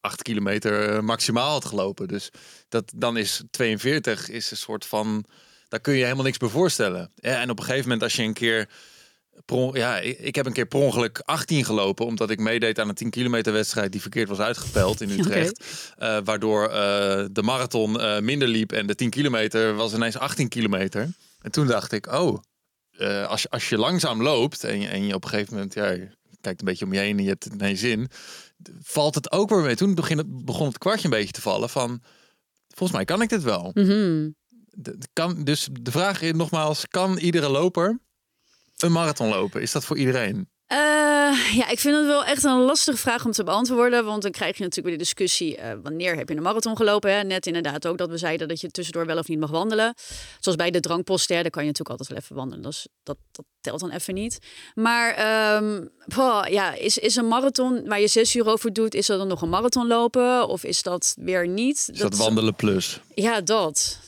acht 0.00 0.22
kilometer 0.22 1.04
maximaal 1.04 1.50
had 1.50 1.64
gelopen. 1.64 2.08
Dus 2.08 2.30
dat, 2.68 2.92
dan 2.96 3.16
is 3.16 3.42
42 3.50 4.28
is 4.28 4.50
een 4.50 4.56
soort 4.56 4.86
van... 4.86 5.24
Daar 5.68 5.80
kun 5.80 5.94
je 5.94 6.02
helemaal 6.02 6.24
niks 6.24 6.38
bij 6.38 6.48
voorstellen. 6.48 7.12
En 7.20 7.50
op 7.50 7.58
een 7.58 7.64
gegeven 7.64 7.84
moment, 7.84 8.02
als 8.02 8.14
je 8.14 8.22
een 8.22 8.32
keer 8.32 8.68
ja, 9.72 9.98
ik 9.98 10.34
heb 10.34 10.46
een 10.46 10.52
keer 10.52 10.66
per 10.66 10.78
ongeluk 10.78 11.18
18 11.24 11.64
gelopen. 11.64 12.06
Omdat 12.06 12.30
ik 12.30 12.38
meedeed 12.38 12.78
aan 12.78 12.88
een 12.88 12.94
10 12.94 13.10
kilometer 13.10 13.52
wedstrijd 13.52 13.92
die 13.92 14.00
verkeerd 14.00 14.28
was 14.28 14.38
uitgepeld 14.38 15.00
in 15.00 15.10
Utrecht. 15.18 15.64
Okay. 15.94 16.16
Uh, 16.16 16.24
waardoor 16.24 16.68
uh, 16.68 16.74
de 17.32 17.42
marathon 17.42 18.00
uh, 18.00 18.18
minder 18.18 18.48
liep 18.48 18.72
en 18.72 18.86
de 18.86 18.94
10 18.94 19.10
kilometer 19.10 19.74
was 19.74 19.94
ineens 19.94 20.18
18 20.18 20.48
kilometer. 20.48 21.08
En 21.40 21.50
toen 21.50 21.66
dacht 21.66 21.92
ik, 21.92 22.12
oh, 22.12 22.38
als, 23.26 23.42
je, 23.42 23.50
als 23.50 23.68
je 23.68 23.78
langzaam 23.78 24.22
loopt 24.22 24.64
en 24.64 24.80
je, 24.80 24.88
en 24.88 25.06
je 25.06 25.14
op 25.14 25.24
een 25.24 25.30
gegeven 25.30 25.54
moment 25.54 25.74
ja, 25.74 25.90
je 25.90 26.08
kijkt 26.40 26.60
een 26.60 26.66
beetje 26.66 26.84
om 26.84 26.92
je 26.92 26.98
heen 26.98 27.16
en 27.18 27.22
je 27.22 27.28
hebt 27.28 27.56
nee 27.56 27.76
zin. 27.76 28.08
Valt 28.82 29.14
het 29.14 29.32
ook 29.32 29.50
weer 29.50 29.60
mee. 29.60 29.76
Toen 29.76 29.94
begon 29.94 30.18
het, 30.18 30.44
begon 30.44 30.66
het 30.66 30.78
kwartje 30.78 31.04
een 31.04 31.10
beetje 31.10 31.32
te 31.32 31.40
vallen 31.40 31.68
van, 31.68 32.02
volgens 32.68 32.98
mij 32.98 33.04
kan 33.04 33.22
ik 33.22 33.28
dit 33.28 33.42
wel. 33.42 33.70
Mm 33.74 33.84
-hmm. 33.86 34.34
de, 34.70 34.98
kan, 35.12 35.44
dus 35.44 35.68
de 35.80 35.90
vraag 35.90 36.22
is 36.22 36.32
nogmaals, 36.32 36.88
kan 36.88 37.18
iedere 37.18 37.48
loper 37.48 38.00
een 38.82 38.92
marathon 38.92 39.28
lopen? 39.28 39.60
Is 39.60 39.72
dat 39.72 39.84
voor 39.84 39.98
iedereen? 39.98 40.48
Uh, 40.72 40.78
ja, 41.54 41.68
ik 41.68 41.78
vind 41.78 41.96
het 41.96 42.06
wel 42.06 42.24
echt 42.24 42.44
een 42.44 42.58
lastige 42.58 42.96
vraag 42.96 43.24
om 43.24 43.32
te 43.32 43.44
beantwoorden. 43.44 44.04
Want 44.04 44.22
dan 44.22 44.30
krijg 44.30 44.56
je 44.56 44.62
natuurlijk 44.62 44.88
weer 44.88 44.98
de 44.98 45.02
discussie: 45.04 45.58
uh, 45.58 45.72
wanneer 45.82 46.16
heb 46.16 46.28
je 46.28 46.36
een 46.36 46.42
marathon 46.42 46.76
gelopen? 46.76 47.12
Hè? 47.12 47.22
Net 47.22 47.46
inderdaad 47.46 47.86
ook 47.86 47.98
dat 47.98 48.08
we 48.08 48.16
zeiden 48.16 48.48
dat 48.48 48.60
je 48.60 48.70
tussendoor 48.70 49.06
wel 49.06 49.18
of 49.18 49.28
niet 49.28 49.38
mag 49.38 49.50
wandelen. 49.50 49.94
Zoals 50.40 50.58
bij 50.58 50.70
de 50.70 50.80
drankposten, 50.80 51.42
daar 51.42 51.50
kan 51.50 51.62
je 51.62 51.68
natuurlijk 51.68 52.00
altijd 52.00 52.08
wel 52.08 52.18
even 52.18 52.36
wandelen. 52.36 52.64
Dus 52.64 52.88
dat, 53.02 53.16
dat 53.30 53.44
telt 53.60 53.80
dan 53.80 53.90
even 53.90 54.14
niet. 54.14 54.38
Maar 54.74 55.08
um, 55.56 55.90
boah, 56.16 56.46
ja, 56.46 56.74
is, 56.74 56.98
is 56.98 57.16
een 57.16 57.28
marathon 57.28 57.88
waar 57.88 58.00
je 58.00 58.08
zes 58.08 58.36
uur 58.36 58.46
over 58.46 58.72
doet, 58.72 58.94
is 58.94 59.06
dat 59.06 59.18
dan 59.18 59.28
nog 59.28 59.42
een 59.42 59.48
marathon 59.48 59.86
lopen? 59.86 60.48
Of 60.48 60.64
is 60.64 60.82
dat 60.82 61.14
weer 61.20 61.48
niet? 61.48 61.76
Is 61.76 61.98
dat, 61.98 62.10
dat 62.10 62.16
wandelen 62.16 62.54
plus? 62.54 63.00
Ja, 63.14 63.40
dat. 63.40 63.98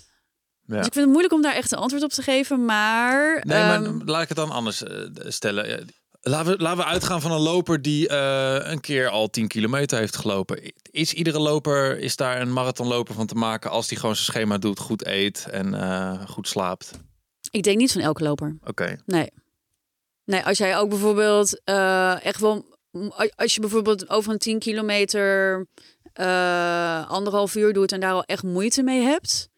Ja. 0.66 0.76
Dus 0.76 0.86
ik 0.86 0.92
vind 0.92 1.04
het 1.04 1.12
moeilijk 1.12 1.34
om 1.34 1.42
daar 1.42 1.54
echt 1.54 1.72
een 1.72 1.78
antwoord 1.78 2.02
op 2.02 2.10
te 2.10 2.22
geven, 2.22 2.64
maar... 2.64 3.42
Nee, 3.46 3.62
maar 3.62 3.82
um... 3.82 4.02
laat 4.04 4.22
ik 4.22 4.28
het 4.28 4.36
dan 4.36 4.50
anders 4.50 4.82
uh, 4.82 4.90
stellen. 5.16 5.86
Laten 6.20 6.56
we, 6.56 6.62
laten 6.62 6.78
we 6.78 6.84
uitgaan 6.84 7.20
van 7.20 7.32
een 7.32 7.40
loper 7.40 7.82
die 7.82 8.10
uh, 8.10 8.56
een 8.60 8.80
keer 8.80 9.08
al 9.08 9.30
10 9.30 9.48
kilometer 9.48 9.98
heeft 9.98 10.16
gelopen. 10.16 10.72
Is 10.90 11.12
iedere 11.12 11.38
loper, 11.38 11.98
is 11.98 12.16
daar 12.16 12.40
een 12.40 12.52
marathonloper 12.52 13.14
van 13.14 13.26
te 13.26 13.34
maken 13.34 13.70
als 13.70 13.88
die 13.88 13.98
gewoon 13.98 14.14
zijn 14.14 14.26
schema 14.26 14.58
doet, 14.58 14.78
goed 14.78 15.06
eet 15.06 15.46
en 15.50 15.74
uh, 15.74 16.20
goed 16.28 16.48
slaapt? 16.48 16.90
Ik 17.50 17.62
denk 17.62 17.78
niet 17.78 17.92
van 17.92 18.00
elke 18.00 18.22
loper. 18.22 18.56
Oké. 18.60 18.70
Okay. 18.70 18.98
Nee. 19.06 19.30
Nee, 20.24 20.44
als 20.44 20.58
jij 20.58 20.78
ook 20.78 20.88
bijvoorbeeld 20.88 21.60
echt 22.22 22.40
wel... 22.40 22.72
Als 23.36 23.54
je 23.54 23.60
bijvoorbeeld 23.60 24.08
over 24.08 24.32
een 24.32 24.38
10 24.38 24.58
kilometer 24.58 25.66
anderhalf 27.08 27.54
uur 27.54 27.72
doet 27.72 27.92
en 27.92 28.00
daar 28.00 28.12
al 28.12 28.24
echt 28.24 28.42
moeite 28.42 28.82
mee 28.82 29.02
hebt 29.02 29.52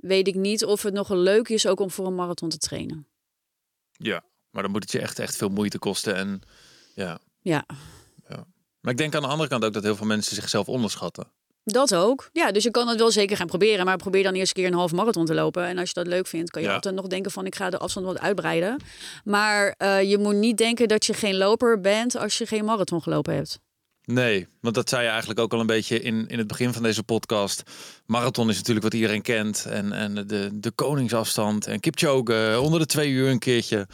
weet 0.00 0.28
ik 0.28 0.34
niet 0.34 0.64
of 0.64 0.82
het 0.82 0.94
nog 0.94 1.08
leuk 1.08 1.48
is 1.48 1.66
ook 1.66 1.80
om 1.80 1.90
voor 1.90 2.06
een 2.06 2.14
marathon 2.14 2.48
te 2.48 2.58
trainen. 2.58 3.06
Ja, 3.92 4.24
maar 4.50 4.62
dan 4.62 4.72
moet 4.72 4.82
het 4.82 4.92
je 4.92 5.00
echt, 5.00 5.18
echt 5.18 5.36
veel 5.36 5.48
moeite 5.48 5.78
kosten. 5.78 6.14
En 6.14 6.40
ja. 6.94 7.18
ja. 7.40 7.66
ja. 8.28 8.46
Maar 8.80 8.92
ik 8.92 8.98
denk 8.98 9.14
aan 9.14 9.22
de 9.22 9.28
andere 9.28 9.48
kant 9.48 9.64
ook 9.64 9.72
dat 9.72 9.82
heel 9.82 9.96
veel 9.96 10.06
mensen 10.06 10.34
zichzelf 10.34 10.68
onderschatten. 10.68 11.32
Dat 11.64 11.94
ook. 11.94 12.30
Ja, 12.32 12.52
dus 12.52 12.62
je 12.62 12.70
kan 12.70 12.88
het 12.88 12.98
wel 12.98 13.10
zeker 13.10 13.36
gaan 13.36 13.46
proberen. 13.46 13.84
Maar 13.84 13.96
probeer 13.96 14.22
dan 14.22 14.34
eerst 14.34 14.56
een 14.56 14.62
keer 14.62 14.72
een 14.72 14.78
half 14.78 14.92
marathon 14.92 15.24
te 15.24 15.34
lopen. 15.34 15.64
En 15.64 15.78
als 15.78 15.88
je 15.88 15.94
dat 15.94 16.06
leuk 16.06 16.26
vindt, 16.26 16.50
kan 16.50 16.62
je 16.62 16.68
ja. 16.68 16.74
altijd 16.74 16.94
nog 16.94 17.06
denken 17.06 17.30
van 17.30 17.46
ik 17.46 17.54
ga 17.54 17.70
de 17.70 17.78
afstand 17.78 18.06
wat 18.06 18.18
uitbreiden. 18.18 18.82
Maar 19.24 19.74
uh, 19.78 20.02
je 20.02 20.18
moet 20.18 20.34
niet 20.34 20.56
denken 20.56 20.88
dat 20.88 21.06
je 21.06 21.14
geen 21.14 21.36
loper 21.36 21.80
bent 21.80 22.16
als 22.16 22.38
je 22.38 22.46
geen 22.46 22.64
marathon 22.64 23.02
gelopen 23.02 23.34
hebt. 23.34 23.58
Nee, 24.10 24.46
want 24.60 24.74
dat 24.74 24.88
zei 24.88 25.02
je 25.02 25.08
eigenlijk 25.08 25.40
ook 25.40 25.52
al 25.52 25.60
een 25.60 25.66
beetje 25.66 26.00
in, 26.00 26.26
in 26.26 26.38
het 26.38 26.46
begin 26.46 26.72
van 26.72 26.82
deze 26.82 27.02
podcast. 27.02 27.62
Marathon 28.06 28.48
is 28.48 28.56
natuurlijk 28.56 28.84
wat 28.84 28.94
iedereen 28.94 29.22
kent. 29.22 29.66
En, 29.68 29.92
en 29.92 30.14
de, 30.26 30.50
de 30.52 30.70
koningsafstand. 30.70 31.66
En 31.66 31.80
Kipchoge 31.80 32.58
onder 32.62 32.80
de 32.80 32.86
twee 32.86 33.10
uur 33.10 33.28
een 33.28 33.38
keertje. 33.38 33.86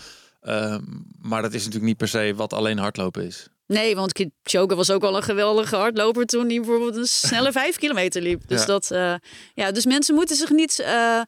Uh, 0.42 0.76
maar 1.20 1.42
dat 1.42 1.52
is 1.52 1.58
natuurlijk 1.58 1.84
niet 1.84 1.96
per 1.96 2.08
se 2.08 2.32
wat 2.36 2.52
alleen 2.52 2.78
hardlopen 2.78 3.24
is. 3.24 3.48
Nee, 3.66 3.94
want 3.94 4.12
Kipchoge 4.12 4.74
was 4.74 4.90
ook 4.90 5.02
al 5.02 5.16
een 5.16 5.22
geweldige 5.22 5.76
hardloper 5.76 6.26
toen 6.26 6.46
hij 6.46 6.56
bijvoorbeeld 6.56 6.96
een 6.96 7.06
snelle 7.06 7.52
vijf 7.62 7.76
kilometer 7.76 8.22
liep. 8.22 8.48
Dus 8.48 8.60
ja. 8.60 8.66
dat, 8.66 8.90
uh, 8.92 9.14
ja, 9.54 9.72
dus 9.72 9.84
mensen 9.84 10.14
moeten 10.14 10.36
zich 10.36 10.50
niet. 10.50 10.78
Uh, 10.80 11.20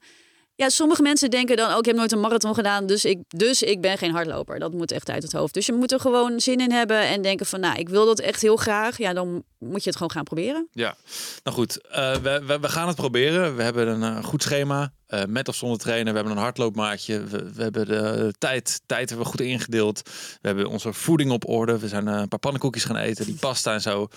ja, 0.57 0.69
sommige 0.69 1.03
mensen 1.03 1.31
denken 1.31 1.57
dan 1.57 1.67
ook, 1.67 1.73
oh, 1.73 1.79
ik 1.79 1.85
heb 1.85 1.97
nooit 1.97 2.13
een 2.13 2.21
marathon 2.21 2.55
gedaan, 2.55 2.87
dus 2.87 3.05
ik, 3.05 3.19
dus 3.29 3.63
ik 3.63 3.81
ben 3.81 3.99
geen 3.99 4.11
hardloper. 4.11 4.59
Dat 4.59 4.73
moet 4.73 4.93
echt 4.93 5.11
uit 5.11 5.23
het 5.23 5.33
hoofd. 5.33 5.55
Dus 5.55 5.67
je 5.67 5.73
moet 5.73 5.93
er 5.93 6.01
gewoon 6.01 6.41
zin 6.41 6.61
in 6.61 6.73
hebben 6.73 7.01
en 7.01 7.23
denken 7.23 7.47
van, 7.47 7.61
nou, 7.61 7.79
ik 7.79 7.89
wil 7.89 8.07
dat 8.07 8.21
echt 8.21 8.43
heel 8.43 8.57
graag. 8.57 8.99
Ja, 8.99 9.13
dan 9.13 9.43
moet 9.59 9.83
je 9.83 9.89
het 9.89 9.97
gewoon 9.97 10.11
gaan 10.11 10.25
proberen. 10.25 10.69
Ja, 10.73 10.97
nou 11.43 11.57
goed, 11.57 11.79
uh, 11.91 12.15
we, 12.15 12.43
we, 12.47 12.59
we, 12.59 12.69
gaan 12.69 12.87
het 12.87 12.97
proberen. 12.97 13.57
We 13.57 13.63
hebben 13.63 13.89
een 13.89 14.17
uh, 14.17 14.25
goed 14.25 14.43
schema, 14.43 14.93
uh, 15.09 15.23
met 15.29 15.49
of 15.49 15.55
zonder 15.55 15.79
trainen. 15.79 16.13
We 16.13 16.19
hebben 16.19 16.37
een 16.37 16.43
hardloopmaatje. 16.43 17.25
We, 17.25 17.53
we 17.53 17.63
hebben 17.63 17.87
de 17.87 18.35
tijd, 18.39 18.81
tijd 18.87 19.09
hebben 19.09 19.27
we 19.27 19.33
goed 19.33 19.41
ingedeeld. 19.41 20.03
We 20.41 20.49
hebben 20.49 20.67
onze 20.67 20.93
voeding 20.93 21.31
op 21.31 21.49
orde. 21.49 21.79
We 21.79 21.89
zijn 21.89 22.07
een 22.07 22.29
paar 22.29 22.39
pannenkoekjes 22.39 22.85
gaan 22.85 22.97
eten, 22.97 23.25
die 23.25 23.35
pasta 23.35 23.73
en 23.73 23.81
zo. 23.81 24.09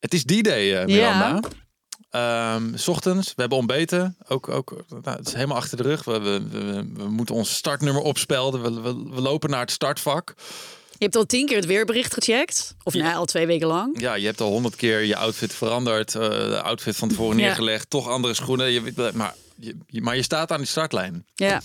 Het 0.00 0.14
is 0.14 0.24
die 0.24 0.42
day, 0.42 0.84
Miranda. 0.84 1.28
Ja. 1.28 1.40
Um, 2.16 2.72
s 2.76 2.88
ochtends, 2.88 3.26
we 3.28 3.40
hebben 3.40 3.58
ontbeten. 3.58 4.16
Ook, 4.28 4.48
ook 4.48 4.84
nou, 5.02 5.16
het 5.16 5.26
is 5.26 5.32
helemaal 5.34 5.56
achter 5.56 5.76
de 5.76 5.82
rug. 5.82 6.04
We, 6.04 6.18
we, 6.18 6.42
we, 6.50 6.84
we 6.94 7.08
moeten 7.08 7.34
ons 7.34 7.54
startnummer 7.54 8.02
opspelden. 8.02 8.62
We, 8.62 8.80
we, 8.80 9.10
we, 9.14 9.20
lopen 9.20 9.50
naar 9.50 9.60
het 9.60 9.70
startvak. 9.70 10.34
Je 10.90 11.04
hebt 11.04 11.16
al 11.16 11.26
tien 11.26 11.46
keer 11.46 11.56
het 11.56 11.66
weerbericht 11.66 12.14
gecheckt. 12.14 12.74
Of 12.82 12.94
nou, 12.94 13.14
al 13.16 13.24
twee 13.24 13.46
weken 13.46 13.66
lang. 13.66 14.00
Ja, 14.00 14.14
je 14.14 14.26
hebt 14.26 14.40
al 14.40 14.50
honderd 14.50 14.76
keer 14.76 15.00
je 15.02 15.16
outfit 15.16 15.52
veranderd. 15.52 16.14
eh, 16.14 16.28
de 16.28 16.60
outfit 16.62 16.96
van 16.96 17.08
tevoren 17.08 17.38
Ja. 17.38 17.44
neergelegd. 17.44 17.90
Toch 17.90 18.08
andere 18.08 18.34
schoenen. 18.34 18.70
Je, 18.70 19.10
maar, 19.14 19.34
je, 19.56 19.76
je- 19.86 20.02
maar 20.02 20.16
je 20.16 20.22
staat 20.22 20.50
aan 20.50 20.58
die 20.58 20.66
startlijn. 20.66 21.26
Ja. 21.34 21.60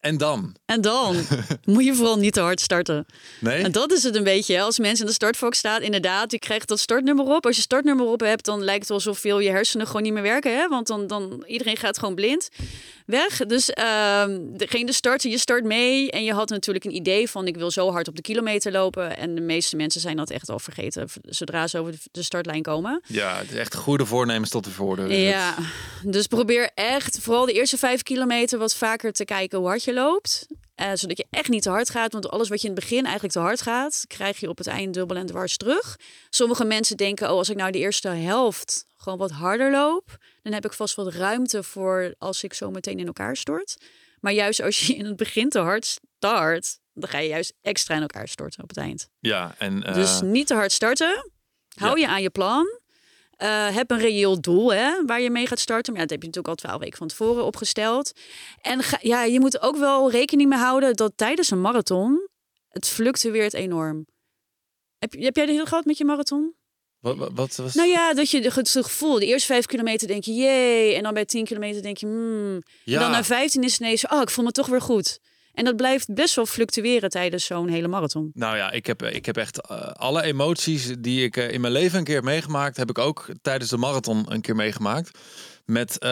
En 0.00 0.16
dan? 0.18 0.56
En 0.66 0.80
dan 0.80 1.16
moet 1.64 1.84
je 1.84 1.94
vooral 1.94 2.18
niet 2.18 2.32
te 2.32 2.40
hard 2.40 2.60
starten. 2.60 3.06
Nee? 3.40 3.62
En 3.62 3.72
dat 3.72 3.92
is 3.92 4.02
het 4.02 4.14
een 4.16 4.24
beetje. 4.24 4.60
Als 4.60 4.78
mensen 4.78 5.00
in 5.00 5.06
de 5.06 5.12
startvak 5.12 5.54
staan, 5.54 5.82
inderdaad, 5.82 6.30
je 6.32 6.38
krijgt 6.38 6.68
dat 6.68 6.78
startnummer 6.80 7.24
op. 7.24 7.46
Als 7.46 7.56
je 7.56 7.62
startnummer 7.62 8.06
op 8.06 8.20
hebt, 8.20 8.44
dan 8.44 8.64
lijkt 8.64 8.82
het 8.82 8.90
alsof 8.90 9.18
veel 9.18 9.38
je 9.38 9.50
hersenen 9.50 9.86
gewoon 9.86 10.02
niet 10.02 10.12
meer 10.12 10.22
werken. 10.22 10.56
Hè? 10.56 10.68
Want 10.68 10.86
dan, 10.86 11.06
dan 11.06 11.44
iedereen 11.46 11.76
gaat 11.76 11.98
gewoon 11.98 12.14
blind 12.14 12.48
weg. 13.06 13.36
Dus 13.46 13.70
ehm 13.70 14.38
degene 14.56 14.92
starten, 14.92 15.30
je 15.30 15.38
start 15.38 15.64
mee. 15.64 16.10
En 16.10 16.24
je 16.24 16.32
had 16.32 16.48
natuurlijk 16.48 16.84
een 16.84 16.94
idee 16.94 17.30
van 17.30 17.46
ik 17.46 17.56
wil 17.56 17.70
zo 17.70 17.90
hard 17.90 18.08
op 18.08 18.16
de 18.16 18.22
kilometer 18.22 18.72
lopen. 18.72 19.16
En 19.16 19.34
de 19.34 19.40
meeste 19.40 19.76
mensen 19.76 20.00
zijn 20.00 20.16
dat 20.16 20.30
echt 20.30 20.48
al 20.48 20.58
vergeten 20.58 21.08
zodra 21.22 21.66
ze 21.66 21.78
over 21.78 21.92
de- 21.92 21.98
de 22.12 22.22
startlijn 22.22 22.62
komen. 22.62 23.02
Ja, 23.06 23.36
het 23.38 23.50
is 23.50 23.56
echt 23.56 23.74
goede 23.74 24.06
voornemens 24.06 24.50
tot 24.50 24.64
de 24.64 24.70
voordeur. 24.70 25.12
Ja, 25.12 25.54
dus 26.04 26.26
probeer 26.26 26.70
echt 26.74 27.18
vooral 27.20 27.46
de 27.46 27.52
eerste 27.52 27.78
vijf 27.78 28.02
kilometer 28.02 28.58
wat 28.58 28.74
vaker 28.74 29.12
te 29.12 29.24
kijken 29.24 29.58
hoe 29.58 29.66
hard 29.68 29.84
je 29.84 29.89
loopt. 29.94 30.46
Eh, 30.74 30.90
zodat 30.94 31.16
je 31.16 31.26
echt 31.30 31.48
niet 31.48 31.62
te 31.62 31.70
hard 31.70 31.90
gaat. 31.90 32.12
Want 32.12 32.28
alles 32.28 32.48
wat 32.48 32.60
je 32.60 32.68
in 32.68 32.74
het 32.74 32.82
begin 32.82 33.02
eigenlijk 33.04 33.32
te 33.32 33.40
hard 33.40 33.62
gaat, 33.62 34.04
krijg 34.06 34.40
je 34.40 34.48
op 34.48 34.58
het 34.58 34.66
eind 34.66 34.94
dubbel 34.94 35.16
en 35.16 35.26
dwars 35.26 35.56
terug. 35.56 35.96
Sommige 36.30 36.64
mensen 36.64 36.96
denken, 36.96 37.30
oh, 37.30 37.36
als 37.36 37.48
ik 37.48 37.56
nou 37.56 37.70
de 37.70 37.78
eerste 37.78 38.08
helft 38.08 38.84
gewoon 38.96 39.18
wat 39.18 39.30
harder 39.30 39.70
loop, 39.70 40.16
dan 40.42 40.52
heb 40.52 40.64
ik 40.64 40.72
vast 40.72 40.94
wat 40.94 41.14
ruimte 41.14 41.62
voor 41.62 42.14
als 42.18 42.42
ik 42.42 42.54
zo 42.54 42.70
meteen 42.70 42.98
in 42.98 43.06
elkaar 43.06 43.36
stort. 43.36 43.76
Maar 44.20 44.32
juist 44.32 44.62
als 44.62 44.86
je 44.86 44.94
in 44.94 45.04
het 45.04 45.16
begin 45.16 45.48
te 45.48 45.58
hard 45.58 45.84
start, 45.84 46.78
dan 46.92 47.08
ga 47.08 47.18
je 47.18 47.28
juist 47.28 47.52
extra 47.62 47.94
in 47.94 48.00
elkaar 48.00 48.28
storten 48.28 48.62
op 48.62 48.68
het 48.68 48.78
eind. 48.78 49.08
Ja, 49.18 49.54
en 49.58 49.82
eh, 49.82 49.94
Dus 49.94 50.20
niet 50.20 50.46
te 50.46 50.54
hard 50.54 50.72
starten. 50.72 51.32
Hou 51.74 52.00
je 52.00 52.08
aan 52.08 52.22
je 52.22 52.30
plan. 52.30 52.79
Eh, 53.40 53.74
heb 53.74 53.90
een 53.90 53.98
reëel 53.98 54.40
doel 54.40 54.72
hè, 54.72 55.04
waar 55.06 55.20
je 55.20 55.30
mee 55.30 55.46
gaat 55.46 55.58
starten. 55.58 55.92
Maar 55.92 56.02
ja, 56.02 56.08
dat 56.08 56.20
heb 56.20 56.20
je 56.20 56.26
natuurlijk 56.26 56.60
al 56.60 56.66
twaalf 56.66 56.80
weken 56.82 56.98
van 56.98 57.08
tevoren 57.08 57.44
opgesteld. 57.44 58.12
En 58.60 58.82
ga, 58.82 58.98
ja, 59.00 59.24
je 59.24 59.40
moet 59.40 59.60
ook 59.60 59.76
wel 59.76 60.10
rekening 60.10 60.48
mee 60.48 60.58
houden 60.58 60.94
dat 60.94 61.12
tijdens 61.16 61.50
een 61.50 61.60
marathon 61.60 62.28
het 62.68 62.88
fluctueert 62.88 63.54
enorm. 63.54 64.06
Heb, 64.98 65.12
heb 65.12 65.36
jij 65.36 65.46
dit 65.46 65.54
heel 65.54 65.66
gehad 65.66 65.84
met 65.84 65.98
je 65.98 66.04
marathon? 66.04 66.54
wat, 67.00 67.16
wat, 67.16 67.32
wat 67.34 67.56
was... 67.56 67.74
Nou 67.74 67.88
ja, 67.88 68.14
dat 68.14 68.30
je 68.30 68.40
het 68.40 68.70
gevoel, 68.70 69.18
de 69.18 69.26
eerste 69.26 69.46
vijf 69.46 69.66
kilometer 69.66 70.08
denk 70.08 70.24
je 70.24 70.32
jee. 70.32 70.94
En 70.94 71.02
dan 71.02 71.14
bij 71.14 71.24
tien 71.24 71.44
kilometer 71.44 71.82
denk 71.82 71.96
je 71.96 72.06
hmm. 72.06 72.62
ja, 72.84 72.94
En 72.94 73.00
dan 73.00 73.10
na 73.10 73.24
15 73.24 73.62
is 73.62 73.72
het 73.72 73.80
ineens, 73.80 74.06
oh, 74.06 74.20
ik 74.20 74.30
voel 74.30 74.44
me 74.44 74.50
toch 74.50 74.66
weer 74.66 74.80
goed. 74.80 75.18
En 75.54 75.64
dat 75.64 75.76
blijft 75.76 76.14
best 76.14 76.34
wel 76.34 76.46
fluctueren 76.46 77.10
tijdens 77.10 77.44
zo'n 77.44 77.68
hele 77.68 77.88
marathon. 77.88 78.30
Nou 78.34 78.56
ja, 78.56 78.70
ik 78.70 78.86
heb, 78.86 79.02
ik 79.02 79.26
heb 79.26 79.36
echt 79.36 79.60
eh, 79.60 79.80
alle 79.92 80.22
emoties 80.22 80.94
die 80.98 81.24
ik 81.24 81.36
eh, 81.36 81.50
in 81.52 81.60
mijn 81.60 81.72
leven 81.72 81.98
een 81.98 82.04
keer 82.04 82.24
meegemaakt, 82.24 82.76
heb 82.76 82.90
ik 82.90 82.98
ook 82.98 83.28
tijdens 83.42 83.70
de 83.70 83.76
marathon 83.76 84.32
een 84.32 84.40
keer 84.40 84.56
meegemaakt. 84.56 85.18
Met, 85.70 85.98
eh, 85.98 86.10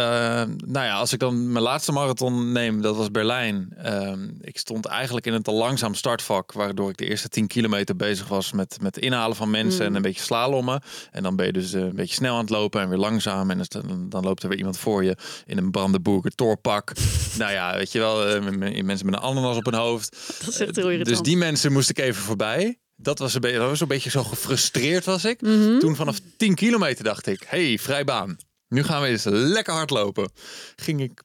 nou 0.67 0.87
ja, 0.87 0.95
als 0.95 1.13
ik 1.13 1.19
dan 1.19 1.53
mijn 1.53 1.65
laatste 1.65 1.93
marathon 1.93 2.53
neem, 2.53 2.83
dat 2.83 2.97
was 2.97 3.11
Berlijn. 3.11 3.73
Ehm, 3.77 4.29
ik 4.41 4.59
stond 4.59 4.87
eigenlijk 4.87 5.27
in 5.27 5.33
een 5.33 5.43
te 5.43 5.51
langzaam 5.51 5.95
startvak, 5.95 6.53
waardoor 6.53 6.91
ik 6.91 6.97
de 6.97 7.07
eerste 7.07 7.29
10 7.29 7.47
kilometer 7.47 7.97
bezig 7.97 8.29
was 8.29 8.53
met, 8.53 8.77
met 8.81 8.99
inhalen 8.99 9.37
van 9.37 9.51
mensen 9.51 9.87
en 9.87 9.95
een 9.95 10.03
beetje 10.03 10.23
slalommen. 10.23 10.83
En 11.11 11.23
dan 11.23 11.37
ben 11.37 11.47
je 11.47 11.53
dus 11.53 11.73
eh, 11.73 11.81
een 11.81 11.95
beetje 11.95 12.15
snel 12.15 12.35
aan 12.35 12.41
het 12.41 12.51
lopen 12.51 12.81
en 12.81 12.89
weer 12.89 12.99
langzaam. 12.99 13.51
En 13.51 13.61
dan, 13.69 14.09
dan 14.09 14.25
loopt 14.25 14.43
er 14.43 14.49
weer 14.49 14.59
iemand 14.59 14.79
voor 14.79 15.05
je 15.05 15.17
in 15.47 15.59
een 15.59 15.71
Brandenburger 15.71 16.31
toorpak. 16.31 16.93
nou 17.39 17.53
ja, 17.53 17.77
weet 17.77 17.93
je 17.93 17.99
wel, 17.99 18.27
eh, 18.27 18.41
mensen 18.83 19.07
met 19.07 19.15
een 19.15 19.21
ananas 19.21 19.57
op 19.57 19.65
hun 19.65 19.75
hoofd. 19.75 20.17
Dat 20.45 20.55
is 20.55 20.61
echt 20.61 20.77
heel 20.77 21.05
Dus 21.05 21.21
die 21.21 21.37
mensen 21.37 21.73
moest 21.73 21.91
ik 21.91 21.99
even 21.99 22.23
voorbij. 22.23 22.79
Dat 22.97 23.19
was 23.19 23.35
een 23.35 23.41
beetje, 23.41 23.59
dat 23.59 23.69
was 23.69 23.81
een 23.81 23.89
beetje 23.89 24.11
zo 24.11 24.25
gefrustreerd 24.25 25.05
was 25.05 25.25
ik. 25.25 25.41
Mhm. 25.41 25.79
Toen 25.79 25.97
vanaf 25.97 26.19
10 26.37 26.55
kilometer 26.55 27.05
dacht 27.05 27.27
ik, 27.27 27.45
hey, 27.47 27.79
vrij 27.79 28.05
baan. 28.05 28.37
Nu 28.69 28.83
gaan 28.83 29.03
we 29.03 29.09
eens 29.09 29.25
lekker 29.25 29.73
hard 29.73 29.91
lopen. 29.91 30.31
Ging 30.77 31.01
ik 31.01 31.23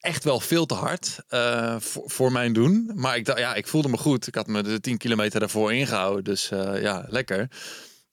echt 0.00 0.24
wel 0.24 0.40
veel 0.40 0.66
te 0.66 0.74
hard 0.74 1.18
eh, 1.28 1.76
voor, 1.80 2.32
mijn 2.32 2.52
doen. 2.52 2.90
Maar 2.94 3.16
ik 3.16 3.38
ja, 3.38 3.54
ik 3.54 3.66
voelde 3.66 3.88
me 3.88 3.96
goed. 3.96 4.26
Ik 4.26 4.34
had 4.34 4.46
me 4.46 4.62
de 4.62 4.80
10 4.80 4.96
kilometer 4.96 5.40
daarvoor 5.40 5.72
ingehouden. 5.72 6.24
Dus 6.24 6.50
eh, 6.50 6.82
ja, 6.82 7.06
lekker. 7.08 7.48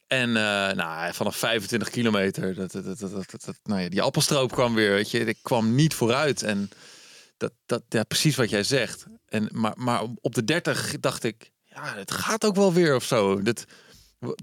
En 0.07 0.27
eh, 0.29 0.71
nou, 0.75 1.13
vanaf 1.13 1.35
25 1.37 1.89
kilometer, 1.89 2.55
dat, 2.55 2.71
dat, 2.71 2.99
dat, 2.99 3.31
dat- 3.45 3.59
nou 3.63 3.81
ja, 3.81 3.89
die 3.89 4.01
appelstroop 4.01 4.51
kwam 4.51 4.73
weer. 4.75 4.91
Weet 4.91 5.11
je, 5.11 5.19
ik 5.25 5.37
kwam 5.41 5.75
niet 5.75 5.93
vooruit. 5.93 6.43
En 6.43 6.69
dat, 7.37 7.51
dat, 7.65 7.83
ja, 7.89 8.03
precies 8.03 8.35
wat 8.35 8.49
jij 8.49 8.63
zegt. 8.63 9.05
En, 9.27 9.49
maar, 9.51 9.73
maar 9.75 10.01
op 10.21 10.35
de 10.35 10.43
30 10.43 10.99
dacht 10.99 11.23
ik, 11.23 11.51
ja, 11.63 11.95
het 11.95 12.11
gaat 12.11 12.45
ook 12.45 12.55
wel 12.55 12.73
weer 12.73 12.95
of 12.95 13.03
zo. 13.03 13.41
Dat, 13.41 13.65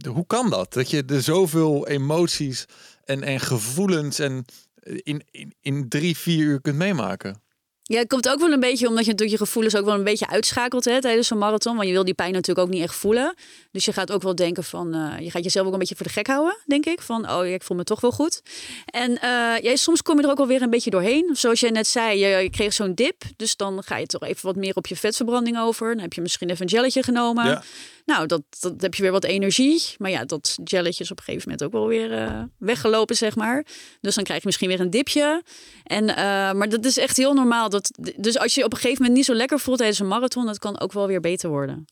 hoe 0.08 0.26
kan 0.26 0.50
dat? 0.50 0.72
Dat 0.72 0.90
je 0.90 1.04
er 1.04 1.22
zoveel 1.22 1.88
emoties 1.88 2.64
en, 3.10 3.22
en 3.22 3.40
gevoelens 3.40 4.18
en 4.18 4.44
in, 4.82 5.22
in, 5.30 5.54
in 5.60 5.88
drie, 5.88 6.16
vier 6.16 6.44
uur 6.44 6.60
kunt 6.60 6.76
meemaken. 6.76 7.42
Ja, 7.82 7.98
het 7.98 8.08
komt 8.08 8.28
ook 8.28 8.40
wel 8.40 8.52
een 8.52 8.60
beetje 8.60 8.88
omdat 8.88 9.04
je 9.04 9.10
natuurlijk 9.10 9.38
je 9.38 9.44
gevoelens 9.44 9.76
ook 9.76 9.84
wel 9.84 9.94
een 9.94 10.04
beetje 10.04 10.28
uitschakelt 10.28 10.84
hè, 10.84 11.00
tijdens 11.00 11.28
zo'n 11.28 11.38
marathon. 11.38 11.74
Want 11.74 11.86
je 11.86 11.92
wil 11.92 12.04
die 12.04 12.14
pijn 12.14 12.32
natuurlijk 12.32 12.66
ook 12.66 12.74
niet 12.74 12.82
echt 12.82 12.94
voelen. 12.94 13.34
Dus 13.70 13.84
je 13.84 13.92
gaat 13.92 14.12
ook 14.12 14.22
wel 14.22 14.34
denken 14.34 14.64
van, 14.64 14.94
eh, 14.94 15.24
je 15.24 15.30
gaat 15.30 15.44
jezelf 15.44 15.66
ook 15.66 15.72
een 15.72 15.78
beetje 15.78 15.96
voor 15.96 16.06
de 16.06 16.12
gek 16.12 16.26
houden, 16.26 16.56
denk 16.66 16.86
ik. 16.86 17.00
Van, 17.00 17.30
oh 17.30 17.46
ja, 17.46 17.54
ik 17.54 17.62
voel 17.62 17.76
me 17.76 17.84
toch 17.84 18.00
wel 18.00 18.10
goed. 18.10 18.42
En 18.84 19.20
eh, 19.20 19.62
ja, 19.62 19.76
soms 19.76 20.02
kom 20.02 20.16
je 20.16 20.22
er 20.22 20.30
ook 20.30 20.36
wel 20.36 20.46
weer 20.46 20.62
een 20.62 20.70
beetje 20.70 20.90
doorheen. 20.90 21.30
Zoals 21.32 21.60
jij 21.60 21.70
net 21.70 21.86
zei, 21.86 22.18
je, 22.18 22.26
je 22.26 22.50
kreeg 22.50 22.72
zo'n 22.72 22.94
dip. 22.94 23.22
Dus 23.36 23.56
dan 23.56 23.82
ga 23.82 23.96
je 23.96 24.06
toch 24.06 24.22
even 24.22 24.46
wat 24.46 24.56
meer 24.56 24.74
op 24.74 24.86
je 24.86 24.96
vetverbranding 24.96 25.58
over. 25.58 25.88
Dan 25.92 26.02
heb 26.02 26.12
je 26.12 26.20
misschien 26.20 26.50
even 26.50 26.62
een 26.62 26.70
gelletje 26.70 27.02
genomen. 27.02 27.46
Ja. 27.46 27.62
Nou, 28.10 28.26
dat, 28.26 28.42
dat 28.60 28.80
heb 28.80 28.94
je 28.94 29.02
weer 29.02 29.12
wat 29.12 29.24
energie. 29.24 29.82
Maar 29.98 30.10
ja, 30.10 30.24
dat 30.24 30.58
gelletje 30.64 31.04
is 31.04 31.10
op 31.10 31.18
een 31.18 31.24
gegeven 31.24 31.48
moment 31.50 31.66
ook 31.66 31.72
wel 31.72 31.86
weer 31.86 32.12
eh, 32.12 32.42
weggelopen, 32.58 33.16
zeg 33.16 33.36
maar. 33.36 33.66
Dus 34.00 34.14
dan 34.14 34.24
krijg 34.24 34.40
je 34.40 34.46
misschien 34.46 34.68
weer 34.68 34.80
een 34.80 34.90
dipje. 34.90 35.42
En, 35.84 36.08
eh, 36.08 36.16
maar 36.52 36.68
dat 36.68 36.84
is 36.84 36.96
echt 36.96 37.16
heel 37.16 37.34
normaal. 37.34 37.68
Dat, 37.68 37.90
dus 38.16 38.38
als 38.38 38.54
je 38.54 38.64
op 38.64 38.72
een 38.72 38.78
gegeven 38.78 38.98
moment 39.02 39.16
niet 39.16 39.26
zo 39.26 39.34
lekker 39.34 39.58
voelt 39.60 39.78
tijdens 39.78 39.98
een 39.98 40.08
marathon, 40.08 40.46
dat 40.46 40.58
kan 40.58 40.80
ook 40.80 40.92
wel 40.92 41.06
weer 41.06 41.20
beter 41.20 41.48
worden. 41.50 41.84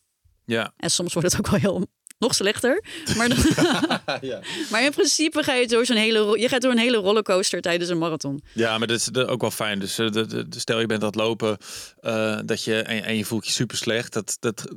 Ja. 0.44 0.72
En 0.76 0.90
soms 0.90 1.12
wordt 1.12 1.32
het 1.32 1.38
ook 1.40 1.50
wel 1.50 1.60
heel 1.60 1.86
nog 2.18 2.34
slechter. 2.34 2.84
Maar, 3.16 3.28
dan- 3.28 3.38
ja. 4.30 4.40
maar 4.70 4.82
in 4.84 4.90
principe 4.90 5.42
ga 5.42 5.54
je 5.54 5.66
door 5.66 5.86
zo'n 5.86 5.96
hele, 5.96 6.40
je 6.40 6.48
gaat 6.48 6.60
door 6.62 6.70
een 6.72 6.78
hele 6.78 6.96
rollercoaster 6.96 7.60
tijdens 7.60 7.90
een 7.90 7.98
marathon. 7.98 8.42
Ja, 8.54 8.78
maar 8.78 8.86
dat 8.86 8.96
is 9.00 9.14
ook 9.14 9.40
wel 9.40 9.50
fijn. 9.50 9.78
Dus 9.78 9.98
eh, 9.98 10.10
de, 10.10 10.26
de, 10.26 10.48
de- 10.48 10.60
stel 10.60 10.80
je 10.80 10.86
bent 10.86 11.00
aan 11.00 11.06
het 11.06 11.16
lopen 11.16 11.56
dat 12.46 12.64
je, 12.64 12.82
en, 12.82 13.04
en 13.04 13.16
je 13.16 13.24
voelt 13.24 13.46
je 13.46 13.52
super 13.52 13.76
slecht. 13.76 14.12
Dat, 14.12 14.36
dat 14.40 14.68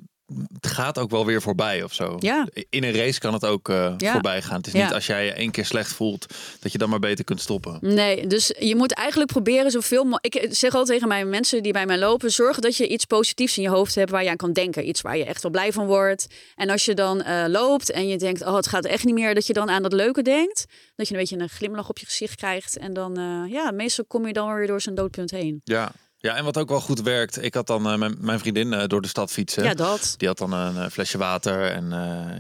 het 0.62 0.68
gaat 0.68 1.00
ook 1.00 1.10
wel 1.10 1.26
weer 1.26 1.42
voorbij 1.42 1.84
of 1.84 1.94
zo. 1.94 2.16
Ja. 2.20 2.48
In 2.70 2.84
een 2.84 2.94
race 2.96 3.20
kan 3.20 3.34
het 3.34 3.46
ook 3.46 3.70
eh, 3.70 3.94
Ja. 3.98 4.12
voorbij 4.12 4.42
gaan. 4.42 4.58
Het 4.58 4.68
is 4.68 4.74
Ja. 4.74 4.84
niet 4.84 4.94
als 4.94 5.06
jij 5.06 5.26
je 5.26 5.32
één 5.32 5.52
keer 5.52 5.66
slecht 5.66 5.94
voelt, 5.94 6.26
dat 6.60 6.72
je 6.72 6.78
dan 6.78 6.90
maar 6.90 7.00
beter 7.00 7.24
kunt 7.26 7.42
stoppen. 7.42 7.78
Nee, 7.82 8.28
dus 8.28 8.54
je 8.60 8.76
moet 8.76 8.94
eigenlijk 8.94 9.32
proberen 9.32 9.72
zoveel 9.72 10.04
mogelijk. 10.04 10.36
Ik 10.36 10.54
zeg 10.56 10.74
altijd 10.74 10.88
tegen 10.94 11.08
mijn 11.08 11.30
mensen 11.30 11.64
die 11.64 11.72
bij 11.74 11.86
mij 11.86 11.98
lopen: 11.98 12.32
zorg 12.32 12.60
dat 12.60 12.78
je 12.78 12.88
iets 12.88 13.06
positiefs 13.06 13.58
in 13.58 13.64
je 13.64 13.70
hoofd 13.70 13.96
hebt 13.96 14.12
waar 14.12 14.24
je 14.24 14.30
aan 14.30 14.36
kan 14.38 14.54
denken. 14.54 14.88
Iets 14.88 15.02
waar 15.02 15.18
je 15.18 15.26
echt 15.26 15.42
wel 15.42 15.52
blij 15.52 15.72
van 15.74 15.86
wordt. 15.86 16.28
En 16.56 16.70
als 16.70 16.86
je 16.86 16.94
dan 16.94 17.22
eh, 17.22 17.44
loopt 17.48 17.92
en 17.92 18.08
je 18.08 18.18
denkt: 18.18 18.42
oh, 18.42 18.56
het 18.56 18.68
gaat 18.68 18.86
echt 18.86 19.04
niet 19.06 19.16
meer, 19.16 19.34
dat 19.34 19.48
je 19.48 19.54
dan 19.54 19.70
aan 19.70 19.82
dat 19.82 19.94
leuke 19.94 20.22
denkt. 20.22 20.66
Dat 20.96 21.08
je 21.08 21.14
een 21.14 21.20
beetje 21.20 21.38
een 21.40 21.50
glimlach 21.50 21.90
op 21.90 21.98
je 21.98 22.06
gezicht 22.06 22.36
krijgt. 22.36 22.78
En 22.78 22.94
dan, 22.94 23.18
eh, 23.18 23.52
ja, 23.52 23.72
meestal 23.72 24.06
kom 24.06 24.28
je 24.28 24.34
dan 24.34 24.54
weer 24.56 24.68
door 24.68 24.82
zo'n 24.82 24.96
doodpunt 24.96 25.32
heen. 25.32 25.62
Ja. 25.64 25.92
Ja, 26.22 26.36
en 26.36 26.44
wat 26.44 26.58
ook 26.58 26.70
wel 26.70 26.82
goed 26.82 27.02
werkt. 27.02 27.44
Ik 27.44 27.54
had 27.54 27.68
dan 27.68 27.90
eh, 27.90 27.98
mijn, 27.98 28.16
mijn 28.20 28.40
vriendin 28.40 28.74
eh, 28.74 28.88
door 28.88 29.02
de 29.02 29.08
stad 29.08 29.32
fietsen. 29.32 29.64
Ja, 29.64 29.74
dat. 29.74 30.14
Die 30.18 30.28
had 30.28 30.38
dan 30.38 30.52
een 30.52 30.78
eh, 30.78 30.90
flesje 30.92 31.18
water. 31.18 31.72
En 31.72 31.90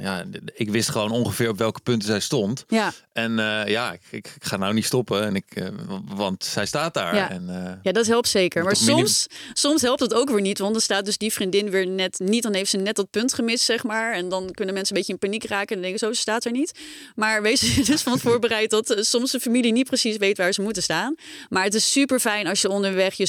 ja, 0.01 0.23
ik 0.53 0.69
wist 0.69 0.89
gewoon 0.89 1.11
ongeveer 1.11 1.49
op 1.49 1.57
welke 1.57 1.79
punten 1.79 2.07
zij 2.07 2.19
stond. 2.19 2.63
Ja. 2.67 2.91
En 3.13 3.35
ja, 3.65 3.93
ik, 3.93 4.01
ik, 4.11 4.35
ga 4.39 4.57
nou 4.57 4.73
niet 4.73 4.85
stoppen. 4.85 5.23
En 5.23 5.35
ik, 5.35 5.71
want 6.05 6.43
zij 6.43 6.65
staat 6.65 6.93
daar. 6.93 7.15
Ja. 7.15 7.29
En, 7.29 7.79
Ja, 7.83 7.91
dat 7.91 8.07
helpt 8.07 8.27
zeker. 8.27 8.63
Maar 8.63 8.75
minim- 8.79 8.97
soms, 8.97 9.27
soms 9.53 9.81
helpt 9.81 9.99
het 9.99 10.13
ook 10.13 10.29
weer 10.29 10.41
niet. 10.41 10.59
Want 10.59 10.71
dan 10.71 10.81
staat 10.81 11.05
dus 11.05 11.17
die 11.17 11.33
vriendin 11.33 11.69
weer 11.69 11.87
net 11.87 12.19
niet. 12.19 12.43
Dan 12.43 12.53
heeft 12.53 12.69
ze 12.69 12.77
net 12.77 12.95
dat 12.95 13.09
punt 13.09 13.33
gemist, 13.33 13.63
zeg 13.63 13.83
maar. 13.83 14.13
En 14.13 14.29
dan 14.29 14.51
kunnen 14.51 14.73
mensen 14.73 14.95
een 14.95 15.01
beetje 15.01 15.13
in 15.13 15.29
paniek 15.29 15.45
raken. 15.45 15.75
En 15.75 15.81
denken, 15.81 15.99
zo, 15.99 16.13
ze 16.13 16.19
staat 16.19 16.45
er 16.45 16.51
niet. 16.51 16.79
Maar 17.15 17.41
wees 17.41 17.61
er 17.77 17.85
dus 17.85 18.01
van 18.01 18.19
voorbereid 18.19 18.69
dat 18.69 18.95
soms 18.99 19.31
de 19.31 19.39
familie 19.39 19.71
niet 19.71 19.87
precies 19.87 20.17
weet 20.17 20.37
waar 20.37 20.53
ze 20.53 20.61
moeten 20.61 20.83
staan. 20.83 21.15
Maar 21.49 21.63
het 21.63 21.73
is 21.73 21.91
super 21.91 22.19
fijn 22.19 22.47
als 22.47 22.61
je 22.61 22.69
onderweg 22.69 23.13
je 23.13 23.25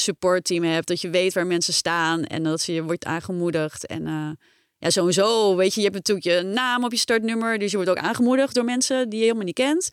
supportteam 0.47 0.63
hebt. 0.73 0.87
Dat 0.87 1.01
je 1.01 1.09
weet 1.09 1.33
waar 1.33 1.47
mensen 1.47 1.73
staan. 1.73 2.23
En 2.23 2.43
dat 2.43 2.65
je 2.65 2.83
wordt 2.83 3.05
aangemoedigd. 3.05 3.85
En 3.85 4.07
eh, 4.07 4.29
ja, 4.77 4.89
sowieso, 4.89 5.55
weet 5.55 5.73
je, 5.73 5.81
je 5.81 5.89
hebt 5.89 6.07
natuurlijk 6.07 6.25
je 6.27 6.51
naam 6.53 6.83
op 6.83 6.91
je 6.91 6.97
startnummer. 6.97 7.59
Dus 7.59 7.71
je 7.71 7.75
wordt 7.77 7.91
ook 7.91 7.97
aangemoedigd 7.97 8.55
door 8.55 8.63
mensen 8.65 9.09
die 9.09 9.17
je 9.19 9.23
helemaal 9.25 9.45
niet 9.45 9.55
kent. 9.55 9.89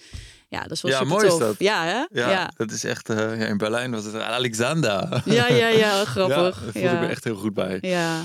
Ja, 0.49 0.63
dat 0.63 0.71
is 0.71 0.81
wel 0.83 0.91
Ja, 0.91 0.97
super 0.99 1.13
mooi 1.13 1.27
is 1.27 1.31
tof. 1.33 1.41
dat. 1.41 1.55
Ja, 1.59 1.85
hè? 1.85 2.21
ja, 2.21 2.31
ja. 2.31 2.51
dat 2.57 2.71
is 2.71 2.85
echt... 2.85 3.09
eh, 3.09 3.17
ja, 3.17 3.47
in 3.47 3.57
Berlijn 3.59 3.91
was 3.91 4.05
het 4.05 4.15
Alexander. 4.15 5.23
Ja, 5.25 5.49
ja, 5.49 5.69
ja, 5.69 6.05
grappig. 6.15 6.65
Ja, 6.67 6.73
daar 6.73 6.83
ja. 6.83 6.93
ik 6.93 7.01
me 7.01 7.07
echt 7.07 7.25
heel 7.25 7.37
goed 7.37 7.55
bij. 7.55 7.79
Ja. 7.81 8.23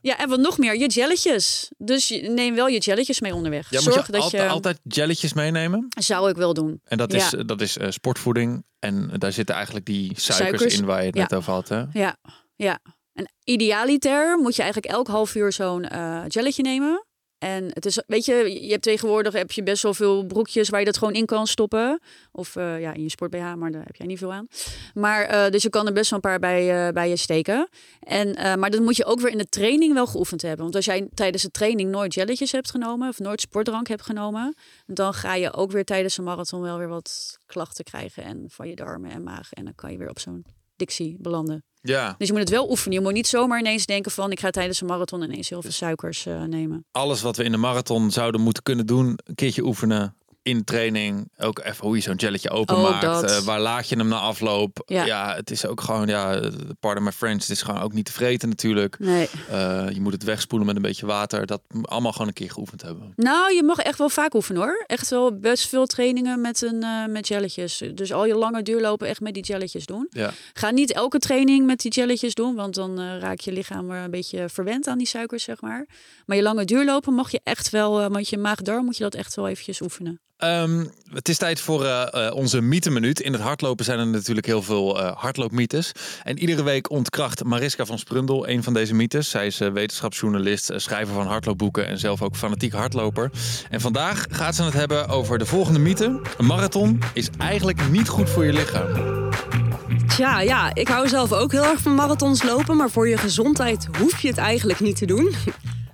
Ja, 0.00 0.18
en 0.18 0.28
wat 0.28 0.38
nog 0.38 0.58
meer, 0.58 0.78
je 0.78 0.86
jelletjes. 0.86 1.70
Dus 1.78 2.10
neem 2.22 2.54
wel 2.54 2.66
je 2.66 2.78
jelletjes 2.78 3.20
mee 3.20 3.34
onderweg. 3.34 3.70
Ja, 3.70 3.80
moet 3.80 3.92
Zorg 3.92 4.06
je, 4.06 4.12
dat 4.12 4.20
altijd, 4.22 4.42
je... 4.42 4.48
altijd 4.48 4.78
jelletjes 4.82 5.32
meenemen. 5.32 5.86
Zou 5.88 6.30
ik 6.30 6.36
wel 6.36 6.54
doen. 6.54 6.80
En 6.84 6.98
dat 6.98 7.12
Ja. 7.12 7.18
is, 7.18 7.34
dat 7.46 7.60
is 7.60 7.78
eh, 7.78 7.90
sportvoeding. 7.90 8.64
En 8.78 9.10
daar 9.18 9.32
zitten 9.32 9.54
eigenlijk 9.54 9.86
die 9.86 10.12
suikers, 10.14 10.48
Suikers, 10.48 10.78
in 10.78 10.84
waar 10.84 11.00
je 11.00 11.06
het 11.06 11.14
ja. 11.16 11.20
net 11.22 11.34
over 11.34 11.52
had. 11.52 11.68
Hè? 11.68 11.84
Ja, 11.92 12.16
ja. 12.56 12.78
En 13.12 13.32
idealiter 13.44 14.38
moet 14.38 14.56
je 14.56 14.62
eigenlijk 14.62 14.92
elk 14.92 15.06
half 15.06 15.34
uur 15.34 15.52
zo'n 15.52 15.86
uh, 15.92 16.22
gelletje 16.28 16.62
nemen. 16.62 17.06
En 17.38 17.64
het 17.72 17.86
is, 17.86 18.02
weet 18.06 18.24
je, 18.24 18.62
je 18.62 18.70
hebt 18.70 18.82
tegenwoordig 18.82 19.32
heb 19.32 19.50
je 19.50 19.62
best 19.62 19.82
wel 19.82 19.94
veel 19.94 20.24
broekjes 20.24 20.68
waar 20.68 20.80
je 20.80 20.86
dat 20.86 20.98
gewoon 20.98 21.14
in 21.14 21.26
kan 21.26 21.46
stoppen. 21.46 22.00
Of 22.32 22.56
uh, 22.56 22.80
ja, 22.80 22.92
in 22.92 23.02
je 23.02 23.10
sport 23.10 23.30
BH, 23.30 23.54
maar 23.54 23.70
daar 23.70 23.84
heb 23.84 23.96
jij 23.96 24.06
niet 24.06 24.18
veel 24.18 24.32
aan. 24.32 24.48
Maar 24.94 25.34
uh, 25.34 25.50
dus 25.50 25.62
je 25.62 25.70
kan 25.70 25.86
er 25.86 25.92
best 25.92 26.10
wel 26.10 26.18
een 26.22 26.30
paar 26.30 26.38
bij, 26.38 26.86
uh, 26.86 26.92
bij 26.92 27.08
je 27.08 27.16
steken. 27.16 27.68
En, 28.00 28.58
maar 28.58 28.70
dat 28.70 28.80
moet 28.80 28.96
je 28.96 29.04
ook 29.04 29.20
weer 29.20 29.30
in 29.30 29.38
de 29.38 29.48
training 29.48 29.94
wel 29.94 30.06
geoefend 30.06 30.42
hebben. 30.42 30.62
Want 30.62 30.74
als 30.74 30.84
jij 30.84 31.08
tijdens 31.14 31.42
de 31.42 31.50
training 31.50 31.90
nooit 31.90 32.14
jelletjes 32.14 32.52
hebt 32.52 32.70
genomen 32.70 33.08
of 33.08 33.18
nooit 33.18 33.40
sportdrank 33.40 33.88
hebt 33.88 34.02
genomen, 34.02 34.56
dan 34.86 35.14
ga 35.14 35.34
je 35.34 35.52
ook 35.52 35.72
weer 35.72 35.84
tijdens 35.84 36.18
een 36.18 36.24
marathon 36.24 36.60
wel 36.60 36.78
weer 36.78 36.88
wat 36.88 37.38
klachten 37.46 37.84
krijgen 37.84 38.22
en 38.22 38.44
van 38.48 38.68
je 38.68 38.74
darmen 38.74 39.10
en 39.10 39.22
maag. 39.22 39.52
En 39.52 39.64
dan 39.64 39.74
kan 39.74 39.92
je 39.92 39.98
weer 39.98 40.10
op 40.10 40.18
zo'n 40.18 40.57
dictie 40.78 41.16
belanden. 41.20 41.64
Ja. 41.80 42.14
Dus 42.18 42.26
je 42.26 42.32
moet 42.32 42.42
het 42.42 42.50
wel 42.50 42.70
oefenen. 42.70 42.98
Je 42.98 43.04
moet 43.04 43.12
niet 43.12 43.26
zomaar 43.26 43.58
ineens 43.58 43.86
denken 43.86 44.10
van 44.10 44.30
ik 44.30 44.40
ga 44.40 44.50
tijdens 44.50 44.80
een 44.80 44.86
marathon 44.86 45.22
ineens 45.22 45.48
heel 45.48 45.62
veel 45.62 45.70
suikers 45.70 46.26
uh, 46.26 46.42
nemen. 46.42 46.86
Alles 46.90 47.22
wat 47.22 47.36
we 47.36 47.44
in 47.44 47.52
de 47.52 47.56
marathon 47.56 48.10
zouden 48.10 48.40
moeten 48.40 48.62
kunnen 48.62 48.86
doen, 48.86 49.18
een 49.24 49.34
keertje 49.34 49.64
oefenen 49.64 50.16
in 50.48 50.64
training 50.64 51.30
ook 51.38 51.58
even 51.58 51.86
hoe 51.86 51.96
je 51.96 52.02
zo'n 52.02 52.20
gelletje 52.20 52.50
openmaakt. 52.50 53.30
Uh, 53.30 53.38
waar 53.38 53.60
laat 53.60 53.88
je 53.88 53.96
hem 53.96 54.08
na 54.08 54.18
afloop? 54.18 54.82
Ja. 54.86 55.04
ja. 55.04 55.34
het 55.34 55.50
is 55.50 55.66
ook 55.66 55.80
gewoon, 55.80 56.06
ja, 56.06 56.50
pardon 56.80 57.04
my 57.04 57.12
French, 57.12 57.40
het 57.40 57.50
is 57.50 57.62
gewoon 57.62 57.80
ook 57.80 57.92
niet 57.92 58.04
te 58.04 58.12
vreten 58.12 58.48
natuurlijk. 58.48 58.98
Nee. 58.98 59.28
Uh, 59.50 59.86
je 59.90 60.00
moet 60.00 60.12
het 60.12 60.22
wegspoelen 60.22 60.66
met 60.66 60.76
een 60.76 60.82
beetje 60.82 61.06
water. 61.06 61.46
Dat 61.46 61.60
allemaal 61.82 62.12
gewoon 62.12 62.26
een 62.26 62.32
keer 62.32 62.50
geoefend 62.50 62.82
hebben. 62.82 63.12
Nou, 63.16 63.54
je 63.54 63.62
mag 63.62 63.78
echt 63.78 63.98
wel 63.98 64.08
vaak 64.08 64.34
oefenen 64.34 64.62
hoor. 64.62 64.84
Echt 64.86 65.10
wel 65.10 65.38
best 65.38 65.68
veel 65.68 65.86
trainingen 65.86 66.40
met, 66.40 66.62
een, 66.62 66.82
uh, 66.82 67.06
met 67.06 67.28
jelletjes. 67.28 67.82
Dus 67.94 68.12
al 68.12 68.24
je 68.24 68.34
lange 68.34 68.62
duurlopen 68.62 69.08
echt 69.08 69.20
met 69.20 69.34
die 69.34 69.44
jelletjes 69.44 69.86
doen. 69.86 70.06
Ja. 70.10 70.30
Ga 70.52 70.70
niet 70.70 70.92
elke 70.92 71.18
training 71.18 71.66
met 71.66 71.80
die 71.80 71.92
jelletjes 71.92 72.34
doen, 72.34 72.54
want 72.54 72.74
dan 72.74 73.00
raak 73.00 73.40
je 73.40 73.52
lichaam 73.52 73.90
een 73.90 74.10
beetje 74.10 74.48
verwend 74.48 74.86
aan 74.86 74.98
die 74.98 75.06
suikers, 75.06 75.44
zeg 75.44 75.60
maar. 75.60 75.86
Maar 76.26 76.36
je 76.36 76.42
lange 76.42 76.64
duurlopen 76.64 77.14
mag 77.14 77.30
je 77.30 77.40
echt 77.44 77.70
wel, 77.70 78.08
want 78.08 78.28
je 78.28 78.38
maag-darm 78.38 78.84
moet 78.84 78.96
je 78.96 79.02
dat 79.02 79.14
echt 79.14 79.34
wel 79.34 79.48
eventjes 79.48 79.80
oefenen. 79.80 80.20
Um, 80.44 80.90
het 81.12 81.28
is 81.28 81.36
tijd 81.36 81.60
voor 81.60 81.84
uh, 81.84 82.06
uh, 82.12 82.30
onze 82.34 82.60
mytheminuut. 82.60 83.20
In 83.20 83.32
het 83.32 83.42
hardlopen 83.42 83.84
zijn 83.84 83.98
er 83.98 84.06
natuurlijk 84.06 84.46
heel 84.46 84.62
veel 84.62 85.00
uh, 85.00 85.12
hardloopmythes. 85.16 85.92
En 86.22 86.38
iedere 86.38 86.62
week 86.62 86.90
ontkracht 86.90 87.44
Mariska 87.44 87.84
van 87.84 87.98
Sprundel 87.98 88.48
een 88.48 88.62
van 88.62 88.74
deze 88.74 88.94
mythes. 88.94 89.30
Zij 89.30 89.46
is 89.46 89.58
wetenschapsjournalist, 89.58 90.70
schrijver 90.76 91.14
van 91.14 91.26
hardloopboeken 91.26 91.86
en 91.86 91.98
zelf 91.98 92.22
ook 92.22 92.36
fanatiek 92.36 92.72
hardloper. 92.72 93.30
En 93.70 93.80
vandaag 93.80 94.26
gaat 94.30 94.54
ze 94.54 94.62
het 94.62 94.72
hebben 94.72 95.08
over 95.08 95.38
de 95.38 95.46
volgende 95.46 95.78
mythe. 95.78 96.20
Een 96.36 96.46
marathon 96.46 97.02
is 97.12 97.28
eigenlijk 97.38 97.88
niet 97.88 98.08
goed 98.08 98.30
voor 98.30 98.44
je 98.44 98.52
lichaam. 98.52 99.16
Tja, 100.08 100.40
ja, 100.40 100.74
ik 100.74 100.88
hou 100.88 101.08
zelf 101.08 101.32
ook 101.32 101.52
heel 101.52 101.64
erg 101.64 101.80
van 101.80 101.94
marathons 101.94 102.42
lopen. 102.42 102.76
Maar 102.76 102.90
voor 102.90 103.08
je 103.08 103.16
gezondheid 103.16 103.88
hoef 103.98 104.20
je 104.20 104.28
het 104.28 104.38
eigenlijk 104.38 104.80
niet 104.80 104.96
te 104.96 105.06
doen. 105.06 105.34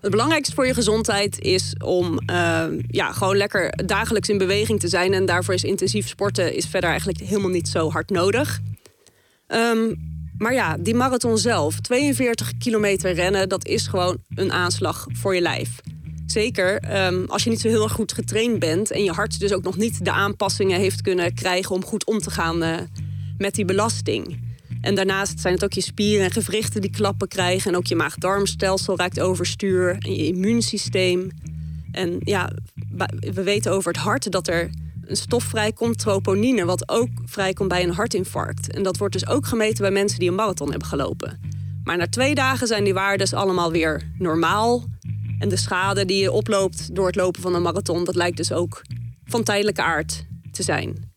Het 0.05 0.12
belangrijkste 0.12 0.55
voor 0.55 0.66
je 0.66 0.74
gezondheid 0.74 1.40
is 1.40 1.74
om 1.84 2.18
uh, 2.30 2.64
ja, 2.88 3.12
gewoon 3.12 3.36
lekker 3.36 3.86
dagelijks 3.86 4.28
in 4.28 4.38
beweging 4.38 4.80
te 4.80 4.88
zijn. 4.88 5.12
En 5.12 5.26
daarvoor 5.26 5.55
is 5.55 5.64
intensief 5.64 6.09
sporten 6.09 6.55
is 6.55 6.66
verder 6.66 6.90
eigenlijk 6.90 7.20
helemaal 7.20 7.50
niet 7.50 7.68
zo 7.68 7.90
hard 7.90 8.11
nodig. 8.11 8.61
Um, 9.48 9.96
maar 10.38 10.52
ja, 10.52 10.76
die 10.76 10.94
marathon 10.94 11.38
zelf, 11.38 11.80
42 11.80 12.52
kilometer 12.59 13.12
rennen, 13.12 13.48
dat 13.48 13.66
is 13.66 13.86
gewoon 13.86 14.16
een 14.34 14.52
aanslag 14.52 15.07
voor 15.12 15.34
je 15.34 15.40
lijf. 15.40 15.80
Zeker 16.26 16.96
um, 17.07 17.24
als 17.28 17.44
je 17.44 17.50
niet 17.50 17.61
zo 17.61 17.68
heel 17.68 17.82
erg 17.82 17.92
goed 17.92 18.12
getraind 18.12 18.59
bent 18.59 18.90
en 18.90 19.05
je 19.05 19.12
hart 19.12 19.40
dus 19.40 19.52
ook 19.52 19.64
nog 19.64 19.76
niet 19.76 20.05
de 20.05 20.12
aanpassingen 20.12 20.80
heeft 20.80 21.00
kunnen 21.00 21.34
krijgen 21.34 21.74
om 21.74 21.84
goed 21.84 22.05
om 22.05 22.18
te 22.18 22.30
gaan 22.30 22.62
uh, 22.62 22.76
met 23.38 23.55
die 23.55 23.64
belasting. 23.64 24.53
En 24.85 24.95
daarnaast 24.95 25.41
zijn 25.41 25.55
het 25.55 25.64
ook 25.64 25.72
je 25.72 25.80
spieren 25.80 26.24
en 26.24 26.30
gewrichten 26.30 26.80
die 26.80 26.91
klappen 26.91 27.28
krijgen. 27.28 27.70
En 27.70 27.76
ook 27.76 27.87
je 27.87 27.97
maag-darmstelsel 27.97 28.97
raakt 28.97 29.20
overstuur. 29.20 29.97
En 29.99 30.14
je 30.14 30.26
immuunsysteem. 30.26 31.30
En 31.93 32.16
ja, 32.20 32.51
we 33.20 33.43
weten 33.43 33.72
over 33.72 33.93
het 33.93 34.01
hart 34.01 34.30
dat 34.30 34.49
er 34.49 34.70
een 35.05 35.16
stof 35.16 35.45
vrijkomt, 35.45 35.99
troponine, 35.99 36.64
wat 36.64 36.89
ook 36.89 37.09
vrijkomt 37.24 37.68
bij 37.68 37.82
een 37.82 37.93
hartinfarct. 37.93 38.70
En 38.70 38.82
dat 38.82 38.97
wordt 38.97 39.12
dus 39.12 39.26
ook 39.26 39.47
gemeten 39.47 39.82
bij 39.82 39.91
mensen 39.91 40.18
die 40.18 40.28
een 40.28 40.35
marathon 40.35 40.70
hebben 40.70 40.89
gelopen. 40.89 41.41
Maar 41.85 41.97
na 41.97 42.09
twee 42.09 42.35
dagen 42.35 42.66
zijn 42.66 42.85
die 42.85 42.95
waarden 42.95 43.32
allemaal 43.32 43.72
weer 43.72 44.12
normaal. 44.18 44.85
En 45.39 45.49
de 45.49 45.57
schade 45.57 46.05
die 46.05 46.22
je 46.22 46.32
oploopt 46.32 46.95
door 46.95 47.07
het 47.07 47.16
lopen 47.16 47.43
van 47.43 47.55
een 47.55 47.62
marathon, 47.62 48.05
dat 48.05 48.14
lijkt 48.14 48.37
dus 48.37 48.53
ook 48.53 48.82
van 49.24 49.43
tijdelijke 49.43 49.82
aard 49.82 50.26
te 50.53 50.62
zijn. 50.62 51.12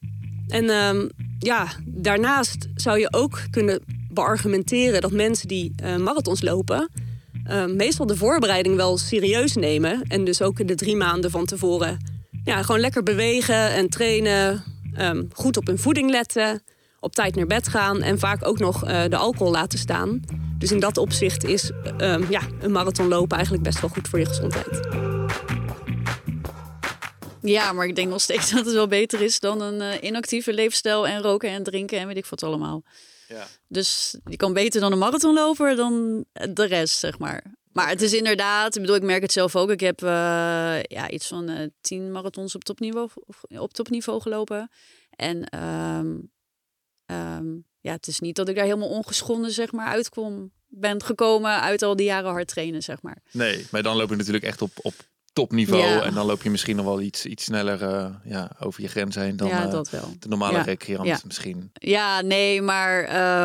En 0.47 0.69
um, 0.69 1.09
ja, 1.39 1.67
daarnaast 1.85 2.67
zou 2.75 2.99
je 2.99 3.13
ook 3.13 3.41
kunnen 3.49 3.81
beargumenteren 4.11 5.01
dat 5.01 5.11
mensen 5.11 5.47
die 5.47 5.73
uh, 5.83 5.95
marathons 5.95 6.41
lopen, 6.41 6.89
uh, 7.49 7.65
meestal 7.65 8.05
de 8.05 8.17
voorbereiding 8.17 8.75
wel 8.75 8.97
serieus 8.97 9.55
nemen. 9.55 10.01
En 10.01 10.23
dus 10.23 10.41
ook 10.41 10.67
de 10.67 10.75
drie 10.75 10.95
maanden 10.95 11.31
van 11.31 11.45
tevoren 11.45 11.97
ja, 12.47 12.61
gewoon 12.63 12.79
lekker 12.79 13.03
bewegen 13.03 13.73
en 13.73 13.89
trainen. 13.89 14.63
Um, 14.99 15.27
goed 15.33 15.57
op 15.57 15.67
hun 15.67 15.79
voeding 15.79 16.09
letten. 16.09 16.61
Op 16.99 17.15
tijd 17.15 17.35
naar 17.35 17.45
bed 17.45 17.67
gaan 17.67 18.01
en 18.01 18.19
vaak 18.19 18.47
ook 18.47 18.59
nog 18.59 18.87
uh, 18.87 19.03
de 19.09 19.17
alcohol 19.17 19.51
laten 19.51 19.79
staan. 19.79 20.21
Dus 20.57 20.71
in 20.71 20.79
dat 20.79 20.97
opzicht 20.97 21.43
is 21.43 21.71
um, 21.97 22.25
ja, 22.29 22.41
een 22.61 22.71
marathon 22.71 23.07
lopen 23.07 23.35
eigenlijk 23.35 23.65
best 23.65 23.81
wel 23.81 23.89
goed 23.89 24.07
voor 24.07 24.19
je 24.19 24.25
gezondheid. 24.25 25.06
Ja, 27.47 27.73
maar 27.73 27.87
ik 27.87 27.95
denk 27.95 28.09
nog 28.09 28.21
steeds 28.21 28.51
dat 28.55 28.65
het 28.65 28.73
wel 28.73 28.87
beter 28.87 29.21
is 29.21 29.39
dan 29.39 29.61
een 29.61 29.81
uh, 29.81 30.09
inactieve 30.09 30.53
leefstijl 30.53 31.07
en 31.07 31.21
roken 31.21 31.49
en 31.49 31.63
drinken 31.63 31.99
en 31.99 32.07
weet 32.07 32.17
ik 32.17 32.25
wat 32.25 32.43
allemaal. 32.43 32.83
Ja. 33.27 33.47
Dus 33.67 34.17
je 34.25 34.35
kan 34.35 34.53
beter 34.53 34.81
dan 34.81 34.91
een 34.91 34.97
marathonloper 34.97 35.75
dan 35.75 36.25
de 36.31 36.65
rest, 36.65 36.99
zeg 36.99 37.19
maar. 37.19 37.43
Maar 37.71 37.89
het 37.89 38.01
is 38.01 38.13
inderdaad, 38.13 38.75
ik 38.75 38.81
bedoel, 38.81 38.95
ik 38.95 39.03
merk 39.03 39.21
het 39.21 39.31
zelf 39.31 39.55
ook. 39.55 39.69
Ik 39.69 39.79
heb 39.79 40.01
uh, 40.01 40.09
ja, 40.81 41.09
iets 41.09 41.27
van 41.27 41.49
uh, 41.49 41.67
tien 41.81 42.11
marathons 42.11 42.55
op 42.55 42.63
topniveau, 42.63 43.09
op 43.47 43.73
topniveau 43.73 44.21
gelopen. 44.21 44.69
En 45.09 45.63
um, 45.63 46.31
um, 47.05 47.65
ja, 47.79 47.91
het 47.91 48.07
is 48.07 48.19
niet 48.19 48.35
dat 48.35 48.49
ik 48.49 48.55
daar 48.55 48.63
helemaal 48.63 48.89
ongeschonden 48.89 49.51
zeg 49.51 49.71
maar 49.71 49.87
uitkom 49.87 50.51
ben 50.67 51.03
gekomen 51.03 51.61
uit 51.61 51.81
al 51.81 51.95
die 51.95 52.05
jaren 52.05 52.31
hard 52.31 52.47
trainen, 52.47 52.83
zeg 52.83 53.01
maar. 53.01 53.21
Nee, 53.31 53.67
maar 53.71 53.83
dan 53.83 53.95
loop 53.95 54.09
je 54.09 54.15
natuurlijk 54.15 54.45
echt 54.45 54.61
op, 54.61 54.71
op 54.81 54.93
topniveau. 55.37 55.83
Ja. 55.83 56.03
En 56.03 56.13
dan 56.13 56.25
loop 56.25 56.43
je 56.43 56.49
misschien 56.49 56.75
nog 56.75 56.85
wel 56.85 57.01
iets, 57.01 57.25
iets 57.25 57.43
sneller 57.43 57.81
uh, 57.81 58.09
ja, 58.23 58.51
over 58.59 58.81
je 58.81 58.87
grens 58.87 59.15
heen 59.15 59.37
dan 59.37 59.47
ja, 59.47 59.65
uh, 59.65 59.71
dat 59.71 59.89
wel. 59.89 60.13
de 60.19 60.27
normale 60.27 60.57
ja. 60.57 60.61
recreant 60.63 61.07
ja. 61.07 61.19
misschien. 61.25 61.71
Ja, 61.73 62.21
nee, 62.21 62.61
maar 62.61 62.99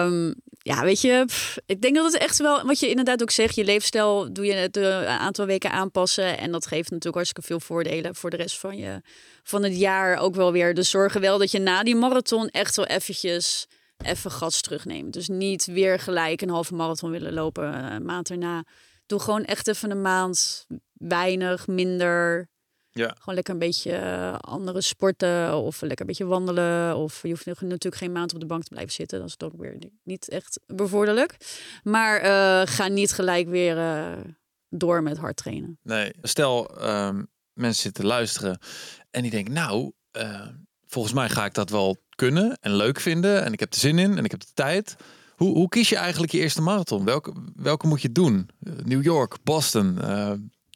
um, 0.04 0.34
ja, 0.58 0.82
weet 0.82 1.00
je, 1.00 1.22
pff, 1.26 1.58
ik 1.66 1.80
denk 1.82 1.94
dat 1.94 2.12
het 2.12 2.22
echt 2.22 2.38
wel, 2.38 2.66
wat 2.66 2.80
je 2.80 2.88
inderdaad 2.88 3.22
ook 3.22 3.30
zegt, 3.30 3.54
je 3.54 3.64
leefstijl 3.64 4.32
doe 4.32 4.44
je 4.44 4.52
het 4.52 4.76
een 4.76 5.06
aantal 5.06 5.46
weken 5.46 5.70
aanpassen. 5.70 6.38
En 6.38 6.52
dat 6.52 6.66
geeft 6.66 6.90
natuurlijk 6.90 7.14
hartstikke 7.14 7.48
veel 7.48 7.60
voordelen 7.60 8.14
voor 8.14 8.30
de 8.30 8.36
rest 8.36 8.58
van, 8.58 8.76
je, 8.76 9.00
van 9.42 9.62
het 9.62 9.76
jaar 9.76 10.16
ook 10.16 10.34
wel 10.34 10.52
weer. 10.52 10.74
Dus 10.74 10.90
zorgen 10.90 11.20
wel 11.20 11.38
dat 11.38 11.50
je 11.50 11.58
na 11.58 11.82
die 11.82 11.96
marathon 11.96 12.48
echt 12.48 12.76
wel 12.76 12.86
eventjes 12.86 13.66
even 13.96 14.30
gas 14.30 14.60
terugneemt. 14.60 15.12
Dus 15.12 15.28
niet 15.28 15.64
weer 15.64 15.98
gelijk 15.98 16.40
een 16.40 16.50
halve 16.50 16.74
marathon 16.74 17.10
willen 17.10 17.32
lopen 17.32 18.04
maand 18.04 18.30
erna. 18.30 18.64
Doe 19.06 19.20
gewoon 19.20 19.44
echt 19.44 19.68
even 19.68 19.90
een 19.90 20.02
maand 20.02 20.66
weinig, 21.08 21.66
minder. 21.66 22.50
Ja. 22.94 23.14
Gewoon 23.18 23.34
lekker 23.34 23.52
een 23.52 23.58
beetje 23.58 23.90
uh, 23.90 24.34
andere 24.34 24.80
sporten 24.80 25.56
of 25.56 25.80
lekker 25.80 26.00
een 26.00 26.06
beetje 26.06 26.24
wandelen. 26.24 26.96
Of 26.96 27.22
je 27.22 27.28
hoeft 27.28 27.46
natuurlijk 27.46 27.96
geen 27.96 28.12
maand 28.12 28.34
op 28.34 28.40
de 28.40 28.46
bank 28.46 28.62
te 28.62 28.68
blijven 28.70 28.92
zitten. 28.92 29.18
Dat 29.18 29.28
is 29.28 29.36
toch 29.36 29.52
weer 29.56 29.78
niet 30.02 30.28
echt 30.28 30.60
bevorderlijk. 30.66 31.36
Maar 31.82 32.24
uh, 32.24 32.74
ga 32.74 32.88
niet 32.88 33.12
gelijk 33.12 33.48
weer 33.48 33.76
uh, 33.76 34.12
door 34.68 35.02
met 35.02 35.18
hard 35.18 35.36
trainen. 35.36 35.78
Nee, 35.82 36.12
stel 36.22 36.84
um, 36.88 37.28
mensen 37.52 37.82
zitten 37.82 38.04
luisteren 38.04 38.58
en 39.10 39.22
die 39.22 39.30
denken 39.30 39.52
nou, 39.52 39.92
volgens 40.86 41.14
mij 41.14 41.28
ga 41.28 41.44
ik 41.44 41.54
dat 41.54 41.70
wel 41.70 41.96
kunnen 42.14 42.58
en 42.60 42.74
leuk 42.74 43.00
vinden. 43.00 43.44
En 43.44 43.52
ik 43.52 43.60
heb 43.60 43.72
er 43.72 43.78
zin 43.78 43.98
in 43.98 44.18
en 44.18 44.24
ik 44.24 44.30
heb 44.30 44.40
de 44.40 44.52
tijd. 44.54 44.96
Hoe, 45.36 45.54
hoe 45.54 45.68
kies 45.68 45.88
je 45.88 45.96
eigenlijk 45.96 46.32
je 46.32 46.38
eerste 46.38 46.62
marathon? 46.62 47.04
Welke, 47.04 47.32
welke 47.54 47.86
moet 47.86 48.02
je 48.02 48.12
doen? 48.12 48.48
New 48.84 49.02
York, 49.02 49.36
Boston, 49.42 49.98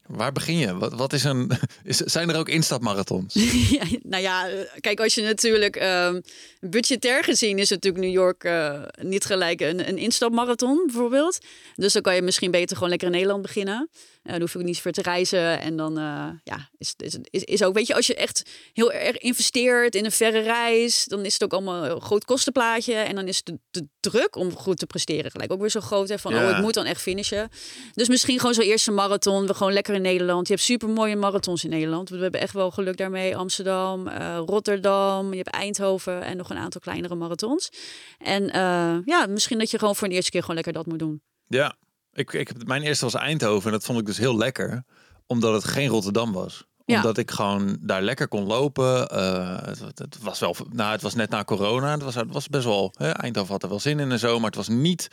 Waar 0.07 0.31
begin 0.31 0.57
je? 0.57 0.77
Wat, 0.77 0.93
wat 0.93 1.13
is 1.13 1.23
een. 1.23 1.51
Is, 1.83 1.97
zijn 1.97 2.29
er 2.29 2.37
ook 2.37 2.49
instapmarathons? 2.49 3.33
nou 4.03 4.23
ja, 4.23 4.49
kijk, 4.79 4.99
als 4.99 5.15
je 5.15 5.21
natuurlijk. 5.21 5.81
Uh, 5.81 6.15
budgetair 6.59 7.23
gezien 7.23 7.59
is 7.59 7.69
natuurlijk 7.69 8.03
New 8.03 8.13
York 8.13 8.43
uh, 8.43 8.81
niet 9.01 9.25
gelijk 9.25 9.61
een, 9.61 9.87
een 9.87 9.97
instapmarathon, 9.97 10.83
bijvoorbeeld. 10.85 11.39
Dus 11.75 11.93
dan 11.93 12.01
kan 12.01 12.15
je 12.15 12.21
misschien 12.21 12.51
beter 12.51 12.75
gewoon 12.75 12.89
lekker 12.89 13.07
in 13.07 13.13
Nederland 13.13 13.41
beginnen. 13.41 13.89
Uh, 14.27 14.33
dan 14.33 14.41
hoef 14.41 14.55
ik 14.55 14.63
niet 14.63 14.81
voor 14.81 14.91
te 14.91 15.01
reizen. 15.01 15.61
En 15.61 15.77
dan 15.77 15.99
uh, 15.99 16.29
ja, 16.43 16.69
is, 16.77 16.93
is, 16.97 17.17
is, 17.29 17.43
is 17.43 17.63
ook, 17.63 17.73
weet 17.73 17.87
je, 17.87 17.95
als 17.95 18.07
je 18.07 18.15
echt 18.15 18.49
heel 18.73 18.91
erg 18.91 19.17
investeert 19.17 19.95
in 19.95 20.05
een 20.05 20.11
verre 20.11 20.39
reis, 20.39 21.05
dan 21.05 21.25
is 21.25 21.33
het 21.33 21.43
ook 21.43 21.53
allemaal 21.53 21.85
een 21.85 22.01
groot 22.01 22.25
kostenplaatje. 22.25 22.93
En 22.93 23.15
dan 23.15 23.27
is 23.27 23.43
de, 23.43 23.59
de 23.71 23.87
druk 23.99 24.35
om 24.35 24.55
goed 24.55 24.77
te 24.77 24.85
presteren 24.85 25.31
gelijk 25.31 25.51
ook 25.51 25.59
weer 25.59 25.69
zo 25.69 25.79
groot. 25.79 26.09
Hè, 26.09 26.19
van, 26.19 26.33
ja. 26.33 26.49
oh, 26.49 26.57
ik 26.57 26.63
moet 26.63 26.73
dan 26.73 26.85
echt 26.85 27.01
finishen. 27.01 27.49
Dus 27.93 28.07
misschien 28.07 28.39
gewoon 28.39 28.53
zo'n 28.53 28.63
eerste 28.63 28.91
marathon. 28.91 29.47
We 29.47 29.53
gewoon 29.53 29.73
lekker 29.73 29.95
in 29.95 30.01
Nederland. 30.01 30.47
Je 30.47 30.53
hebt 30.53 30.65
super 30.65 30.89
mooie 30.89 31.15
marathons 31.15 31.63
in 31.63 31.69
Nederland. 31.69 32.09
We 32.09 32.17
hebben 32.17 32.41
echt 32.41 32.53
wel 32.53 32.71
geluk 32.71 32.97
daarmee. 32.97 33.37
Amsterdam, 33.37 34.07
uh, 34.07 34.37
Rotterdam, 34.45 35.31
je 35.31 35.37
hebt 35.37 35.49
Eindhoven 35.49 36.23
en 36.23 36.37
nog 36.37 36.49
een 36.49 36.57
aantal 36.57 36.81
kleinere 36.81 37.15
marathons. 37.15 37.69
En 38.17 38.43
uh, 38.43 38.97
ja, 39.05 39.25
misschien 39.29 39.59
dat 39.59 39.71
je 39.71 39.79
gewoon 39.79 39.95
voor 39.95 40.07
de 40.07 40.13
eerste 40.13 40.31
keer 40.31 40.41
gewoon 40.41 40.55
lekker 40.55 40.73
dat 40.73 40.85
moet 40.85 40.99
doen. 40.99 41.21
Ja, 41.47 41.75
ik, 42.17 42.33
ik, 42.33 42.65
mijn 42.65 42.81
eerste 42.81 43.05
was 43.05 43.13
Eindhoven 43.13 43.65
en 43.65 43.71
dat 43.71 43.83
vond 43.83 43.99
ik 43.99 44.05
dus 44.05 44.17
heel 44.17 44.37
lekker. 44.37 44.83
Omdat 45.27 45.53
het 45.53 45.63
geen 45.63 45.87
Rotterdam 45.87 46.33
was. 46.33 46.65
Ja. 46.85 46.95
Omdat 46.95 47.17
ik 47.17 47.31
gewoon 47.31 47.77
daar 47.81 48.01
lekker 48.01 48.27
kon 48.27 48.45
lopen. 48.45 49.07
Eh, 49.07 49.57
het, 49.61 49.99
het 49.99 50.17
was 50.21 50.39
wel, 50.39 50.55
nou, 50.71 50.91
het 50.91 51.01
was 51.01 51.15
net 51.15 51.29
na 51.29 51.43
corona. 51.43 51.91
Het 51.91 52.01
was, 52.01 52.15
het 52.15 52.33
was 52.33 52.47
best 52.47 52.65
wel. 52.65 52.93
Hè, 52.97 53.09
Eindhoven 53.09 53.51
had 53.51 53.63
er 53.63 53.69
wel 53.69 53.79
zin 53.79 53.99
in 53.99 54.11
en 54.11 54.19
zo. 54.19 54.35
Maar 54.35 54.45
het 54.45 54.55
was 54.55 54.67
niet 54.67 55.07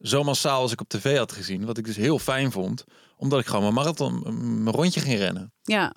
zo 0.00 0.22
massaal 0.22 0.60
als 0.60 0.72
ik 0.72 0.80
op 0.80 0.88
tv 0.88 1.16
had 1.18 1.32
gezien. 1.32 1.64
Wat 1.64 1.78
ik 1.78 1.84
dus 1.84 1.96
heel 1.96 2.18
fijn 2.18 2.52
vond. 2.52 2.84
Omdat 3.16 3.40
ik 3.40 3.46
gewoon 3.46 3.62
mijn 3.62 3.74
marathon, 3.74 4.22
mijn 4.62 4.76
rondje 4.76 5.00
ging 5.00 5.18
rennen. 5.18 5.52
Ja. 5.62 5.94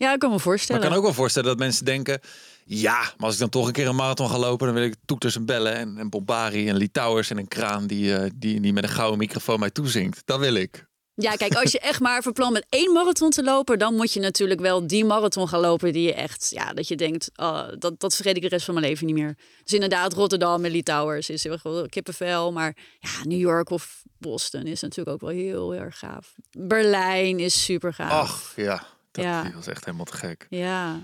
Ja, 0.00 0.12
ik 0.12 0.18
kan 0.18 0.28
me 0.28 0.34
Maar 0.34 0.44
voorstellen. 0.44 0.82
ik 0.82 0.88
kan 0.88 0.96
ook 0.96 1.04
wel 1.04 1.14
voorstellen 1.14 1.48
dat 1.48 1.58
mensen 1.58 1.84
denken... 1.84 2.20
Ja, 2.64 2.98
maar 2.98 3.26
als 3.26 3.34
ik 3.34 3.40
dan 3.40 3.48
toch 3.48 3.66
een 3.66 3.72
keer 3.72 3.88
een 3.88 3.94
marathon 3.94 4.30
ga 4.30 4.38
lopen... 4.38 4.66
dan 4.66 4.76
wil 4.76 4.84
ik 4.84 4.94
toeters 5.04 5.36
en 5.36 5.46
bellen 5.46 5.74
en, 5.74 5.98
en 5.98 6.08
Bombari 6.08 6.68
en 6.68 6.76
Litouwers... 6.76 7.30
en 7.30 7.38
een 7.38 7.48
kraan 7.48 7.86
die, 7.86 8.14
eh, 8.14 8.30
die, 8.34 8.60
die 8.60 8.72
met 8.72 8.82
een 8.82 8.88
gouden 8.88 9.18
microfoon 9.18 9.58
mij 9.60 9.70
toezingt. 9.70 10.22
Dat 10.24 10.38
wil 10.38 10.54
ik. 10.54 10.88
Ja, 11.14 11.34
kijk, 11.34 11.54
als 11.54 11.72
je 11.72 11.80
echt 11.90 12.00
maar 12.00 12.22
verplant 12.22 12.52
met 12.52 12.66
één 12.68 12.92
marathon 12.92 13.30
te 13.30 13.42
lopen, 13.42 13.78
dan 13.78 13.94
moet 13.94 14.12
je 14.12 14.20
natuurlijk 14.20 14.60
wel 14.60 14.86
die 14.86 15.04
marathon 15.04 15.48
gaan 15.48 15.60
lopen 15.60 15.92
die 15.92 16.02
je 16.02 16.14
echt, 16.14 16.50
ja, 16.50 16.72
dat 16.72 16.88
je 16.88 16.96
denkt, 16.96 17.30
oh, 17.36 17.68
dat, 17.78 18.00
dat 18.00 18.14
vergeet 18.14 18.36
ik 18.36 18.42
de 18.42 18.48
rest 18.48 18.64
van 18.64 18.74
mijn 18.74 18.86
leven 18.86 19.06
niet 19.06 19.14
meer. 19.14 19.36
Dus 19.62 19.72
inderdaad, 19.72 20.12
Rotterdam 20.12 20.64
en 20.64 20.70
Litouwers 20.70 21.30
is 21.30 21.44
heel 21.44 21.58
erg 21.62 21.88
kippenvel, 21.88 22.52
maar 22.52 22.76
ja, 22.98 23.24
New 23.24 23.40
York 23.40 23.70
of 23.70 24.02
Boston 24.18 24.62
is 24.62 24.80
natuurlijk 24.80 25.16
ook 25.16 25.20
wel 25.20 25.40
heel, 25.40 25.70
heel 25.70 25.80
erg 25.80 25.98
gaaf. 25.98 26.34
Berlijn 26.58 27.38
is 27.38 27.64
super 27.64 27.94
gaaf. 27.94 28.10
Ach, 28.10 28.52
ja. 28.56 28.86
Dat 29.10 29.24
Ja. 29.24 29.42
die 29.42 29.52
was 29.52 29.66
echt 29.66 29.84
helemaal 29.84 30.04
te 30.04 30.16
gek. 30.16 30.46
Ja, 30.50 30.98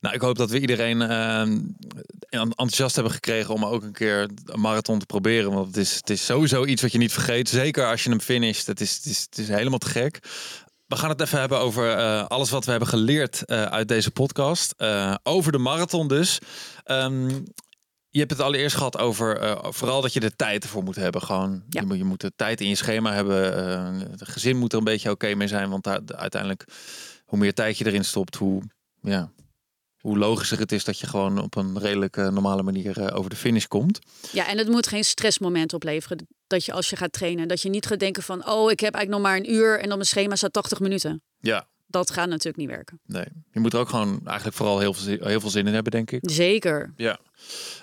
Nou, 0.00 0.14
ik 0.14 0.20
hoop 0.20 0.36
dat 0.36 0.50
we 0.50 0.60
iedereen 0.60 1.02
eh, 1.02 1.40
enthousiast 2.28 2.94
hebben 2.94 3.12
gekregen 3.12 3.54
om 3.54 3.64
ook 3.64 3.82
een 3.82 3.92
keer 3.92 4.28
een 4.44 4.60
marathon 4.60 4.98
te 4.98 5.06
proberen. 5.06 5.52
Want 5.52 5.66
het 5.66 5.76
is, 5.76 5.94
het 5.94 6.10
is 6.10 6.24
sowieso 6.24 6.64
iets 6.64 6.82
wat 6.82 6.92
je 6.92 6.98
niet 6.98 7.12
vergeet. 7.12 7.48
Zeker 7.48 7.86
als 7.86 8.04
je 8.04 8.10
hem 8.10 8.20
finisht. 8.20 8.66
Het 8.66 8.80
is, 8.80 8.94
het 8.96 9.04
is, 9.06 9.20
het 9.30 9.38
is 9.38 9.48
helemaal 9.48 9.78
te 9.78 9.88
gek. 9.88 10.18
We 10.86 10.96
gaan 10.96 11.08
het 11.08 11.20
even 11.20 11.38
hebben 11.40 11.58
over 11.58 11.92
eh, 11.96 12.24
alles 12.26 12.50
wat 12.50 12.64
we 12.64 12.70
hebben 12.70 12.88
geleerd 12.88 13.44
eh, 13.44 13.62
uit 13.62 13.88
deze 13.88 14.10
podcast. 14.10 14.74
Eh, 14.76 15.14
over 15.22 15.52
de 15.52 15.58
marathon 15.58 16.08
dus. 16.08 16.38
Ehm, 16.84 17.28
je 18.10 18.18
hebt 18.18 18.30
het 18.30 18.40
allereerst 18.40 18.76
gehad 18.76 18.98
over 18.98 19.58
vooral 19.74 20.00
dat 20.00 20.12
je 20.12 20.20
de 20.20 20.36
tijd 20.36 20.62
ervoor 20.64 20.82
moet 20.82 20.96
hebben. 20.96 21.22
Gewoon, 21.22 21.62
Ja. 21.68 21.80
je, 21.80 21.86
moet, 21.86 21.96
je 21.96 22.04
moet 22.04 22.20
de 22.20 22.32
tijd 22.36 22.60
in 22.60 22.68
je 22.68 22.74
schema 22.74 23.12
hebben. 23.12 23.40
het 24.10 24.28
gezin 24.28 24.56
moet 24.56 24.72
er 24.72 24.78
een 24.78 24.84
beetje 24.84 25.10
oké 25.10 25.34
mee 25.34 25.48
zijn. 25.48 25.70
Want 25.70 25.84
daar, 25.84 26.00
uiteindelijk, 26.06 26.64
hoe 27.28 27.38
meer 27.38 27.54
tijd 27.54 27.78
je 27.78 27.86
erin 27.86 28.04
stopt, 28.04 28.36
hoe, 28.36 28.62
ja, 29.00 29.32
hoe 30.00 30.18
logischer 30.18 30.58
het 30.58 30.72
is 30.72 30.84
dat 30.84 30.98
je 30.98 31.06
gewoon 31.06 31.38
op 31.42 31.56
een 31.56 31.78
redelijk 31.78 32.16
normale 32.16 32.62
manier 32.62 33.00
eh, 33.00 33.16
over 33.16 33.30
de 33.30 33.36
finish 33.36 33.66
komt. 33.66 33.98
ja, 34.32 34.48
en 34.48 34.58
het 34.58 34.68
moet 34.68 34.86
geen 34.86 35.04
stressmoment 35.04 35.72
opleveren. 35.72 36.26
Dat 36.46 36.64
je 36.64 36.72
als 36.72 36.90
je 36.90 36.96
gaat 36.96 37.12
trainen, 37.12 37.48
dat 37.48 37.62
je 37.62 37.68
niet 37.68 37.86
gaat 37.86 37.98
denken 37.98 38.22
van, 38.22 38.48
oh, 38.48 38.70
ik 38.70 38.80
heb 38.80 38.94
eigenlijk 38.94 39.22
nog 39.22 39.32
maar 39.32 39.36
een 39.36 39.52
uur 39.52 39.78
en 39.78 39.88
op 39.88 39.94
mijn 39.94 40.04
schema 40.04 40.36
staat 40.36 40.52
80 40.52 40.80
minuten. 40.80 41.22
Ja, 41.38 41.68
Dat 41.90 42.10
gaat 42.10 42.28
natuurlijk 42.28 42.56
niet 42.56 42.68
werken. 42.68 43.00
nee. 43.06 43.24
Je 43.52 43.60
moet 43.60 43.72
er 43.72 43.78
ook 43.78 43.88
gewoon 43.88 44.20
eigenlijk 44.24 44.56
vooral 44.56 44.78
heel 44.78 44.92
veel, 44.94 45.02
zin- 45.02 45.18
heel 45.22 45.40
veel 45.40 45.50
zin 45.50 45.66
in 45.66 45.74
hebben, 45.74 45.92
denk 45.92 46.10
ik. 46.10 46.20
Zeker. 46.30 46.92
Ja. 46.96 47.18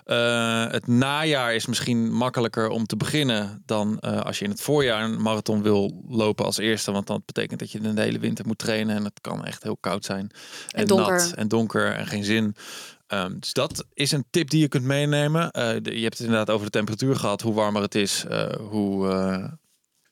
Eh, 0.05 0.71
het 0.71 0.87
najaar 0.87 1.55
is 1.55 1.65
misschien 1.65 2.13
makkelijker 2.13 2.69
om 2.69 2.85
te 2.85 2.95
beginnen 2.97 3.63
dan 3.65 3.99
eh, 3.99 4.21
als 4.21 4.39
je 4.39 4.43
in 4.45 4.51
het 4.51 4.61
voorjaar 4.61 5.03
een 5.03 5.21
marathon 5.21 5.61
wil 5.61 6.03
lopen 6.07 6.45
als 6.45 6.57
eerste. 6.57 6.91
Want 6.91 7.07
dat 7.07 7.25
betekent 7.25 7.59
dat 7.59 7.71
je 7.71 7.79
de 7.93 8.01
hele 8.01 8.19
winter 8.19 8.47
moet 8.47 8.57
trainen 8.57 8.95
en 8.95 9.03
het 9.03 9.21
kan 9.21 9.45
echt 9.45 9.63
heel 9.63 9.77
koud 9.77 10.05
zijn. 10.05 10.31
En, 10.69 10.87
donker. 10.87 11.11
nat 11.17 11.31
en 11.33 11.47
donker 11.47 11.91
en 11.91 12.07
geen 12.07 12.23
zin. 12.23 12.55
Ehm, 13.07 13.39
dus 13.39 13.53
dat 13.53 13.85
is 13.93 14.11
een 14.11 14.25
tip 14.29 14.49
die 14.49 14.59
je 14.61 14.67
kunt 14.67 14.83
meenemen. 14.83 15.51
Eh, 15.51 15.75
de- 15.81 15.95
je 15.97 16.03
hebt 16.03 16.17
het 16.17 16.27
inderdaad 16.27 16.49
over 16.49 16.65
de 16.65 16.71
temperatuur 16.71 17.15
gehad, 17.15 17.41
hoe 17.41 17.53
warmer 17.53 17.81
het 17.81 17.95
is, 17.95 18.25
hoe, 18.59 19.05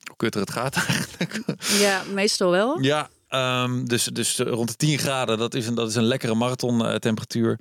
hoe 0.04 0.16
kutter 0.18 0.42
het 0.42 0.52
gaat 0.52 0.76
eigenlijk. 0.88 1.44
Ja, 1.80 2.02
meestal 2.14 2.52
wel. 2.52 2.80
Ja, 2.82 3.10
ehm, 3.34 3.86
dus, 3.86 4.04
dus 4.04 4.38
rond 4.38 4.68
de 4.70 4.76
10 4.76 4.98
graden, 4.98 5.38
dat 5.38 5.54
is 5.54 5.68
een, 5.68 5.76
dat 5.76 5.90
is 5.90 5.96
een 5.96 6.04
lekkere 6.04 6.36
marathon 6.36 6.86
eh, 6.86 6.96
temperatuur. 6.96 7.60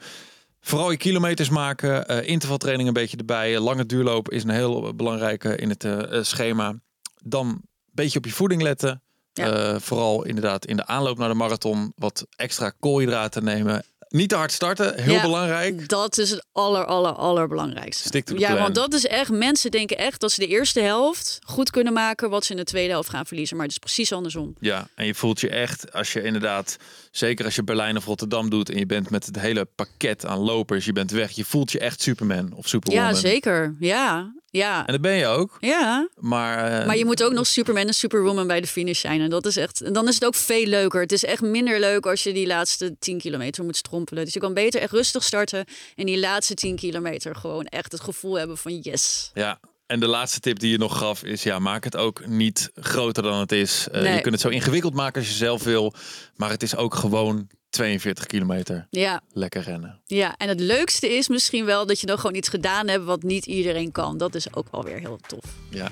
Vooral 0.61 0.91
je 0.91 0.97
kilometers 0.97 1.49
maken, 1.49 2.07
eh 2.07 2.29
intervaltraining 2.29 2.89
een 2.89 2.95
beetje 2.95 3.16
erbij. 3.16 3.59
Lange 3.59 3.87
duurloop 3.87 4.31
is 4.31 4.43
een 4.43 4.51
heel 4.51 4.95
belangrijke 4.95 5.57
in 5.57 5.68
het 5.68 5.85
eh, 5.85 6.23
schema. 6.23 6.75
Dan 7.23 7.47
een 7.47 7.62
beetje 7.93 8.18
op 8.18 8.25
je 8.25 8.33
voeding 8.33 8.62
letten. 8.62 9.03
Ja. 9.33 9.81
Vooral 9.81 10.25
inderdaad 10.25 10.66
in 10.66 10.77
de 10.77 10.87
aanloop 10.87 11.18
naar 11.18 11.29
de 11.29 11.35
marathon 11.35 11.93
wat 11.97 12.27
extra 12.37 12.73
koolhydraten 12.81 13.45
nemen. 13.45 13.85
Niet 14.12 14.28
te 14.28 14.34
hard 14.36 14.52
starten, 14.52 15.00
heel 15.02 15.12
Ja. 15.14 15.22
belangrijk. 15.22 15.88
Dat 15.88 16.18
is 16.18 16.30
het 16.30 16.44
aller, 16.52 16.84
aller, 16.84 17.12
allerbelangrijkste. 17.12 18.22
Ja, 18.36 18.46
plan. 18.48 18.58
want 18.62 18.74
dat 18.74 18.92
is 18.92 19.06
echt, 19.06 19.30
mensen 19.30 19.70
denken 19.70 19.96
echt 19.98 20.20
dat 20.20 20.32
ze 20.32 20.40
de 20.40 20.46
eerste 20.46 20.80
helft 20.80 21.38
goed 21.46 21.70
kunnen 21.70 21.92
maken, 21.92 22.30
wat 22.30 22.44
ze 22.44 22.50
in 22.50 22.56
de 22.56 22.64
tweede 22.64 22.90
helft 22.92 23.08
gaan 23.08 23.26
verliezen. 23.26 23.56
Maar 23.56 23.66
het 23.66 23.74
is 23.74 23.80
precies 23.80 24.12
andersom. 24.12 24.54
Ja, 24.60 24.88
en 24.94 25.06
je 25.06 25.14
voelt 25.14 25.40
je 25.40 25.48
echt, 25.48 25.92
als 25.92 26.12
je 26.12 26.22
inderdaad, 26.22 26.76
zeker 27.12 27.44
als 27.44 27.54
je 27.54 27.64
Berlijn 27.64 27.96
of 27.96 28.04
Rotterdam 28.04 28.50
doet 28.50 28.70
en 28.70 28.78
je 28.78 28.86
bent 28.86 29.10
met 29.10 29.26
het 29.26 29.40
hele 29.40 29.64
pakket 29.64 30.26
aan 30.26 30.38
lopers, 30.38 30.84
je 30.84 30.92
bent 30.92 31.10
weg, 31.10 31.30
je 31.30 31.44
voelt 31.44 31.72
je 31.72 31.78
echt 31.78 32.02
Superman 32.02 32.52
of 32.52 32.68
Superwoman. 32.68 33.08
Ja, 33.08 33.14
zeker. 33.14 33.76
Ja, 33.78 34.32
ja. 34.50 34.86
En 34.86 34.92
dat 34.92 35.00
ben 35.00 35.12
je 35.12 35.26
ook. 35.26 35.56
Ja, 35.60 36.08
Maar, 36.16 36.80
eh, 36.80 36.86
maar 36.86 36.96
je 36.96 37.04
moet 37.04 37.22
ook 37.22 37.32
nog 37.32 37.46
Superman 37.46 37.86
en 37.86 37.94
Superwoman 37.94 38.46
bij 38.46 38.60
de 38.60 38.66
finish 38.66 39.00
zijn. 39.00 39.20
En 39.20 39.30
dat 39.30 39.46
is 39.46 39.56
echt. 39.56 39.80
En 39.80 39.92
dan 39.92 40.08
is 40.08 40.14
het 40.14 40.24
ook 40.24 40.34
veel 40.34 40.66
leuker. 40.66 41.00
Het 41.00 41.12
is 41.12 41.24
echt 41.24 41.42
minder 41.42 41.80
leuk 41.80 42.06
als 42.06 42.22
je 42.22 42.32
die 42.32 42.46
laatste 42.46 42.96
10 42.98 43.18
kilometer 43.18 43.64
moet 43.64 43.76
strompelen. 43.76 44.24
Dus 44.24 44.34
je 44.34 44.40
kan 44.40 44.54
beter 44.54 44.80
echt 44.80 44.92
rustig 44.92 45.22
starten. 45.22 45.64
En 45.96 46.06
die 46.06 46.18
laatste 46.18 46.54
10 46.54 46.76
kilometer 46.76 47.36
gewoon 47.36 47.64
echt 47.64 47.92
het 47.92 48.00
gevoel 48.00 48.38
hebben 48.38 48.58
van 48.58 48.78
yes. 48.78 49.30
Ja, 49.34 49.60
en 49.93 50.01
de 50.01 50.07
laatste 50.07 50.40
tip 50.40 50.59
die 50.59 50.70
je 50.70 50.78
nog 50.78 50.99
gaf 50.99 51.22
is, 51.24 51.43
ja, 51.43 51.59
maak 51.59 51.84
het 51.84 51.97
ook 51.97 52.26
niet 52.26 52.70
groter 52.74 53.22
dan 53.22 53.38
het 53.40 53.53
is. 53.53 53.88
Eh, 53.93 54.03
Nee. 54.03 54.14
Je 54.14 54.20
kunt 54.20 54.34
het 54.34 54.43
zo 54.43 54.49
ingewikkeld 54.49 54.95
maken 54.95 55.20
als 55.20 55.30
je 55.30 55.36
zelf 55.36 55.62
wil, 55.62 55.95
maar 56.36 56.51
het 56.51 56.62
is 56.62 56.76
ook 56.76 56.95
gewoon 56.95 57.49
42 57.70 58.26
kilometer. 58.26 58.86
Ja, 58.90 59.20
Lekker 59.32 59.62
rennen. 59.62 60.01
ja. 60.07 60.34
En 60.36 60.49
het 60.49 60.61
leukste 60.61 61.09
is 61.16 61.28
misschien 61.28 61.64
wel 61.64 61.86
dat 61.86 62.01
je 62.01 62.07
dan 62.07 62.18
gewoon 62.18 62.36
iets 62.36 62.49
gedaan 62.49 62.88
hebt 62.88 63.05
wat 63.05 63.22
niet 63.22 63.47
iedereen 63.47 63.93
kan. 63.93 64.18
Dat 64.18 64.34
is 64.34 64.55
ook 64.55 64.66
wel 64.70 64.84
weer 64.84 64.99
heel 64.99 65.18
tof. 65.26 65.45
Ja. 65.70 65.88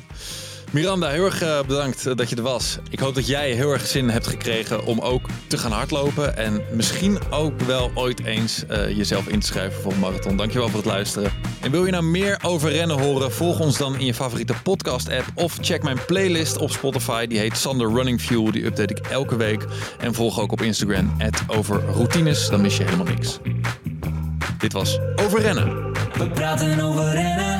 Miranda, 0.71 1.09
heel 1.09 1.25
erg 1.25 1.43
eh, 1.43 1.63
bedankt 1.67 2.07
eh, 2.07 2.17
dat 2.17 2.31
je 2.31 2.37
er 2.37 2.43
was. 2.43 2.79
Ik 2.91 2.99
hoop 2.99 3.15
dat 3.15 3.27
jij 3.27 3.51
heel 3.51 3.73
erg 3.73 3.87
zin 3.87 4.09
hebt 4.09 4.27
gekregen 4.27 4.85
om 4.85 4.99
ook 4.99 5.27
te 5.47 5.59
gaan 5.59 5.73
hardlopen. 5.73 6.37
En 6.37 6.63
misschien 6.73 7.19
ook 7.31 7.61
wel 7.61 7.91
ooit 7.95 8.25
eens 8.25 8.67
eh, 8.67 8.97
jezelf 8.97 9.29
in 9.29 9.41
te 9.41 9.47
schrijven 9.47 9.83
voor 9.83 9.93
een 9.93 9.99
marathon. 9.99 10.37
Dankjewel 10.37 10.69
voor 10.69 10.79
het 10.79 10.89
luisteren. 10.89 11.33
En 11.61 11.71
wil 11.71 11.85
je 11.85 11.91
nou 11.91 12.05
meer 12.05 12.39
over 12.43 12.71
rennen 12.71 13.01
horen? 13.01 13.33
Volg 13.33 13.61
ons 13.61 13.79
dan 13.79 13.99
in 13.99 14.07
je 14.07 14.15
favoriete 14.15 14.55
podcast-app. 14.63 15.25
Of 15.35 15.59
check 15.61 15.83
mijn 15.83 16.05
playlist 16.07 16.57
op 16.57 16.71
Spotify. 16.71 17.27
Die 17.27 17.39
heet 17.39 17.57
Sander 17.57 17.93
Running 17.93 18.21
Fuel. 18.21 18.51
Die 18.51 18.65
update 18.65 18.95
ik 18.95 19.07
elke 19.07 19.37
week. 19.37 19.65
En 19.99 20.15
volg 20.15 20.41
ook 20.41 20.53
op 20.53 20.63
Instagram, 20.63 21.17
over 21.47 21.85
routines. 21.85 22.49
Dan 22.49 22.61
mis 22.61 22.77
je 22.77 22.85
helemaal 22.85 23.07
niks. 23.07 23.39
Dit 24.59 24.73
was 24.73 24.99
Over 25.17 25.41
Rennen. 25.41 25.93
We 26.19 26.31
praten 26.35 26.81
over 26.81 27.13
rennen. 27.13 27.60